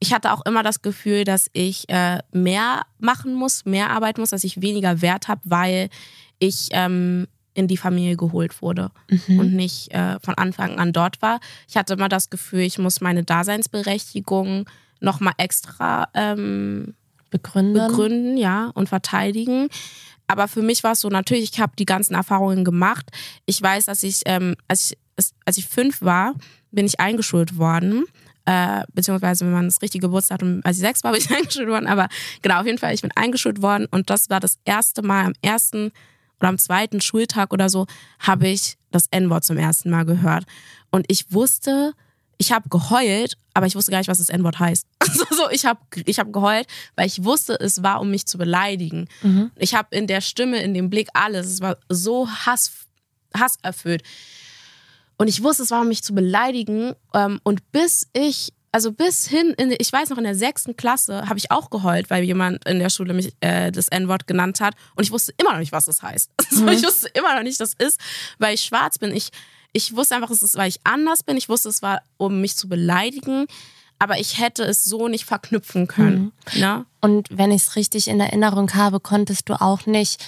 ich 0.00 0.12
hatte 0.12 0.32
auch 0.32 0.44
immer 0.46 0.64
das 0.64 0.82
Gefühl, 0.82 1.22
dass 1.22 1.48
ich 1.52 1.88
äh, 1.88 2.18
mehr 2.32 2.82
machen 2.98 3.34
muss, 3.34 3.64
mehr 3.64 3.90
arbeiten 3.90 4.20
muss, 4.20 4.30
dass 4.30 4.42
ich 4.42 4.60
weniger 4.60 5.00
Wert 5.00 5.28
habe, 5.28 5.40
weil 5.44 5.90
ich 6.40 6.68
ähm, 6.72 7.28
in 7.54 7.68
die 7.68 7.76
Familie 7.76 8.16
geholt 8.16 8.62
wurde 8.62 8.90
mhm. 9.08 9.38
und 9.38 9.54
nicht 9.54 9.92
äh, 9.92 10.18
von 10.20 10.34
Anfang 10.34 10.78
an 10.80 10.92
dort 10.92 11.22
war. 11.22 11.38
Ich 11.68 11.76
hatte 11.76 11.94
immer 11.94 12.08
das 12.08 12.30
Gefühl, 12.30 12.60
ich 12.60 12.78
muss 12.78 13.00
meine 13.00 13.22
Daseinsberechtigung 13.22 14.68
nochmal 15.00 15.34
extra 15.38 16.08
ähm, 16.14 16.94
begründen. 17.30 17.74
begründen, 17.74 18.36
ja, 18.36 18.70
und 18.74 18.88
verteidigen. 18.88 19.68
Aber 20.28 20.46
für 20.46 20.62
mich 20.62 20.84
war 20.84 20.92
es 20.92 21.00
so, 21.00 21.08
natürlich, 21.08 21.52
ich 21.52 21.60
habe 21.60 21.72
die 21.78 21.86
ganzen 21.86 22.14
Erfahrungen 22.14 22.64
gemacht. 22.64 23.10
Ich 23.46 23.60
weiß, 23.60 23.86
dass 23.86 24.02
ich, 24.02 24.22
ähm, 24.26 24.54
als 24.68 24.92
ich, 24.92 25.32
als 25.44 25.56
ich 25.56 25.66
fünf 25.66 26.00
war, 26.02 26.34
bin 26.70 26.86
ich 26.86 27.00
eingeschult 27.00 27.58
worden. 27.58 28.04
Äh, 28.44 28.84
beziehungsweise, 28.94 29.44
wenn 29.44 29.52
man 29.52 29.64
das 29.64 29.82
richtige 29.82 30.06
Geburtsdatum, 30.06 30.60
als 30.64 30.76
ich 30.76 30.82
sechs 30.82 31.02
war, 31.02 31.12
bin 31.12 31.20
ich 31.20 31.34
eingeschult 31.34 31.68
worden. 31.68 31.86
Aber 31.86 32.08
genau, 32.42 32.60
auf 32.60 32.66
jeden 32.66 32.78
Fall, 32.78 32.94
ich 32.94 33.02
bin 33.02 33.10
eingeschult 33.16 33.62
worden. 33.62 33.86
Und 33.90 34.10
das 34.10 34.30
war 34.30 34.38
das 34.38 34.58
erste 34.64 35.02
Mal 35.02 35.26
am 35.26 35.32
ersten 35.42 35.90
oder 36.40 36.50
am 36.50 36.58
zweiten 36.58 37.00
Schultag 37.00 37.52
oder 37.52 37.68
so, 37.68 37.86
habe 38.20 38.48
ich 38.48 38.76
das 38.90 39.06
N-Wort 39.10 39.44
zum 39.44 39.56
ersten 39.56 39.90
Mal 39.90 40.04
gehört. 40.04 40.44
Und 40.90 41.04
ich 41.08 41.32
wusste, 41.32 41.94
ich 42.38 42.52
habe 42.52 42.68
geheult, 42.68 43.36
aber 43.52 43.66
ich 43.66 43.74
wusste 43.74 43.90
gar 43.90 43.98
nicht, 43.98 44.08
was 44.08 44.18
das 44.18 44.28
N-Wort 44.28 44.58
heißt. 44.58 44.86
Also 45.08 45.24
so, 45.30 45.50
ich 45.50 45.64
habe 45.64 45.80
ich 46.04 46.18
hab 46.18 46.32
geheult, 46.32 46.66
weil 46.94 47.06
ich 47.06 47.24
wusste, 47.24 47.58
es 47.58 47.82
war, 47.82 48.00
um 48.00 48.10
mich 48.10 48.26
zu 48.26 48.36
beleidigen. 48.36 49.08
Mhm. 49.22 49.50
Ich 49.56 49.74
habe 49.74 49.96
in 49.96 50.06
der 50.06 50.20
Stimme, 50.20 50.62
in 50.62 50.74
dem 50.74 50.90
Blick 50.90 51.08
alles, 51.14 51.46
es 51.46 51.60
war 51.60 51.78
so 51.88 52.28
Hass, 52.28 52.86
hasserfüllt. 53.34 54.02
Und 55.16 55.28
ich 55.28 55.42
wusste, 55.42 55.62
es 55.62 55.70
war, 55.70 55.80
um 55.80 55.88
mich 55.88 56.04
zu 56.04 56.14
beleidigen. 56.14 56.94
Ähm, 57.14 57.40
und 57.42 57.72
bis 57.72 58.06
ich, 58.12 58.52
also 58.70 58.92
bis 58.92 59.26
hin, 59.26 59.54
in, 59.56 59.74
ich 59.76 59.92
weiß 59.92 60.10
noch, 60.10 60.18
in 60.18 60.24
der 60.24 60.34
sechsten 60.34 60.76
Klasse 60.76 61.28
habe 61.28 61.38
ich 61.38 61.50
auch 61.50 61.70
geheult, 61.70 62.10
weil 62.10 62.22
jemand 62.22 62.64
in 62.68 62.78
der 62.78 62.90
Schule 62.90 63.14
mich 63.14 63.32
äh, 63.40 63.72
das 63.72 63.88
N-Wort 63.88 64.26
genannt 64.26 64.60
hat. 64.60 64.74
Und 64.94 65.04
ich 65.04 65.10
wusste 65.10 65.32
immer 65.38 65.52
noch 65.52 65.60
nicht, 65.60 65.72
was 65.72 65.86
das 65.86 66.02
heißt. 66.02 66.30
Also 66.50 66.62
mhm. 66.62 66.68
Ich 66.68 66.84
wusste 66.84 67.08
immer 67.08 67.34
noch 67.34 67.42
nicht, 67.42 67.60
was 67.60 67.74
das 67.74 67.88
ist, 67.88 68.00
weil 68.38 68.54
ich 68.54 68.60
schwarz 68.60 68.98
bin. 68.98 69.14
Ich 69.14 69.30
ich 69.72 69.94
wusste 69.94 70.16
einfach, 70.16 70.30
es 70.30 70.42
ist, 70.42 70.56
weil 70.56 70.68
ich 70.68 70.80
anders 70.84 71.22
bin. 71.22 71.36
Ich 71.36 71.48
wusste, 71.48 71.68
es 71.68 71.82
war, 71.82 72.02
um 72.16 72.40
mich 72.40 72.56
zu 72.56 72.68
beleidigen. 72.68 73.46
Aber 73.98 74.20
ich 74.20 74.38
hätte 74.38 74.62
es 74.62 74.84
so 74.84 75.08
nicht 75.08 75.24
verknüpfen 75.24 75.88
können. 75.88 76.32
Mhm. 76.54 76.60
Ne? 76.60 76.86
Und 77.00 77.28
wenn 77.30 77.50
ich 77.50 77.62
es 77.62 77.76
richtig 77.76 78.08
in 78.08 78.20
Erinnerung 78.20 78.74
habe, 78.74 79.00
konntest 79.00 79.48
du 79.48 79.60
auch 79.60 79.86
nicht 79.86 80.24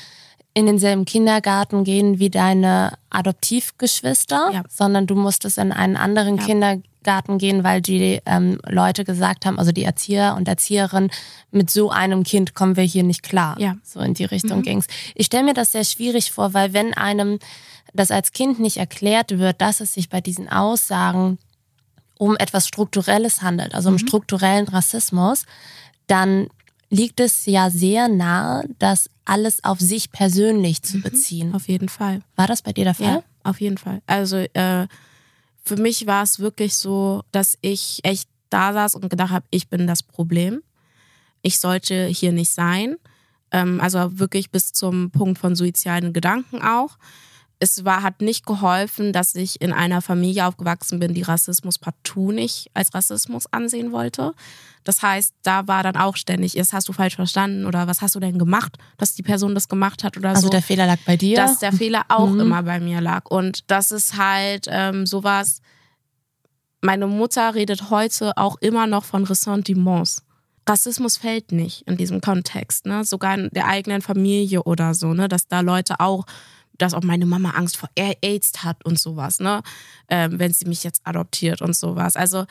in 0.55 0.67
denselben 0.67 1.05
Kindergarten 1.05 1.85
gehen 1.85 2.19
wie 2.19 2.31
deine 2.31 2.95
Adoptivgeschwister, 3.11 4.51
ja. 4.53 4.63
sondern 4.69 5.07
du 5.07 5.15
musstest 5.15 5.59
in 5.59 5.71
einen 5.71 5.97
anderen 5.97 6.39
ja. 6.39 6.45
Kindergarten 6.45 7.39
gehen, 7.39 7.63
weil 7.63 7.81
die 7.81 8.21
ähm, 8.27 8.59
Leute 8.67 9.05
gesagt 9.05 9.47
haben, 9.47 9.61
also 9.61 9.71
die 9.71 9.85
Erzieher 9.85 10.35
und 10.37 10.49
Erzieherinnen, 10.49 11.11
mit 11.53 11.71
so 11.71 11.91
einem 11.91 12.25
Kind 12.25 12.55
kommen 12.55 12.77
wir 12.77 12.83
hier 12.83 13.05
nicht 13.05 13.23
klar. 13.23 13.57
Ja. 13.61 13.77
So 13.85 14.01
in 14.01 14.15
die 14.15 14.25
Richtung 14.25 14.59
mhm. 14.59 14.63
ging's. 14.63 14.87
Ich 15.15 15.27
stelle 15.27 15.45
mir 15.45 15.55
das 15.55 15.71
sehr 15.71 15.85
schwierig 15.85 16.33
vor, 16.33 16.53
weil 16.53 16.73
wenn 16.73 16.95
einem 16.95 17.39
dass 17.93 18.11
als 18.11 18.33
Kind 18.33 18.59
nicht 18.59 18.77
erklärt 18.77 19.39
wird, 19.39 19.61
dass 19.61 19.81
es 19.81 19.95
sich 19.95 20.09
bei 20.09 20.21
diesen 20.21 20.49
Aussagen 20.49 21.39
um 22.19 22.37
etwas 22.37 22.69
Strukturelles 22.69 23.43
handelt, 23.43 23.75
also 23.75 23.89
um 23.89 23.95
mhm. 23.95 24.01
strukturellen 24.01 24.69
Rassismus, 24.69 25.47
dann 26.07 26.49
liegt 26.91 27.21
es 27.21 27.47
ja 27.47 27.71
sehr 27.71 28.09
nahe, 28.09 28.69
das 28.79 29.09
alles 29.25 29.65
auf 29.65 29.81
sich 29.81 30.11
persönlich 30.11 30.83
zu 30.83 30.99
mhm. 30.99 31.03
beziehen. 31.03 31.55
Auf 31.55 31.69
jeden 31.69 31.89
Fall. 31.89 32.21
War 32.37 32.47
das 32.47 32.63
bei 32.63 32.73
dir 32.73 32.85
der 32.85 32.95
Fall? 32.95 33.07
Ja, 33.07 33.23
auf 33.45 33.61
jeden 33.61 33.79
Fall. 33.79 34.03
Also 34.07 34.37
äh, 34.37 34.87
für 35.65 35.77
mich 35.77 36.07
war 36.07 36.23
es 36.23 36.41
wirklich 36.41 36.77
so, 36.77 37.23
dass 37.33 37.57
ich 37.61 38.01
echt 38.03 38.29
da 38.51 38.73
saß 38.73 38.97
und 38.97 39.09
gedacht 39.09 39.31
habe, 39.31 39.47
ich 39.51 39.69
bin 39.69 39.87
das 39.87 40.03
Problem. 40.03 40.63
Ich 41.43 41.59
sollte 41.61 42.07
hier 42.07 42.33
nicht 42.33 42.53
sein. 42.53 42.97
Ähm, 43.53 43.81
also 43.81 44.19
wirklich 44.19 44.51
bis 44.51 44.73
zum 44.73 45.11
Punkt 45.11 45.39
von 45.39 45.55
suizidalen 45.55 46.13
Gedanken 46.13 46.61
auch 46.61 46.99
es 47.61 47.85
war, 47.85 48.03
hat 48.03 48.23
nicht 48.23 48.47
geholfen, 48.47 49.13
dass 49.13 49.35
ich 49.35 49.61
in 49.61 49.73
einer 49.73 50.01
Familie 50.01 50.47
aufgewachsen 50.47 50.99
bin, 50.99 51.13
die 51.13 51.23
Rassismus 51.23 51.79
partout 51.79 52.33
nicht 52.33 52.71
als 52.73 52.95
Rassismus 52.95 53.45
ansehen 53.53 53.93
wollte. 53.93 54.33
Das 54.83 55.03
heißt, 55.03 55.35
da 55.43 55.69
war 55.69 55.83
dann 55.83 55.97
auch 55.97 56.17
ständig, 56.17 56.55
jetzt 56.55 56.73
hast 56.73 56.89
du 56.89 56.95
falsch 56.95 57.17
verstanden 57.17 57.67
oder 57.67 57.87
was 57.87 58.01
hast 58.01 58.15
du 58.15 58.21
denn 58.21 58.39
gemacht, 58.39 58.79
dass 58.97 59.15
die 59.15 59.23
Person 59.23 59.55
das 59.55 59.69
gemacht 59.69 60.03
hat 60.05 60.17
oder 60.17 60.31
also 60.31 60.41
so. 60.41 60.47
Also 60.47 60.53
der 60.53 60.63
Fehler 60.63 60.87
lag 60.87 60.99
bei 61.05 61.19
dir? 61.19 61.37
Dass 61.37 61.59
der 61.59 61.73
Fehler 61.73 62.07
auch 62.09 62.31
mhm. 62.31 62.41
immer 62.41 62.63
bei 62.63 62.81
mir 62.81 63.03
lag. 63.03 63.27
Und 63.29 63.71
das 63.71 63.93
ist 63.93 64.17
halt 64.17 64.67
ähm, 64.71 65.05
sowas, 65.05 65.61
meine 66.81 67.07
Mutter 67.07 67.55
redet 67.55 67.91
heute 67.91 68.39
auch 68.39 68.57
immer 68.63 68.87
noch 68.87 69.05
von 69.05 69.25
Ressentiments. 69.25 70.25
Rassismus 70.67 71.19
fällt 71.19 71.53
nicht 71.53 71.83
in 71.87 71.99
diesem 71.99 72.23
Kontext, 72.23 72.87
ne? 72.87 73.05
sogar 73.05 73.35
in 73.35 73.51
der 73.53 73.67
eigenen 73.67 74.01
Familie 74.01 74.63
oder 74.63 74.95
so, 74.95 75.13
ne? 75.13 75.29
dass 75.29 75.47
da 75.47 75.61
Leute 75.61 76.01
auch 76.01 76.25
dass 76.81 76.95
auch 76.95 77.03
meine 77.03 77.27
Mama 77.27 77.51
Angst 77.51 77.77
vor 77.77 77.91
AIDS 77.97 78.65
hat 78.65 78.85
und 78.85 78.99
sowas, 78.99 79.41
ne? 79.41 79.63
Ähm, 80.09 80.39
wenn 80.39 80.53
sie 80.53 80.67
mich 80.67 80.83
jetzt 80.83 81.01
adoptiert 81.05 81.63
und 81.63 81.77
sowas. 81.77 82.17
Also 82.17 82.47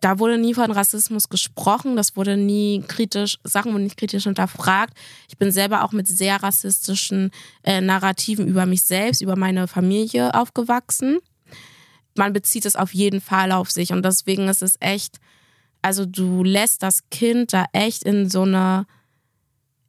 da 0.00 0.18
wurde 0.18 0.38
nie 0.38 0.54
von 0.54 0.70
Rassismus 0.70 1.28
gesprochen, 1.28 1.94
das 1.94 2.16
wurde 2.16 2.36
nie 2.36 2.82
kritisch, 2.88 3.38
Sachen 3.44 3.72
wurden 3.72 3.84
nicht 3.84 3.98
kritisch 3.98 4.24
hinterfragt. 4.24 4.96
Ich 5.28 5.36
bin 5.36 5.52
selber 5.52 5.84
auch 5.84 5.92
mit 5.92 6.08
sehr 6.08 6.42
rassistischen 6.42 7.30
äh, 7.62 7.80
Narrativen 7.80 8.48
über 8.48 8.64
mich 8.64 8.82
selbst, 8.82 9.20
über 9.20 9.36
meine 9.36 9.68
Familie 9.68 10.34
aufgewachsen. 10.34 11.18
Man 12.16 12.32
bezieht 12.32 12.64
es 12.64 12.76
auf 12.76 12.94
jeden 12.94 13.20
Fall 13.20 13.52
auf 13.52 13.70
sich 13.70 13.92
und 13.92 14.02
deswegen 14.02 14.48
ist 14.48 14.62
es 14.62 14.76
echt, 14.80 15.18
also 15.82 16.06
du 16.06 16.42
lässt 16.44 16.82
das 16.82 17.08
Kind 17.10 17.52
da 17.52 17.66
echt 17.72 18.02
in 18.02 18.30
so 18.30 18.42
eine, 18.42 18.86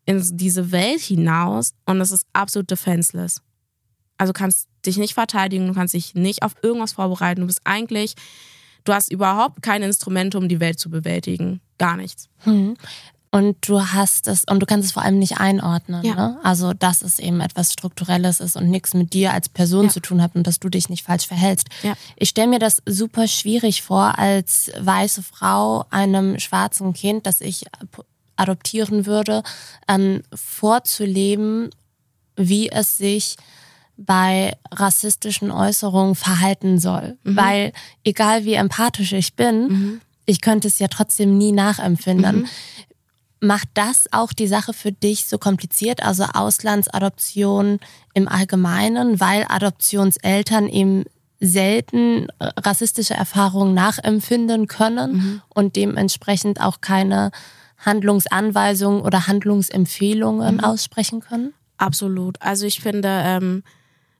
in 0.05 0.21
diese 0.37 0.71
Welt 0.71 1.01
hinaus 1.01 1.73
und 1.85 2.01
es 2.01 2.11
ist 2.11 2.27
absolut 2.33 2.69
defenseless. 2.69 3.41
Also 4.21 4.33
kannst 4.33 4.67
dich 4.85 4.97
nicht 4.97 5.15
verteidigen, 5.15 5.65
du 5.65 5.73
kannst 5.73 5.95
dich 5.95 6.13
nicht 6.13 6.43
auf 6.43 6.53
irgendwas 6.61 6.93
vorbereiten. 6.93 7.41
Du 7.41 7.47
bist 7.47 7.61
eigentlich, 7.63 8.13
du 8.83 8.93
hast 8.93 9.11
überhaupt 9.11 9.63
keine 9.63 9.85
Instrumente, 9.85 10.37
um 10.37 10.47
die 10.47 10.59
Welt 10.59 10.79
zu 10.79 10.91
bewältigen. 10.91 11.59
Gar 11.79 11.97
nichts. 11.97 12.29
Hm. 12.41 12.75
Und 13.31 13.67
du 13.67 13.81
hast 13.81 14.27
es, 14.27 14.43
und 14.43 14.59
du 14.59 14.67
kannst 14.67 14.85
es 14.85 14.91
vor 14.91 15.01
allem 15.01 15.17
nicht 15.17 15.39
einordnen. 15.39 16.05
Ja. 16.05 16.13
Ne? 16.13 16.39
Also, 16.43 16.71
dass 16.73 17.01
es 17.01 17.17
eben 17.17 17.41
etwas 17.41 17.73
Strukturelles 17.73 18.41
ist 18.41 18.55
und 18.55 18.69
nichts 18.69 18.93
mit 18.93 19.11
dir 19.13 19.33
als 19.33 19.49
Person 19.49 19.85
ja. 19.85 19.89
zu 19.89 20.01
tun 20.01 20.21
hat 20.21 20.35
und 20.35 20.45
dass 20.45 20.59
du 20.59 20.69
dich 20.69 20.87
nicht 20.87 21.03
falsch 21.03 21.25
verhältst. 21.25 21.69
Ja. 21.81 21.95
Ich 22.15 22.29
stelle 22.29 22.49
mir 22.49 22.59
das 22.59 22.83
super 22.85 23.27
schwierig 23.27 23.81
vor, 23.81 24.19
als 24.19 24.71
weiße 24.79 25.23
Frau 25.23 25.85
einem 25.89 26.37
schwarzen 26.37 26.93
Kind, 26.93 27.25
das 27.25 27.41
ich 27.41 27.65
adoptieren 28.35 29.07
würde, 29.07 29.41
ähm, 29.87 30.21
vorzuleben, 30.31 31.71
wie 32.35 32.69
es 32.69 32.99
sich 32.99 33.37
bei 34.05 34.55
rassistischen 34.71 35.51
Äußerungen 35.51 36.15
verhalten 36.15 36.79
soll. 36.79 37.17
Mhm. 37.23 37.35
Weil 37.35 37.73
egal 38.03 38.45
wie 38.45 38.53
empathisch 38.53 39.13
ich 39.13 39.35
bin, 39.35 39.67
mhm. 39.67 40.01
ich 40.25 40.41
könnte 40.41 40.67
es 40.67 40.79
ja 40.79 40.87
trotzdem 40.87 41.37
nie 41.37 41.51
nachempfinden. 41.51 42.41
Mhm. 42.41 42.47
Macht 43.43 43.69
das 43.73 44.05
auch 44.11 44.33
die 44.33 44.47
Sache 44.47 44.73
für 44.73 44.91
dich 44.91 45.25
so 45.25 45.37
kompliziert, 45.37 46.03
also 46.03 46.25
Auslandsadoption 46.25 47.79
im 48.13 48.27
Allgemeinen, 48.27 49.19
weil 49.19 49.45
Adoptionseltern 49.49 50.67
eben 50.67 51.05
selten 51.39 52.27
rassistische 52.39 53.15
Erfahrungen 53.15 53.73
nachempfinden 53.73 54.67
können 54.67 55.13
mhm. 55.13 55.41
und 55.49 55.75
dementsprechend 55.75 56.61
auch 56.61 56.81
keine 56.81 57.31
Handlungsanweisungen 57.79 59.01
oder 59.01 59.25
Handlungsempfehlungen 59.25 60.57
mhm. 60.57 60.63
aussprechen 60.63 61.19
können? 61.19 61.53
Absolut. 61.77 62.39
Also 62.41 62.67
ich 62.67 62.79
finde, 62.79 63.09
ähm, 63.09 63.63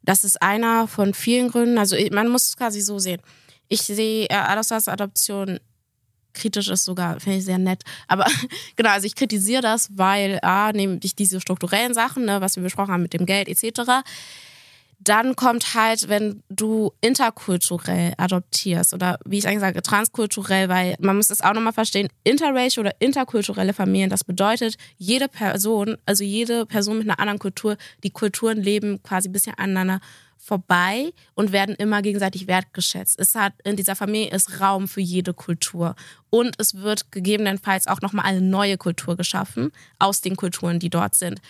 das 0.03 0.23
ist 0.23 0.41
einer 0.41 0.87
von 0.87 1.13
vielen 1.13 1.49
Gründen. 1.49 1.77
Also 1.77 1.95
man 2.11 2.27
muss 2.27 2.49
es 2.49 2.57
quasi 2.57 2.81
so 2.81 2.99
sehen. 2.99 3.21
Ich 3.67 3.81
sehe 3.81 4.25
äh, 4.29 4.33
Adoption 4.33 5.59
kritisch 6.33 6.69
ist 6.69 6.85
sogar, 6.85 7.19
finde 7.19 7.39
ich 7.39 7.45
sehr 7.45 7.57
nett. 7.57 7.83
Aber 8.07 8.25
genau, 8.75 8.89
also 8.89 9.05
ich 9.05 9.15
kritisiere 9.15 9.61
das, 9.61 9.89
weil 9.95 10.39
A, 10.41 10.71
nämlich 10.71 11.15
diese 11.15 11.41
strukturellen 11.41 11.93
Sachen, 11.93 12.25
ne, 12.25 12.41
was 12.41 12.55
wir 12.55 12.63
besprochen 12.63 12.93
haben 12.93 13.01
mit 13.01 13.13
dem 13.13 13.25
Geld 13.25 13.47
etc., 13.47 14.03
dann 15.03 15.35
kommt 15.35 15.73
halt, 15.73 16.09
wenn 16.09 16.43
du 16.49 16.91
interkulturell 17.01 18.13
adoptierst 18.17 18.93
oder 18.93 19.17
wie 19.25 19.39
ich 19.39 19.47
eigentlich 19.47 19.61
sage, 19.61 19.81
transkulturell, 19.81 20.69
weil 20.69 20.95
man 20.99 21.15
muss 21.15 21.29
das 21.29 21.41
auch 21.41 21.53
nochmal 21.53 21.73
verstehen, 21.73 22.07
interracial 22.23 22.85
oder 22.85 22.95
interkulturelle 22.99 23.73
Familien, 23.73 24.11
das 24.11 24.23
bedeutet, 24.23 24.75
jede 24.97 25.27
Person, 25.27 25.97
also 26.05 26.23
jede 26.23 26.67
Person 26.67 26.99
mit 26.99 27.09
einer 27.09 27.19
anderen 27.19 27.39
Kultur, 27.39 27.77
die 28.03 28.11
Kulturen 28.11 28.61
leben 28.61 29.01
quasi 29.01 29.29
ein 29.29 29.31
bisschen 29.31 29.57
aneinander 29.57 30.01
vorbei 30.37 31.11
und 31.33 31.51
werden 31.51 31.75
immer 31.75 32.01
gegenseitig 32.01 32.47
wertgeschätzt. 32.47 33.19
Es 33.19 33.33
hat 33.33 33.53
in 33.63 33.77
dieser 33.77 33.95
Familie 33.95 34.31
ist 34.31 34.59
Raum 34.59 34.87
für 34.87 35.01
jede 35.01 35.33
Kultur 35.33 35.95
und 36.29 36.55
es 36.59 36.75
wird 36.75 37.11
gegebenenfalls 37.11 37.87
auch 37.87 38.01
nochmal 38.01 38.25
eine 38.25 38.41
neue 38.41 38.77
Kultur 38.77 39.15
geschaffen 39.17 39.71
aus 39.97 40.21
den 40.21 40.35
Kulturen, 40.35 40.79
die 40.79 40.89
dort 40.89 41.15
sind. 41.15 41.41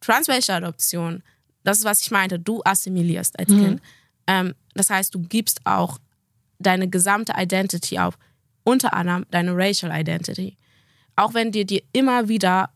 Transracial 0.00 0.62
Adoption 0.62 1.22
das 1.64 1.78
ist, 1.78 1.84
was 1.84 2.02
ich 2.02 2.10
meinte. 2.10 2.38
Du 2.38 2.62
assimilierst 2.64 3.38
als 3.38 3.48
mhm. 3.48 3.64
Kind. 3.64 3.82
Ähm, 4.26 4.54
das 4.74 4.90
heißt, 4.90 5.14
du 5.14 5.20
gibst 5.20 5.60
auch 5.64 5.98
deine 6.58 6.88
gesamte 6.88 7.34
Identity 7.36 7.98
auf. 7.98 8.16
Unter 8.62 8.94
anderem 8.94 9.26
deine 9.30 9.54
Racial 9.54 9.92
Identity. 9.98 10.56
Auch 11.16 11.34
wenn 11.34 11.52
dir 11.52 11.64
dir 11.64 11.82
immer 11.92 12.28
wieder 12.28 12.70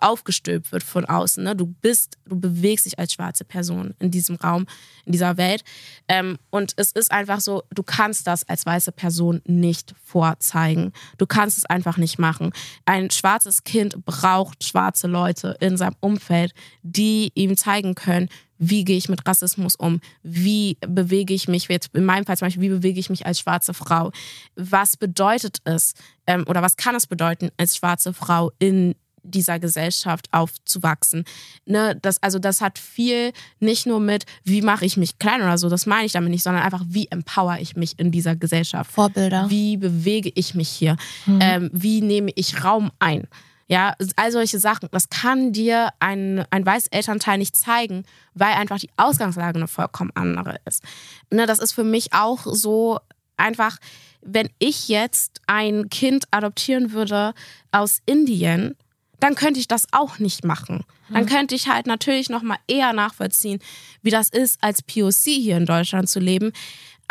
aufgestülpt 0.00 0.72
wird 0.72 0.82
von 0.82 1.04
außen. 1.04 1.42
Ne? 1.42 1.56
Du 1.56 1.66
bist, 1.66 2.18
du 2.26 2.38
bewegst 2.38 2.86
dich 2.86 2.98
als 2.98 3.12
schwarze 3.12 3.44
Person 3.44 3.94
in 3.98 4.10
diesem 4.10 4.36
Raum, 4.36 4.66
in 5.04 5.12
dieser 5.12 5.36
Welt. 5.36 5.64
Ähm, 6.08 6.38
und 6.50 6.72
es 6.76 6.92
ist 6.92 7.10
einfach 7.10 7.40
so, 7.40 7.62
du 7.70 7.82
kannst 7.82 8.26
das 8.26 8.48
als 8.48 8.64
weiße 8.66 8.92
Person 8.92 9.42
nicht 9.46 9.94
vorzeigen. 10.04 10.92
Du 11.18 11.26
kannst 11.26 11.58
es 11.58 11.66
einfach 11.66 11.96
nicht 11.96 12.18
machen. 12.18 12.52
Ein 12.84 13.10
schwarzes 13.10 13.64
Kind 13.64 14.04
braucht 14.04 14.64
schwarze 14.64 15.06
Leute 15.06 15.56
in 15.60 15.76
seinem 15.76 15.96
Umfeld, 16.00 16.52
die 16.82 17.30
ihm 17.34 17.56
zeigen 17.56 17.94
können, 17.94 18.28
wie 18.64 18.84
gehe 18.84 18.96
ich 18.96 19.08
mit 19.08 19.26
Rassismus 19.26 19.74
um, 19.74 20.00
wie 20.22 20.78
bewege 20.86 21.34
ich 21.34 21.48
mich, 21.48 21.66
jetzt 21.68 21.90
in 21.94 22.04
meinem 22.04 22.24
Fall 22.24 22.38
zum 22.38 22.46
Beispiel, 22.46 22.62
wie 22.62 22.68
bewege 22.68 23.00
ich 23.00 23.10
mich 23.10 23.26
als 23.26 23.40
schwarze 23.40 23.74
Frau, 23.74 24.12
was 24.54 24.96
bedeutet 24.96 25.58
es 25.64 25.94
ähm, 26.28 26.44
oder 26.46 26.62
was 26.62 26.76
kann 26.76 26.94
es 26.94 27.08
bedeuten, 27.08 27.50
als 27.56 27.76
schwarze 27.76 28.14
Frau 28.14 28.52
in 28.60 28.94
dieser 29.22 29.58
Gesellschaft 29.58 30.28
aufzuwachsen. 30.32 31.24
Ne, 31.66 31.98
das, 32.00 32.22
also 32.22 32.38
das 32.38 32.60
hat 32.60 32.78
viel 32.78 33.32
nicht 33.60 33.86
nur 33.86 34.00
mit, 34.00 34.24
wie 34.44 34.62
mache 34.62 34.84
ich 34.84 34.96
mich 34.96 35.18
klein 35.18 35.42
oder 35.42 35.58
so, 35.58 35.68
das 35.68 35.86
meine 35.86 36.06
ich 36.06 36.12
damit 36.12 36.30
nicht, 36.30 36.42
sondern 36.42 36.62
einfach, 36.62 36.82
wie 36.86 37.08
empower 37.10 37.58
ich 37.58 37.76
mich 37.76 37.98
in 37.98 38.10
dieser 38.10 38.36
Gesellschaft. 38.36 38.92
Vorbilder. 38.92 39.48
Wie 39.48 39.76
bewege 39.76 40.30
ich 40.34 40.54
mich 40.54 40.68
hier? 40.68 40.96
Mhm. 41.26 41.38
Ähm, 41.40 41.70
wie 41.72 42.00
nehme 42.00 42.30
ich 42.34 42.64
Raum 42.64 42.90
ein? 42.98 43.26
Ja, 43.68 43.94
all 44.16 44.32
solche 44.32 44.58
Sachen, 44.58 44.88
das 44.92 45.08
kann 45.08 45.52
dir 45.52 45.90
ein, 45.98 46.44
ein 46.50 46.66
weißes 46.66 46.88
Elternteil 46.88 47.38
nicht 47.38 47.56
zeigen, 47.56 48.04
weil 48.34 48.52
einfach 48.52 48.78
die 48.78 48.90
Ausgangslage 48.96 49.56
eine 49.56 49.68
vollkommen 49.68 50.10
andere 50.14 50.58
ist. 50.66 50.82
Ne, 51.30 51.46
das 51.46 51.58
ist 51.58 51.72
für 51.72 51.84
mich 51.84 52.12
auch 52.12 52.40
so 52.44 52.98
einfach, 53.36 53.78
wenn 54.20 54.50
ich 54.58 54.88
jetzt 54.88 55.40
ein 55.46 55.88
Kind 55.88 56.24
adoptieren 56.30 56.92
würde 56.92 57.34
aus 57.70 58.00
Indien, 58.06 58.76
dann 59.22 59.34
könnte 59.34 59.60
ich 59.60 59.68
das 59.68 59.86
auch 59.92 60.18
nicht 60.18 60.44
machen. 60.44 60.84
Dann 61.10 61.26
könnte 61.26 61.54
ich 61.54 61.68
halt 61.68 61.86
natürlich 61.86 62.30
noch 62.30 62.42
mal 62.42 62.56
eher 62.66 62.92
nachvollziehen, 62.94 63.60
wie 64.00 64.10
das 64.10 64.30
ist, 64.30 64.62
als 64.62 64.82
POC 64.82 65.14
hier 65.14 65.58
in 65.58 65.66
Deutschland 65.66 66.08
zu 66.08 66.20
leben 66.20 66.52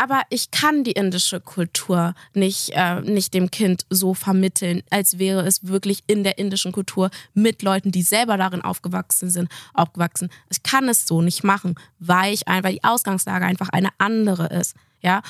aber 0.01 0.23
ich 0.29 0.49
kann 0.49 0.83
die 0.83 0.93
indische 0.93 1.39
Kultur 1.39 2.15
nicht, 2.33 2.71
äh, 2.73 3.01
nicht 3.01 3.35
dem 3.35 3.51
Kind 3.51 3.85
so 3.91 4.15
vermitteln, 4.15 4.81
als 4.89 5.19
wäre 5.19 5.45
es 5.45 5.67
wirklich 5.67 6.01
in 6.07 6.23
der 6.23 6.39
indischen 6.39 6.71
Kultur 6.71 7.11
mit 7.35 7.61
Leuten, 7.61 7.91
die 7.91 8.01
selber 8.01 8.35
darin 8.35 8.61
aufgewachsen 8.61 9.29
sind, 9.29 9.47
aufgewachsen. 9.75 10.29
Ich 10.49 10.63
kann 10.63 10.89
es 10.89 11.05
so 11.05 11.21
nicht 11.21 11.43
machen, 11.43 11.75
weil 11.99 12.33
ich 12.33 12.47
einfach 12.47 12.71
die 12.71 12.83
Ausgangslage 12.83 13.45
einfach 13.45 13.69
eine 13.69 13.89
andere 13.99 14.47
ist. 14.47 14.75
Ja. 15.01 15.21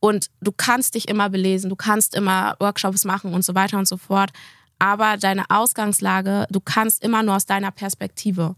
Und 0.00 0.30
du 0.40 0.50
kannst 0.50 0.96
dich 0.96 1.06
immer 1.06 1.30
belesen, 1.30 1.70
du 1.70 1.76
kannst 1.76 2.16
immer 2.16 2.56
Workshops 2.58 3.04
machen 3.04 3.34
und 3.34 3.44
so 3.44 3.54
weiter 3.54 3.78
und 3.78 3.86
so 3.86 3.96
fort. 3.96 4.30
Aber 4.78 5.16
deine 5.16 5.50
Ausgangslage, 5.50 6.46
du 6.50 6.60
kannst 6.60 7.02
immer 7.02 7.22
nur 7.22 7.36
aus 7.36 7.46
deiner 7.46 7.70
Perspektive 7.70 8.56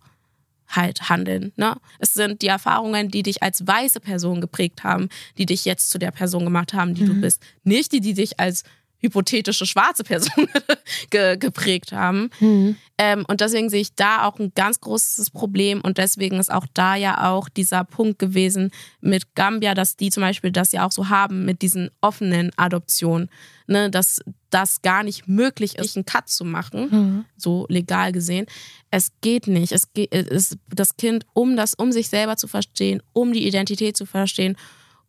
halt 0.69 1.09
handeln. 1.09 1.53
Ne? 1.57 1.77
Es 1.99 2.15
sind 2.15 2.43
die 2.43 2.47
Erfahrungen, 2.47 3.09
die 3.09 3.23
dich 3.23 3.43
als 3.43 3.67
weiße 3.67 4.01
Person 4.01 4.41
geprägt 4.41 4.85
haben, 4.85 5.09
die 5.37 5.47
dich 5.47 5.65
jetzt 5.65 5.91
zu 5.91 5.99
der 5.99 6.11
Person 6.11 6.45
gemacht 6.45 6.75
haben, 6.75 6.95
die 6.95 7.03
mhm. 7.03 7.07
du 7.07 7.21
bist. 7.21 7.43
Nicht 7.65 7.93
die, 7.93 8.01
die 8.01 8.15
dich 8.15 8.39
als 8.39 8.63
hypothetische 9.01 9.67
schwarze 9.67 10.05
Person 10.05 10.49
ge 11.11 11.37
geprägt 11.37 11.93
haben. 11.93 12.31
Mhm. 12.41 12.77
Ähm, 12.99 13.25
und 13.29 13.41
deswegen 13.41 13.71
sehe 13.71 13.81
ich 13.81 13.95
da 13.95 14.27
auch 14.27 14.39
ein 14.39 14.53
ganz 14.55 14.81
großes 14.81 15.31
Problem 15.31 15.81
und 15.81 15.99
deswegen 15.99 16.39
ist 16.39 16.53
auch 16.53 16.67
da 16.75 16.97
ja 16.97 17.31
auch 17.31 17.49
dieser 17.49 17.85
Punkt 17.85 18.19
gewesen 18.19 18.71
mit 19.01 19.35
Gambia, 19.35 19.75
dass 19.75 19.97
die 19.97 20.11
zum 20.11 20.23
Beispiel 20.23 20.53
das 20.53 20.73
ja 20.73 20.87
auch 20.87 20.93
so 20.93 21.09
haben 21.09 21.47
mit 21.47 21.63
diesen 21.63 21.91
offenen 22.03 22.51
Adoptionen, 22.57 23.31
ne, 23.67 23.91
dass 23.91 24.21
das 24.51 24.83
gar 24.83 25.03
nicht 25.03 25.29
möglich 25.29 25.79
ist, 25.79 25.97
einen 25.97 26.05
Cut 26.05 26.29
zu 26.29 26.45
machen, 26.45 26.89
mhm. 26.91 27.25
so 27.37 27.67
legal 27.71 28.13
gesehen. 28.13 28.47
Es 28.91 29.13
geht 29.21 29.47
nicht. 29.47 29.73
Es 29.73 29.93
geht, 29.93 30.13
es, 30.13 30.59
das 30.69 30.97
Kind, 30.97 31.25
um 31.33 31.57
das, 31.57 31.75
um 31.75 31.93
sich 31.93 32.09
selber 32.09 32.37
zu 32.37 32.49
verstehen, 32.49 33.03
um 33.13 33.33
die 33.33 33.47
Identität 33.47 33.97
zu 33.97 34.05
verstehen, 34.05 34.57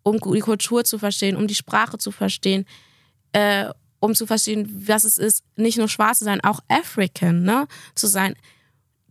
um 0.03 0.19
die 0.33 0.39
Kultur 0.39 0.83
zu 0.83 0.97
verstehen, 0.97 1.35
um 1.35 1.47
die 1.47 1.55
Sprache 1.55 1.97
zu 1.97 2.11
verstehen, 2.11 2.65
äh, 3.33 3.69
um 4.01 4.13
zu 4.13 4.25
verstehen, 4.25 4.83
was 4.87 5.05
es 5.05 5.17
ist, 5.17 5.43
nicht 5.55 5.77
nur 5.77 5.87
schwarz 5.87 6.19
zu 6.19 6.25
sein, 6.25 6.43
auch 6.43 6.59
African, 6.67 7.43
ne, 7.43 7.67
zu 7.95 8.07
sein. 8.07 8.35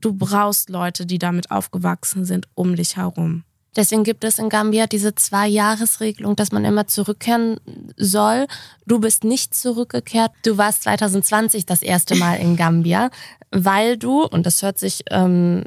Du 0.01 0.13
brauchst 0.13 0.69
Leute, 0.69 1.07
die 1.07 1.19
damit 1.19 1.51
aufgewachsen 1.51 2.25
sind, 2.27 2.49
um 2.55 2.77
dich 2.77 2.97
herum. 2.97 3.45
Deswegen 3.77 4.03
gibt 4.03 4.25
es 4.25 4.39
in 4.39 4.49
Gambia 4.49 4.87
diese 4.89 5.15
Zwei-Jahres-Regelung, 5.15 6.35
dass 6.35 6.51
man 6.51 6.65
immer 6.65 6.89
zurückkehren 6.89 7.59
soll. 7.97 8.47
Du 8.85 8.99
bist 8.99 9.23
nicht 9.23 9.55
zurückgekehrt. 9.55 10.33
Du 10.45 10.59
warst 10.59 10.83
2020 10.83 11.67
das 11.67 11.83
erste 11.83 12.17
Mal 12.17 12.35
in 12.41 12.57
Gambia, 12.57 13.11
weil 13.53 13.97
du, 13.97 14.25
und 14.25 14.45
das 14.45 14.63
hört 14.63 14.79
sich 14.79 15.05
ähm, 15.11 15.65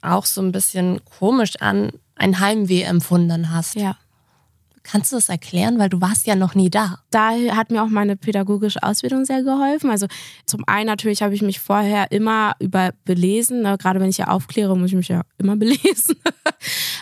auch 0.00 0.24
so 0.24 0.40
ein 0.40 0.52
bisschen 0.52 1.04
komisch 1.04 1.56
an, 1.60 1.92
ein 2.14 2.40
Heimweh 2.40 2.82
empfunden 2.82 3.52
hast. 3.52 3.74
Ja. 3.74 3.96
Kannst 4.84 5.12
du 5.12 5.16
das 5.16 5.28
erklären, 5.28 5.78
weil 5.78 5.88
du 5.88 6.00
warst 6.00 6.26
ja 6.26 6.34
noch 6.34 6.54
nie 6.54 6.68
da? 6.68 6.98
Da 7.10 7.30
hat 7.54 7.70
mir 7.70 7.82
auch 7.82 7.88
meine 7.88 8.16
pädagogische 8.16 8.82
Ausbildung 8.82 9.24
sehr 9.24 9.42
geholfen. 9.42 9.90
Also 9.90 10.06
zum 10.44 10.64
einen 10.66 10.86
natürlich 10.86 11.22
habe 11.22 11.34
ich 11.34 11.42
mich 11.42 11.60
vorher 11.60 12.10
immer 12.10 12.54
über 12.58 12.90
belesen. 13.04 13.62
Ne? 13.62 13.78
Gerade 13.78 14.00
wenn 14.00 14.10
ich 14.10 14.18
ja 14.18 14.28
aufkläre, 14.28 14.76
muss 14.76 14.90
ich 14.90 14.96
mich 14.96 15.08
ja 15.08 15.22
immer 15.38 15.56
belesen. 15.62 16.16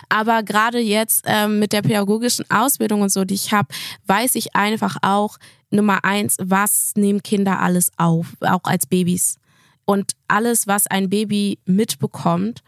Aber 0.09 0.43
gerade 0.43 0.79
jetzt 0.79 1.23
ähm, 1.25 1.59
mit 1.59 1.73
der 1.73 1.81
pädagogischen 1.81 2.45
Ausbildung 2.51 3.01
und 3.01 3.11
so, 3.11 3.25
die 3.25 3.33
ich 3.33 3.51
habe, 3.51 3.69
weiß 4.05 4.35
ich 4.35 4.55
einfach 4.55 4.97
auch, 5.01 5.37
Nummer 5.71 6.03
eins, 6.03 6.35
was 6.39 6.91
nehmen 6.95 7.23
Kinder 7.23 7.59
alles 7.61 7.91
auf, 7.97 8.35
auch 8.41 8.65
als 8.65 8.85
Babys. 8.85 9.37
Und 9.85 10.11
alles, 10.27 10.67
was 10.67 10.85
ein 10.87 11.09
Baby 11.09 11.59
mitbekommt, 11.65 12.61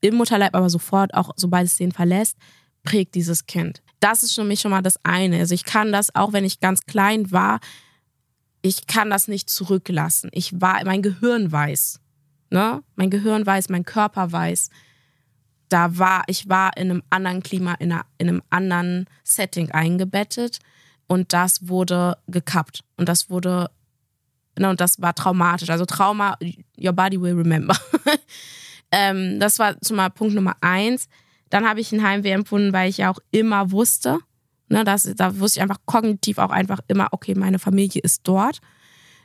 im 0.00 0.16
Mutterleib 0.16 0.54
aber 0.54 0.70
sofort, 0.70 1.14
auch 1.14 1.30
sobald 1.36 1.66
es 1.66 1.76
den 1.76 1.92
verlässt, 1.92 2.36
prägt 2.82 3.14
dieses 3.14 3.46
Kind. 3.46 3.82
Das 4.00 4.22
ist 4.22 4.34
für 4.34 4.44
mich 4.44 4.60
schon 4.60 4.70
mal 4.70 4.82
das 4.82 4.98
eine. 5.04 5.38
Also 5.38 5.54
ich 5.54 5.64
kann 5.64 5.92
das, 5.92 6.14
auch 6.14 6.32
wenn 6.32 6.44
ich 6.44 6.60
ganz 6.60 6.82
klein 6.82 7.30
war, 7.32 7.60
ich 8.62 8.86
kann 8.86 9.10
das 9.10 9.28
nicht 9.28 9.48
zurücklassen. 9.48 10.30
Ich 10.32 10.60
war, 10.60 10.84
mein 10.84 11.02
Gehirn 11.02 11.52
weiß. 11.52 12.00
Ne? 12.50 12.82
Mein 12.96 13.10
Gehirn 13.10 13.46
weiß, 13.46 13.68
mein 13.68 13.84
Körper 13.84 14.32
weiß. 14.32 14.70
Da 15.68 15.98
war, 15.98 16.24
ich 16.26 16.48
war 16.48 16.76
in 16.76 16.90
einem 16.90 17.02
anderen 17.10 17.42
Klima, 17.42 17.74
in, 17.74 17.92
einer, 17.92 18.06
in 18.18 18.28
einem 18.28 18.42
anderen 18.50 19.06
Setting 19.24 19.70
eingebettet 19.70 20.60
und 21.06 21.32
das 21.32 21.68
wurde 21.68 22.18
gekappt. 22.26 22.84
Und 22.96 23.08
das 23.08 23.30
wurde, 23.30 23.70
ne, 24.58 24.68
und 24.68 24.80
das 24.80 25.00
war 25.00 25.14
traumatisch. 25.14 25.70
Also 25.70 25.84
Trauma, 25.84 26.36
your 26.78 26.92
body 26.92 27.20
will 27.20 27.34
remember. 27.34 27.76
ähm, 28.90 29.40
das 29.40 29.58
war 29.58 29.80
zumal 29.80 30.10
Punkt 30.10 30.34
Nummer 30.34 30.56
eins. 30.60 31.08
Dann 31.50 31.68
habe 31.68 31.80
ich 31.80 31.92
ein 31.92 32.02
Heimweh 32.02 32.30
empfunden, 32.30 32.72
weil 32.72 32.90
ich 32.90 32.98
ja 32.98 33.10
auch 33.10 33.18
immer 33.30 33.70
wusste, 33.70 34.18
ne, 34.68 34.84
dass, 34.84 35.02
da 35.16 35.38
wusste 35.38 35.58
ich 35.58 35.62
einfach 35.62 35.80
kognitiv 35.84 36.38
auch 36.38 36.50
einfach 36.50 36.80
immer, 36.88 37.08
okay, 37.12 37.34
meine 37.34 37.58
Familie 37.58 38.02
ist 38.02 38.22
dort. 38.24 38.60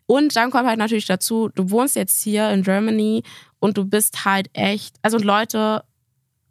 Und 0.05 0.35
dann 0.35 0.51
kommt 0.51 0.67
halt 0.67 0.79
natürlich 0.79 1.05
dazu, 1.05 1.49
du 1.55 1.69
wohnst 1.71 1.95
jetzt 1.95 2.21
hier 2.21 2.49
in 2.51 2.63
Germany 2.63 3.23
und 3.59 3.77
du 3.77 3.85
bist 3.85 4.25
halt 4.25 4.49
echt, 4.53 4.97
also 5.01 5.17
Leute 5.17 5.83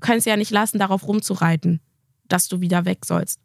können 0.01 0.19
es 0.19 0.25
ja 0.25 0.37
nicht 0.37 0.51
lassen, 0.51 0.79
darauf 0.79 1.07
rumzureiten, 1.07 1.81
dass 2.29 2.49
du 2.49 2.61
wieder 2.61 2.85
weg 2.85 3.05
sollst. 3.05 3.41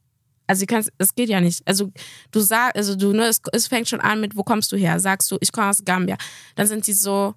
Also 0.48 0.66
es 0.98 1.16
geht 1.16 1.30
ja 1.30 1.42
nicht. 1.42 1.68
Also 1.68 1.92
du 2.32 2.40
sagst, 2.40 2.76
also 2.76 2.96
du, 2.96 3.14
ne, 3.14 3.26
es, 3.26 3.42
es 3.52 3.68
fängt 3.68 3.90
schon 3.90 4.00
an 4.00 4.22
mit, 4.22 4.38
wo 4.38 4.44
kommst 4.44 4.72
du 4.72 4.78
her? 4.78 5.00
Sagst 5.00 5.32
du, 5.32 5.38
ich 5.42 5.52
komme 5.52 5.70
aus 5.70 5.84
Gambia. 5.84 6.18
Dann 6.56 6.68
sind 6.68 6.86
sie 6.86 6.94
so, 6.94 7.34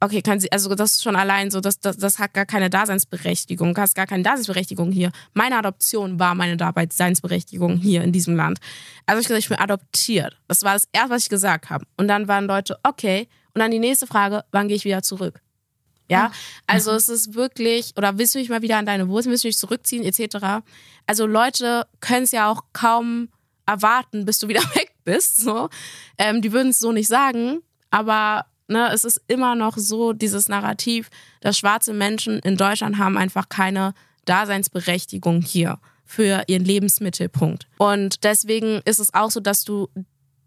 okay, 0.00 0.22
können 0.22 0.40
Sie, 0.40 0.50
also 0.52 0.74
das 0.74 0.92
ist 0.92 1.02
schon 1.02 1.16
allein 1.16 1.50
so, 1.50 1.60
das, 1.60 1.80
das, 1.80 1.96
das 1.96 2.18
hat 2.18 2.34
gar 2.34 2.46
keine 2.46 2.70
Daseinsberechtigung. 2.70 3.74
Du 3.74 3.80
hast 3.80 3.94
gar 3.94 4.06
keine 4.06 4.22
Daseinsberechtigung 4.22 4.92
hier. 4.92 5.10
Meine 5.34 5.56
Adoption 5.56 6.18
war 6.18 6.34
meine 6.34 6.56
Daseinsberechtigung 6.56 7.76
hier 7.78 8.02
in 8.02 8.12
diesem 8.12 8.36
Land. 8.36 8.58
Also 9.06 9.20
ich 9.20 9.28
gesagt, 9.28 9.44
ich 9.44 9.48
bin 9.48 9.58
adoptiert. 9.58 10.36
Das 10.48 10.62
war 10.62 10.74
das 10.74 10.88
erste, 10.92 11.10
was 11.10 11.22
ich 11.24 11.28
gesagt 11.28 11.70
habe. 11.70 11.86
Und 11.96 12.08
dann 12.08 12.28
waren 12.28 12.46
Leute, 12.46 12.78
okay. 12.82 13.28
Und 13.54 13.60
dann 13.60 13.70
die 13.70 13.78
nächste 13.78 14.06
Frage, 14.06 14.44
wann 14.52 14.68
gehe 14.68 14.76
ich 14.76 14.84
wieder 14.84 15.02
zurück? 15.02 15.40
Ja, 16.08 16.30
also 16.68 16.92
es 16.92 17.08
ist 17.08 17.34
wirklich, 17.34 17.92
oder 17.96 18.16
willst 18.16 18.34
du 18.34 18.38
dich 18.38 18.48
mal 18.48 18.62
wieder 18.62 18.76
an 18.76 18.86
deine 18.86 19.08
Wurzeln, 19.08 19.32
willst 19.32 19.42
du 19.42 19.48
dich 19.48 19.58
zurückziehen, 19.58 20.04
etc. 20.04 20.62
Also 21.06 21.26
Leute 21.26 21.86
können 22.00 22.22
es 22.22 22.30
ja 22.30 22.48
auch 22.48 22.62
kaum 22.72 23.28
erwarten, 23.66 24.24
bis 24.24 24.38
du 24.38 24.46
wieder 24.46 24.62
weg 24.74 24.94
bist. 25.04 25.38
So. 25.38 25.68
Ähm, 26.18 26.42
die 26.42 26.52
würden 26.52 26.68
es 26.68 26.78
so 26.78 26.92
nicht 26.92 27.08
sagen, 27.08 27.60
aber 27.90 28.46
ne, 28.68 28.90
es 28.92 29.04
ist 29.04 29.20
immer 29.28 29.54
noch 29.54 29.76
so 29.76 30.12
dieses 30.12 30.48
Narrativ, 30.48 31.10
dass 31.40 31.58
schwarze 31.58 31.92
Menschen 31.92 32.38
in 32.40 32.56
Deutschland 32.56 32.98
haben 32.98 33.16
einfach 33.16 33.48
keine 33.48 33.94
Daseinsberechtigung 34.24 35.40
hier 35.42 35.78
für 36.04 36.44
ihren 36.46 36.64
Lebensmittelpunkt. 36.64 37.66
Und 37.78 38.24
deswegen 38.24 38.80
ist 38.84 39.00
es 39.00 39.12
auch 39.12 39.30
so, 39.30 39.40
dass 39.40 39.64
du 39.64 39.88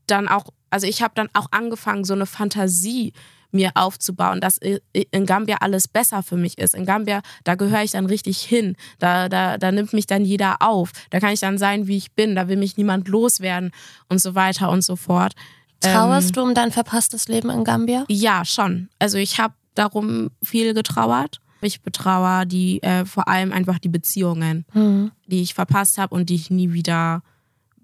dann 0.08 0.28
auch, 0.28 0.46
also 0.70 0.88
ich 0.88 1.02
habe 1.02 1.14
dann 1.16 1.30
auch 1.34 1.48
angefangen, 1.52 2.04
so 2.04 2.14
eine 2.14 2.26
Fantasie 2.26 3.14
mir 3.52 3.72
aufzubauen, 3.74 4.42
dass 4.42 4.58
in 4.58 5.26
Gambia 5.26 5.58
alles 5.60 5.88
besser 5.88 6.22
für 6.22 6.38
mich 6.38 6.58
ist. 6.60 6.76
In 6.76 6.86
Gambia, 6.86 7.22
da 7.44 7.56
gehöre 7.56 7.84
ich 7.84 7.92
dann 7.92 8.06
richtig 8.06 8.40
hin. 8.42 8.76
Da, 9.00 9.28
da, 9.28 9.58
da 9.58 9.72
nimmt 9.72 9.94
mich 9.94 10.06
dann 10.06 10.24
jeder 10.24 10.62
auf. 10.62 10.92
Da 11.10 11.20
kann 11.20 11.34
ich 11.34 11.40
dann 11.40 11.58
sein, 11.58 11.88
wie 11.88 11.98
ich 11.98 12.12
bin. 12.12 12.36
Da 12.36 12.48
will 12.48 12.58
mich 12.58 12.78
niemand 12.78 13.08
loswerden 13.08 13.72
und 14.08 14.22
so 14.22 14.36
weiter 14.36 14.70
und 14.70 14.84
so 14.84 14.96
fort. 14.96 15.34
Trauerst 15.80 16.30
ähm, 16.30 16.34
du 16.34 16.42
um 16.42 16.54
dein 16.54 16.72
verpasstes 16.72 17.28
Leben 17.28 17.50
in 17.50 17.64
Gambia? 17.64 18.06
Ja, 18.10 18.44
schon. 18.46 18.90
Also 19.00 19.18
ich 19.18 19.40
habe 19.40 19.54
darum 19.76 20.30
viel 20.44 20.74
getrauert. 20.74 21.40
Ich 21.62 21.82
betrauere 21.82 22.46
die 22.46 22.82
äh, 22.84 23.06
vor 23.06 23.28
allem 23.28 23.52
einfach 23.52 23.80
die 23.80 23.90
Beziehungen, 23.90 24.66
mhm. 24.74 25.12
die 25.28 25.42
ich 25.42 25.54
verpasst 25.54 25.98
habe 25.98 26.16
und 26.16 26.30
die 26.30 26.36
ich 26.36 26.50
nie 26.50 26.74
wieder, 26.74 27.22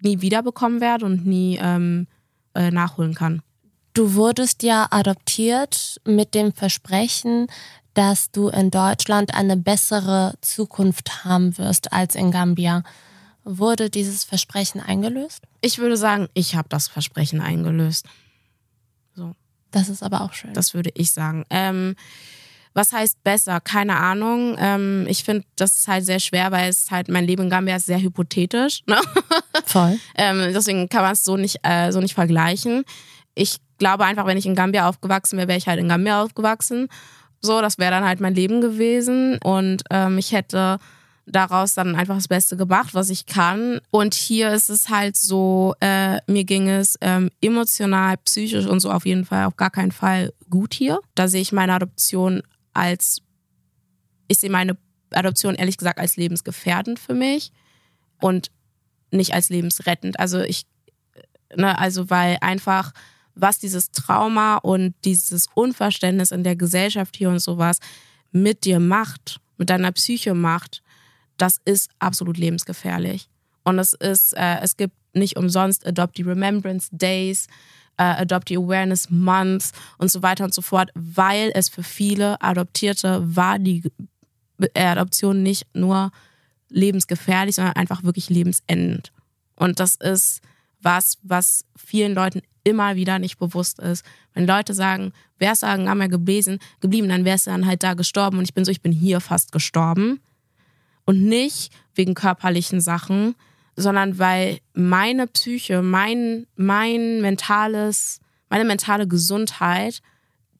nie 0.01 0.21
wieder 0.21 0.43
bekommen 0.43 0.81
werde 0.81 1.05
und 1.05 1.25
nie 1.25 1.57
ähm, 1.61 2.07
äh, 2.53 2.71
nachholen 2.71 3.13
kann. 3.13 3.41
Du 3.93 4.13
wurdest 4.13 4.63
ja 4.63 4.87
adoptiert 4.91 6.01
mit 6.05 6.35
dem 6.35 6.53
Versprechen, 6.53 7.47
dass 7.93 8.29
du 8.29 8.49
in 8.49 8.71
Deutschland 8.71 9.33
eine 9.33 9.55
bessere 9.55 10.33
Zukunft 10.41 11.23
haben 11.23 11.57
wirst 11.57 11.93
als 11.93 12.15
in 12.15 12.31
Gambia. 12.31 12.83
Wurde 13.45 13.89
dieses 13.89 14.25
Versprechen 14.25 14.81
eingelöst? 14.81 15.43
Ich 15.65 15.79
würde 15.79 15.97
sagen, 15.97 16.27
ich 16.35 16.55
habe 16.55 16.69
das 16.69 16.87
Versprechen 16.87 17.41
eingelöst. 17.41 18.05
So. 19.15 19.33
Das 19.71 19.89
ist 19.89 20.03
aber 20.03 20.21
auch 20.21 20.33
schön. 20.33 20.53
Das 20.53 20.75
würde 20.75 20.91
ich 20.93 21.11
sagen. 21.11 21.43
Ähm, 21.49 21.95
was 22.75 22.93
heißt 22.93 23.23
besser? 23.23 23.59
Keine 23.61 23.95
Ahnung. 23.95 24.57
Ähm, 24.59 25.07
ich 25.09 25.23
finde, 25.23 25.43
das 25.55 25.79
ist 25.79 25.87
halt 25.87 26.05
sehr 26.05 26.19
schwer, 26.19 26.51
weil 26.51 26.69
es 26.69 26.91
halt 26.91 27.07
mein 27.09 27.25
Leben 27.25 27.45
in 27.45 27.49
Gambia 27.49 27.77
ist 27.77 27.87
sehr 27.87 27.99
hypothetisch. 27.99 28.83
Ne? 28.85 29.01
Voll. 29.65 29.97
ähm, 30.15 30.53
deswegen 30.53 30.87
kann 30.87 31.01
man 31.01 31.13
es 31.13 31.23
so 31.23 31.35
nicht 31.35 31.57
äh, 31.63 31.91
so 31.91 31.99
nicht 31.99 32.13
vergleichen. 32.13 32.83
Ich 33.33 33.57
glaube 33.79 34.05
einfach, 34.05 34.27
wenn 34.27 34.37
ich 34.37 34.45
in 34.45 34.53
Gambia 34.53 34.87
aufgewachsen 34.87 35.37
wäre, 35.37 35.47
wäre 35.47 35.57
ich 35.57 35.67
halt 35.67 35.79
in 35.79 35.89
Gambia 35.89 36.21
aufgewachsen. 36.21 36.89
So, 37.41 37.59
das 37.59 37.79
wäre 37.79 37.89
dann 37.89 38.05
halt 38.05 38.19
mein 38.19 38.35
Leben 38.35 38.61
gewesen 38.61 39.39
und 39.43 39.81
ähm, 39.89 40.19
ich 40.19 40.31
hätte 40.31 40.77
daraus 41.25 41.73
dann 41.73 41.95
einfach 41.95 42.15
das 42.15 42.27
Beste 42.27 42.55
gemacht, 42.55 42.93
was 42.93 43.09
ich 43.09 43.25
kann. 43.25 43.79
Und 43.89 44.13
hier 44.13 44.51
ist 44.53 44.69
es 44.69 44.89
halt 44.89 45.15
so, 45.15 45.73
äh, 45.79 46.19
mir 46.31 46.43
ging 46.43 46.69
es 46.69 46.97
ähm, 47.01 47.31
emotional, 47.41 48.17
psychisch 48.17 48.65
und 48.65 48.79
so 48.79 48.91
auf 48.91 49.05
jeden 49.05 49.25
Fall 49.25 49.45
auf 49.45 49.55
gar 49.55 49.71
keinen 49.71 49.91
Fall 49.91 50.33
gut 50.49 50.73
hier. 50.73 50.99
Da 51.15 51.27
sehe 51.27 51.41
ich 51.41 51.51
meine 51.51 51.73
Adoption 51.73 52.43
als, 52.73 53.21
ich 54.27 54.39
sehe 54.39 54.51
meine 54.51 54.77
Adoption 55.11 55.55
ehrlich 55.55 55.77
gesagt 55.77 55.99
als 55.99 56.17
lebensgefährdend 56.17 56.99
für 56.99 57.13
mich 57.13 57.51
und 58.21 58.51
nicht 59.11 59.33
als 59.33 59.49
lebensrettend. 59.49 60.19
Also 60.19 60.41
ich, 60.41 60.65
ne, 61.55 61.77
also 61.77 62.09
weil 62.09 62.37
einfach, 62.41 62.91
was 63.33 63.59
dieses 63.59 63.91
Trauma 63.91 64.57
und 64.57 64.93
dieses 65.03 65.47
Unverständnis 65.53 66.31
in 66.31 66.43
der 66.43 66.55
Gesellschaft 66.55 67.17
hier 67.17 67.29
und 67.29 67.39
sowas 67.39 67.79
mit 68.31 68.65
dir 68.65 68.79
macht, 68.79 69.39
mit 69.57 69.69
deiner 69.69 69.91
Psyche 69.91 70.33
macht, 70.33 70.81
das 71.37 71.59
ist 71.65 71.89
absolut 71.99 72.37
lebensgefährlich. 72.37 73.29
Und 73.63 73.79
es 73.79 73.93
ist, 73.93 74.33
äh, 74.33 74.59
es 74.61 74.77
gibt 74.77 74.95
nicht 75.13 75.37
umsonst 75.37 75.85
Adopt 75.85 76.17
the 76.17 76.23
Remembrance 76.23 76.89
Days, 76.91 77.47
äh, 77.97 78.03
Adoptee 78.03 78.57
Awareness 78.57 79.09
Month 79.09 79.71
und 79.97 80.11
so 80.11 80.21
weiter 80.21 80.43
und 80.43 80.53
so 80.53 80.61
fort, 80.61 80.91
weil 80.93 81.51
es 81.53 81.69
für 81.69 81.83
viele 81.83 82.41
Adoptierte 82.41 83.21
war 83.23 83.59
die 83.59 83.83
Adoption 84.73 85.43
nicht 85.43 85.65
nur 85.73 86.11
lebensgefährlich, 86.69 87.55
sondern 87.55 87.75
einfach 87.75 88.03
wirklich 88.03 88.29
lebensendend. 88.29 89.11
Und 89.55 89.79
das 89.79 89.95
ist 89.95 90.41
was, 90.81 91.17
was 91.23 91.65
vielen 91.75 92.13
Leuten 92.13 92.41
immer 92.63 92.95
wieder 92.95 93.19
nicht 93.19 93.37
bewusst 93.37 93.79
ist. 93.79 94.05
Wenn 94.33 94.47
Leute 94.47 94.73
sagen, 94.73 95.13
wärst 95.39 95.63
du 95.63 95.67
an 95.67 95.85
Gamma 95.85 96.07
geblieben, 96.07 96.59
geblieben, 96.81 97.09
dann 97.09 97.25
wärst 97.25 97.47
du 97.47 97.51
dann 97.51 97.65
halt 97.65 97.83
da 97.83 97.93
gestorben 97.93 98.37
und 98.37 98.43
ich 98.43 98.53
bin 98.53 98.65
so, 98.65 98.71
ich 98.71 98.81
bin 98.81 98.91
hier 98.91 99.21
fast 99.21 99.51
gestorben. 99.51 100.19
Und 101.05 101.23
nicht 101.23 101.71
wegen 101.93 102.13
körperlichen 102.13 102.81
Sachen, 102.81 103.35
sondern 103.75 104.17
weil 104.19 104.59
meine 104.73 105.27
Psyche, 105.27 105.81
mein, 105.81 106.47
mein 106.55 107.21
mentales, 107.21 108.19
meine 108.49 108.65
mentale 108.65 109.07
Gesundheit 109.07 110.01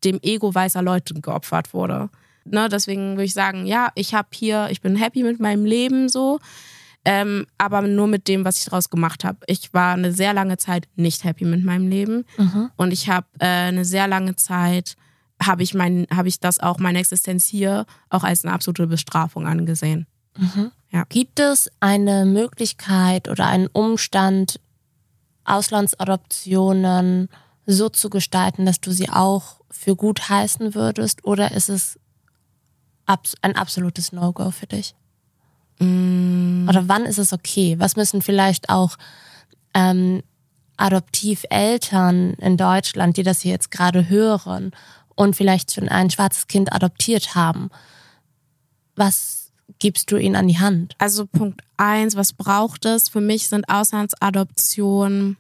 dem 0.04 0.20
Ego 0.22 0.54
weißer 0.54 0.82
Leute 0.82 1.14
geopfert 1.16 1.74
wurde. 1.74 2.10
Ne, 2.44 2.70
deswegen 2.70 3.12
würde 3.12 3.24
ich 3.24 3.34
sagen, 3.34 3.66
ja, 3.66 3.90
ich 3.96 4.14
habe 4.14 4.28
hier, 4.32 4.68
ich 4.70 4.82
bin 4.82 4.96
happy 4.96 5.24
mit 5.24 5.40
meinem 5.40 5.66
Leben 5.66 6.10
so, 6.10 6.40
ähm, 7.04 7.48
aber 7.58 7.82
nur 7.82 8.08
mit 8.08 8.28
dem, 8.28 8.46
was 8.46 8.60
ich 8.60 8.66
daraus 8.66 8.90
gemacht 8.90 9.24
habe. 9.24 9.40
Ich 9.48 9.74
war 9.74 9.94
eine 9.94 10.12
sehr 10.12 10.34
lange 10.34 10.58
Zeit 10.58 10.88
nicht 10.96 11.24
happy 11.24 11.46
mit 11.46 11.64
meinem 11.64 11.88
Leben 11.88 12.26
mhm. 12.38 12.70
und 12.76 12.92
ich 12.94 13.10
habe 13.10 13.26
äh, 13.40 13.46
eine 13.46 13.84
sehr 13.86 14.08
lange 14.08 14.36
Zeit 14.36 14.96
habe 15.42 15.64
ich 15.64 15.74
mein, 15.74 16.08
habe 16.14 16.28
ich 16.28 16.40
das 16.40 16.60
auch 16.60 16.80
meine 16.80 17.00
Existenz 17.00 17.46
hier 17.46 17.86
auch 18.10 18.24
als 18.24 18.46
eine 18.46 18.54
absolute 18.54 18.88
Bestrafung 18.88 19.48
angesehen. 19.48 20.06
Mhm. 20.38 20.72
Ja. 20.92 21.06
Gibt 21.10 21.40
es 21.40 21.70
eine 21.80 22.26
Möglichkeit 22.26 23.28
oder 23.28 23.48
einen 23.48 23.68
Umstand, 23.68 24.60
Auslandsadoptionen 25.44 27.30
so 27.66 27.90
zu 27.90 28.10
gestalten, 28.10 28.66
dass 28.66 28.80
du 28.80 28.92
sie 28.92 29.10
auch 29.10 29.62
für 29.70 29.96
gut 29.96 30.30
heißen 30.30 30.74
würdest? 30.74 31.26
Oder 31.26 31.52
ist 31.52 31.70
es 31.70 32.00
ein 33.42 33.56
absolutes 33.56 34.12
No-Go 34.12 34.52
für 34.52 34.68
dich? 34.68 34.96
Mm. 35.80 36.68
Oder 36.70 36.88
wann 36.88 37.06
ist 37.06 37.20
es 37.20 37.34
okay? 37.34 37.76
Was 37.80 37.96
müssen 37.96 38.22
vielleicht 38.22 38.70
auch 38.70 38.98
ähm, 39.74 40.24
Adoptiveltern 40.78 42.34
in 42.36 42.58
Deutschland, 42.58 43.18
die 43.18 43.24
das 43.24 43.42
hier 43.42 43.52
jetzt 43.52 43.72
gerade 43.72 44.10
hören 44.10 44.72
und 45.16 45.36
vielleicht 45.36 45.74
schon 45.74 45.90
ein 45.90 46.10
schwarzes 46.10 46.48
Kind 46.48 46.74
adoptiert 46.74 47.36
haben, 47.36 47.70
was 48.96 49.45
gibst 49.80 50.12
du 50.12 50.18
ihnen 50.18 50.36
an 50.36 50.48
die 50.48 50.60
Hand? 50.60 50.96
Also 50.98 51.26
Punkt 51.26 51.62
eins, 51.78 52.16
was 52.16 52.34
braucht 52.34 52.86
es? 52.86 53.10
Für 53.10 53.22
mich 53.22 53.48
sind 53.48 53.70
Auslandsadoptionen 53.70 55.38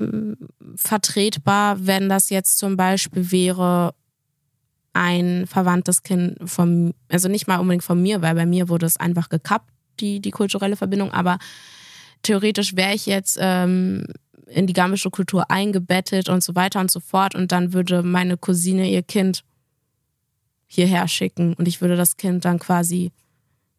ähm, 0.00 0.36
vertretbar, 0.76 1.86
wenn 1.86 2.08
das 2.08 2.30
jetzt 2.30 2.58
zum 2.58 2.76
Beispiel 2.76 3.30
wäre 3.30 3.94
ein 4.92 5.46
verwandtes 5.46 6.02
Kind 6.02 6.38
von, 6.48 6.94
also 7.08 7.28
nicht 7.28 7.48
mal 7.48 7.58
unbedingt 7.58 7.82
von 7.82 8.00
mir, 8.00 8.22
weil 8.22 8.34
bei 8.34 8.46
mir 8.46 8.68
wurde 8.68 8.86
es 8.86 8.96
einfach 8.96 9.28
gekappt, 9.28 9.68
die, 10.00 10.20
die 10.20 10.30
kulturelle 10.30 10.76
Verbindung, 10.76 11.12
aber 11.12 11.38
theoretisch 12.22 12.76
wäre 12.76 12.94
ich 12.94 13.06
jetzt 13.06 13.36
ähm, 13.40 14.06
in 14.46 14.66
die 14.66 14.72
gambische 14.72 15.10
Kultur 15.10 15.50
eingebettet 15.50 16.28
und 16.28 16.42
so 16.42 16.54
weiter 16.54 16.80
und 16.80 16.90
so 16.90 17.00
fort 17.00 17.34
und 17.34 17.52
dann 17.52 17.72
würde 17.72 18.02
meine 18.02 18.36
Cousine 18.36 18.88
ihr 18.88 19.02
Kind 19.02 19.44
hierher 20.74 21.08
schicken 21.08 21.54
und 21.54 21.68
ich 21.68 21.80
würde 21.80 21.96
das 21.96 22.16
Kind 22.16 22.44
dann 22.44 22.58
quasi, 22.58 23.12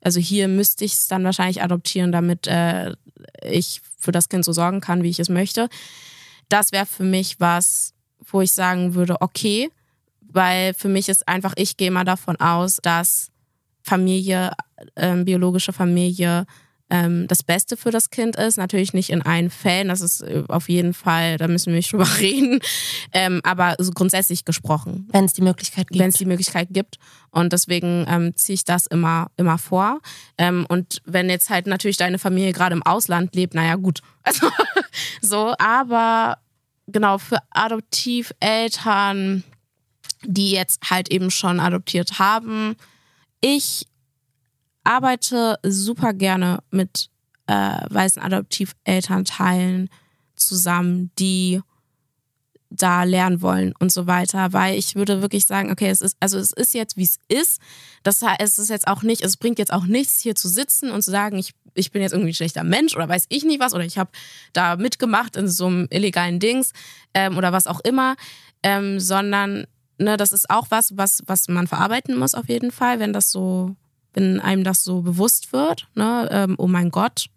also 0.01 0.19
hier 0.19 0.47
müsste 0.47 0.85
ich 0.85 0.93
es 0.93 1.07
dann 1.07 1.23
wahrscheinlich 1.23 1.61
adoptieren, 1.61 2.11
damit 2.11 2.47
äh, 2.47 2.93
ich 3.41 3.81
für 3.97 4.11
das 4.11 4.29
Kind 4.29 4.45
so 4.45 4.53
sorgen 4.53 4.81
kann, 4.81 5.03
wie 5.03 5.09
ich 5.09 5.19
es 5.19 5.29
möchte. 5.29 5.69
Das 6.49 6.71
wäre 6.71 6.85
für 6.85 7.03
mich 7.03 7.39
was, 7.39 7.93
wo 8.19 8.41
ich 8.41 8.51
sagen 8.51 8.93
würde, 8.93 9.21
okay, 9.21 9.69
weil 10.21 10.73
für 10.73 10.89
mich 10.89 11.09
ist 11.09 11.27
einfach, 11.27 11.53
ich 11.55 11.77
gehe 11.77 11.91
mal 11.91 12.03
davon 12.03 12.35
aus, 12.37 12.77
dass 12.81 13.31
Familie, 13.81 14.51
äh, 14.95 15.15
biologische 15.23 15.73
Familie 15.73 16.45
ähm, 16.95 17.27
das 17.27 17.43
Beste 17.43 17.75
für 17.77 17.91
das 17.91 18.09
Kind 18.09 18.35
ist. 18.35 18.57
Natürlich 18.57 18.93
nicht 18.93 19.09
in 19.09 19.21
allen 19.21 19.49
Fällen, 19.49 19.89
das 19.89 20.01
ist 20.01 20.21
äh, 20.21 20.43
auf 20.47 20.69
jeden 20.69 20.93
Fall, 20.93 21.37
da 21.37 21.47
müssen 21.47 21.67
wir 21.67 21.75
nicht 21.75 21.91
drüber 21.93 22.07
reden, 22.19 22.59
ähm, 23.11 23.41
aber 23.43 23.75
so 23.79 23.91
grundsätzlich 23.91 24.45
gesprochen. 24.45 25.09
Wenn 25.11 25.25
es 25.25 25.33
die 25.33 25.41
Möglichkeit 25.41 25.87
gibt. 25.89 25.99
Wenn 25.99 26.09
es 26.09 26.15
die 26.17 26.25
Möglichkeit 26.25 26.69
gibt. 26.71 26.97
Und 27.31 27.51
deswegen 27.51 28.05
ähm, 28.07 28.35
ziehe 28.35 28.53
ich 28.55 28.63
das 28.63 28.87
immer, 28.87 29.29
immer 29.37 29.57
vor. 29.57 29.99
Ähm, 30.37 30.65
und 30.69 31.01
wenn 31.05 31.29
jetzt 31.29 31.49
halt 31.49 31.67
natürlich 31.67 31.97
deine 31.97 32.19
Familie 32.19 32.53
gerade 32.53 32.75
im 32.75 32.83
Ausland 32.83 33.35
lebt, 33.35 33.53
naja, 33.53 33.75
gut. 33.75 34.01
Also, 34.27 34.49
so, 35.21 35.53
aber 35.59 36.39
genau, 36.87 37.19
für 37.19 37.37
Adoptiveltern, 37.51 39.43
die 40.23 40.49
jetzt 40.49 40.89
halt 40.89 41.09
eben 41.09 41.29
schon 41.29 41.59
adoptiert 41.59 42.17
haben, 42.17 42.75
ich 43.39 43.85
arbeite 44.85 45.57
super 45.63 46.13
gerne 46.13 46.59
mit 46.71 47.09
äh, 47.47 47.53
weißen 47.89 48.21
Adoptivelternteilen 48.21 49.89
zusammen, 50.35 51.11
die 51.19 51.61
da 52.69 53.03
lernen 53.03 53.41
wollen 53.41 53.73
und 53.79 53.91
so 53.91 54.07
weiter, 54.07 54.51
weil 54.53 54.77
ich 54.77 54.95
würde 54.95 55.21
wirklich 55.21 55.45
sagen, 55.45 55.71
okay, 55.71 55.89
es 55.89 56.01
ist, 56.01 56.17
also 56.19 56.37
es 56.37 56.51
ist 56.51 56.73
jetzt, 56.73 56.97
wie 56.97 57.03
es 57.03 57.19
ist. 57.27 57.61
Das 58.03 58.21
heißt, 58.21 58.41
es 58.41 58.59
ist 58.59 58.69
jetzt 58.69 58.87
auch 58.87 59.01
nicht, 59.01 59.21
es 59.21 59.37
bringt 59.37 59.59
jetzt 59.59 59.71
auch 59.71 59.85
nichts, 59.85 60.19
hier 60.19 60.35
zu 60.35 60.49
sitzen 60.49 60.91
und 60.91 61.01
zu 61.01 61.11
sagen, 61.11 61.37
ich, 61.37 61.53
ich 61.73 61.91
bin 61.91 62.01
jetzt 62.01 62.11
irgendwie 62.11 62.31
ein 62.31 62.35
schlechter 62.35 62.63
Mensch 62.63 62.95
oder 62.95 63.07
weiß 63.07 63.25
ich 63.29 63.45
nicht 63.45 63.59
was 63.59 63.73
oder 63.73 63.85
ich 63.85 63.97
habe 63.97 64.09
da 64.53 64.75
mitgemacht 64.75 65.35
in 65.35 65.47
so 65.47 65.67
einem 65.67 65.87
illegalen 65.89 66.39
Dings 66.39 66.71
ähm, 67.13 67.37
oder 67.37 67.51
was 67.53 67.67
auch 67.67 67.79
immer, 67.81 68.15
ähm, 68.63 68.99
sondern 68.99 69.67
ne, 69.97 70.17
das 70.17 70.31
ist 70.31 70.49
auch 70.49 70.67
was, 70.69 70.97
was, 70.97 71.21
was 71.27 71.47
man 71.47 71.67
verarbeiten 71.67 72.17
muss 72.17 72.35
auf 72.35 72.49
jeden 72.49 72.71
Fall, 72.71 72.99
wenn 72.99 73.13
das 73.13 73.31
so 73.31 73.75
wenn 74.15 74.39
einem 74.39 74.63
das 74.63 74.83
so 74.83 75.01
bewusst 75.01 75.53
wird, 75.53 75.87
ne, 75.95 76.27
ähm, 76.31 76.55
oh 76.57 76.67
mein 76.67 76.89
Gott, 76.89 77.27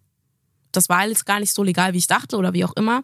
das 0.73 0.89
war 0.89 1.07
jetzt 1.07 1.27
gar 1.27 1.41
nicht 1.41 1.53
so 1.53 1.63
legal, 1.63 1.93
wie 1.93 1.99
ich 1.99 2.07
dachte 2.07 2.37
oder 2.37 2.53
wie 2.55 2.65
auch 2.65 2.75
immer. 2.77 3.03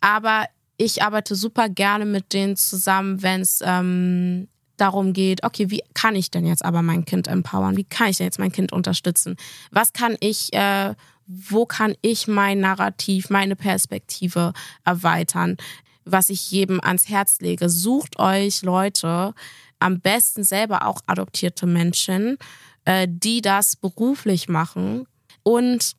Aber 0.00 0.46
ich 0.76 1.02
arbeite 1.02 1.34
super 1.34 1.68
gerne 1.68 2.04
mit 2.04 2.32
denen 2.32 2.56
zusammen, 2.56 3.22
wenn 3.22 3.40
es 3.40 3.60
ähm, 3.64 4.48
darum 4.76 5.12
geht, 5.12 5.44
okay, 5.44 5.70
wie 5.70 5.82
kann 5.94 6.16
ich 6.16 6.30
denn 6.30 6.46
jetzt 6.46 6.64
aber 6.64 6.82
mein 6.82 7.04
Kind 7.04 7.28
empowern? 7.28 7.76
Wie 7.76 7.84
kann 7.84 8.08
ich 8.08 8.16
denn 8.16 8.26
jetzt 8.26 8.38
mein 8.38 8.52
Kind 8.52 8.72
unterstützen? 8.72 9.36
Was 9.70 9.92
kann 9.92 10.16
ich, 10.20 10.52
äh, 10.54 10.94
wo 11.26 11.66
kann 11.66 11.94
ich 12.02 12.26
mein 12.26 12.60
Narrativ, 12.60 13.30
meine 13.30 13.54
Perspektive 13.54 14.52
erweitern? 14.84 15.56
was 16.04 16.30
ich 16.30 16.50
jedem 16.50 16.80
ans 16.80 17.08
Herz 17.08 17.40
lege. 17.40 17.68
Sucht 17.68 18.18
euch 18.18 18.62
Leute, 18.62 19.34
am 19.78 20.00
besten 20.00 20.44
selber 20.44 20.86
auch 20.86 21.00
adoptierte 21.06 21.66
Menschen, 21.66 22.38
äh, 22.84 23.06
die 23.08 23.40
das 23.42 23.76
beruflich 23.76 24.48
machen 24.48 25.06
und 25.42 25.92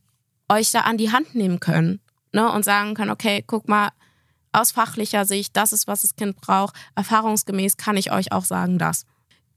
euch 0.50 0.72
da 0.72 0.82
an 0.82 0.98
die 0.98 1.12
Hand 1.12 1.36
nehmen 1.36 1.60
können 1.60 2.00
ne, 2.32 2.52
und 2.52 2.66
sagen 2.66 2.94
können, 2.94 3.12
okay, 3.12 3.44
guck 3.46 3.68
mal, 3.68 3.90
aus 4.52 4.72
fachlicher 4.72 5.26
Sicht, 5.26 5.56
das 5.58 5.74
ist, 5.74 5.88
was 5.88 6.04
das 6.04 6.16
Kind 6.16 6.40
braucht. 6.40 6.76
Erfahrungsgemäß 6.96 7.78
kann 7.78 7.98
ich 7.98 8.12
euch 8.12 8.32
auch 8.32 8.46
sagen, 8.46 8.78
das. 8.78 9.06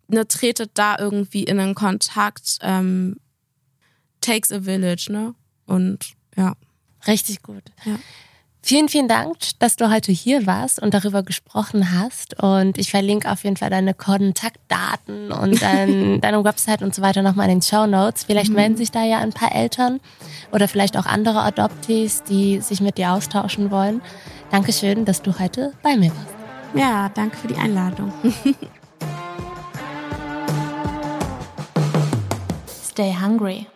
Ne, 0.09 0.27
tretet 0.27 0.70
da 0.74 0.97
irgendwie 0.99 1.43
in 1.43 1.59
einen 1.59 1.74
Kontakt. 1.74 2.59
Ähm, 2.62 3.16
takes 4.20 4.53
a 4.53 4.61
village, 4.62 5.09
ne? 5.11 5.35
Und 5.66 6.14
ja. 6.37 6.57
Richtig 7.07 7.43
gut. 7.43 7.64
Ja. 7.85 7.99
Vielen, 8.67 8.89
vielen 8.89 9.07
Dank, 9.07 9.37
dass 9.61 9.77
du 9.77 9.93
heute 9.93 10.11
hier 10.11 10.45
warst 10.45 10.83
und 10.83 10.93
darüber 10.93 11.23
gesprochen 11.23 11.97
hast. 11.97 12.43
Und 12.43 12.79
ich 12.79 12.91
verlinke 12.91 13.31
auf 13.31 13.45
jeden 13.45 13.57
Fall 13.57 13.71
deine 13.71 13.95
Kontaktdaten 13.95 15.31
und 15.31 15.62
dein, 15.62 16.21
deine 16.21 16.43
Website 16.43 16.83
und 16.83 16.93
so 16.93 17.01
weiter 17.01 17.23
nochmal 17.23 17.49
in 17.49 17.61
den 17.61 17.62
Show 17.62 17.87
Notes. 17.87 18.25
Vielleicht 18.25 18.49
mhm. 18.49 18.57
melden 18.57 18.77
sich 18.77 18.91
da 18.91 19.05
ja 19.05 19.19
ein 19.19 19.33
paar 19.33 19.55
Eltern 19.55 20.01
oder 20.51 20.67
vielleicht 20.67 20.97
auch 20.97 21.07
andere 21.07 21.43
Adoptees, 21.43 22.25
die 22.25 22.59
sich 22.59 22.81
mit 22.81 22.99
dir 22.99 23.12
austauschen 23.12 23.71
wollen. 23.71 24.03
Dankeschön, 24.51 25.05
dass 25.05 25.23
du 25.23 25.39
heute 25.39 25.73
bei 25.85 25.97
mir 25.97 26.11
warst. 26.11 26.35
Ja, 26.75 27.09
danke 27.11 27.37
für 27.37 27.47
die 27.47 27.55
Einladung. 27.55 28.12
Stay 32.91 33.14
hungry. 33.14 33.69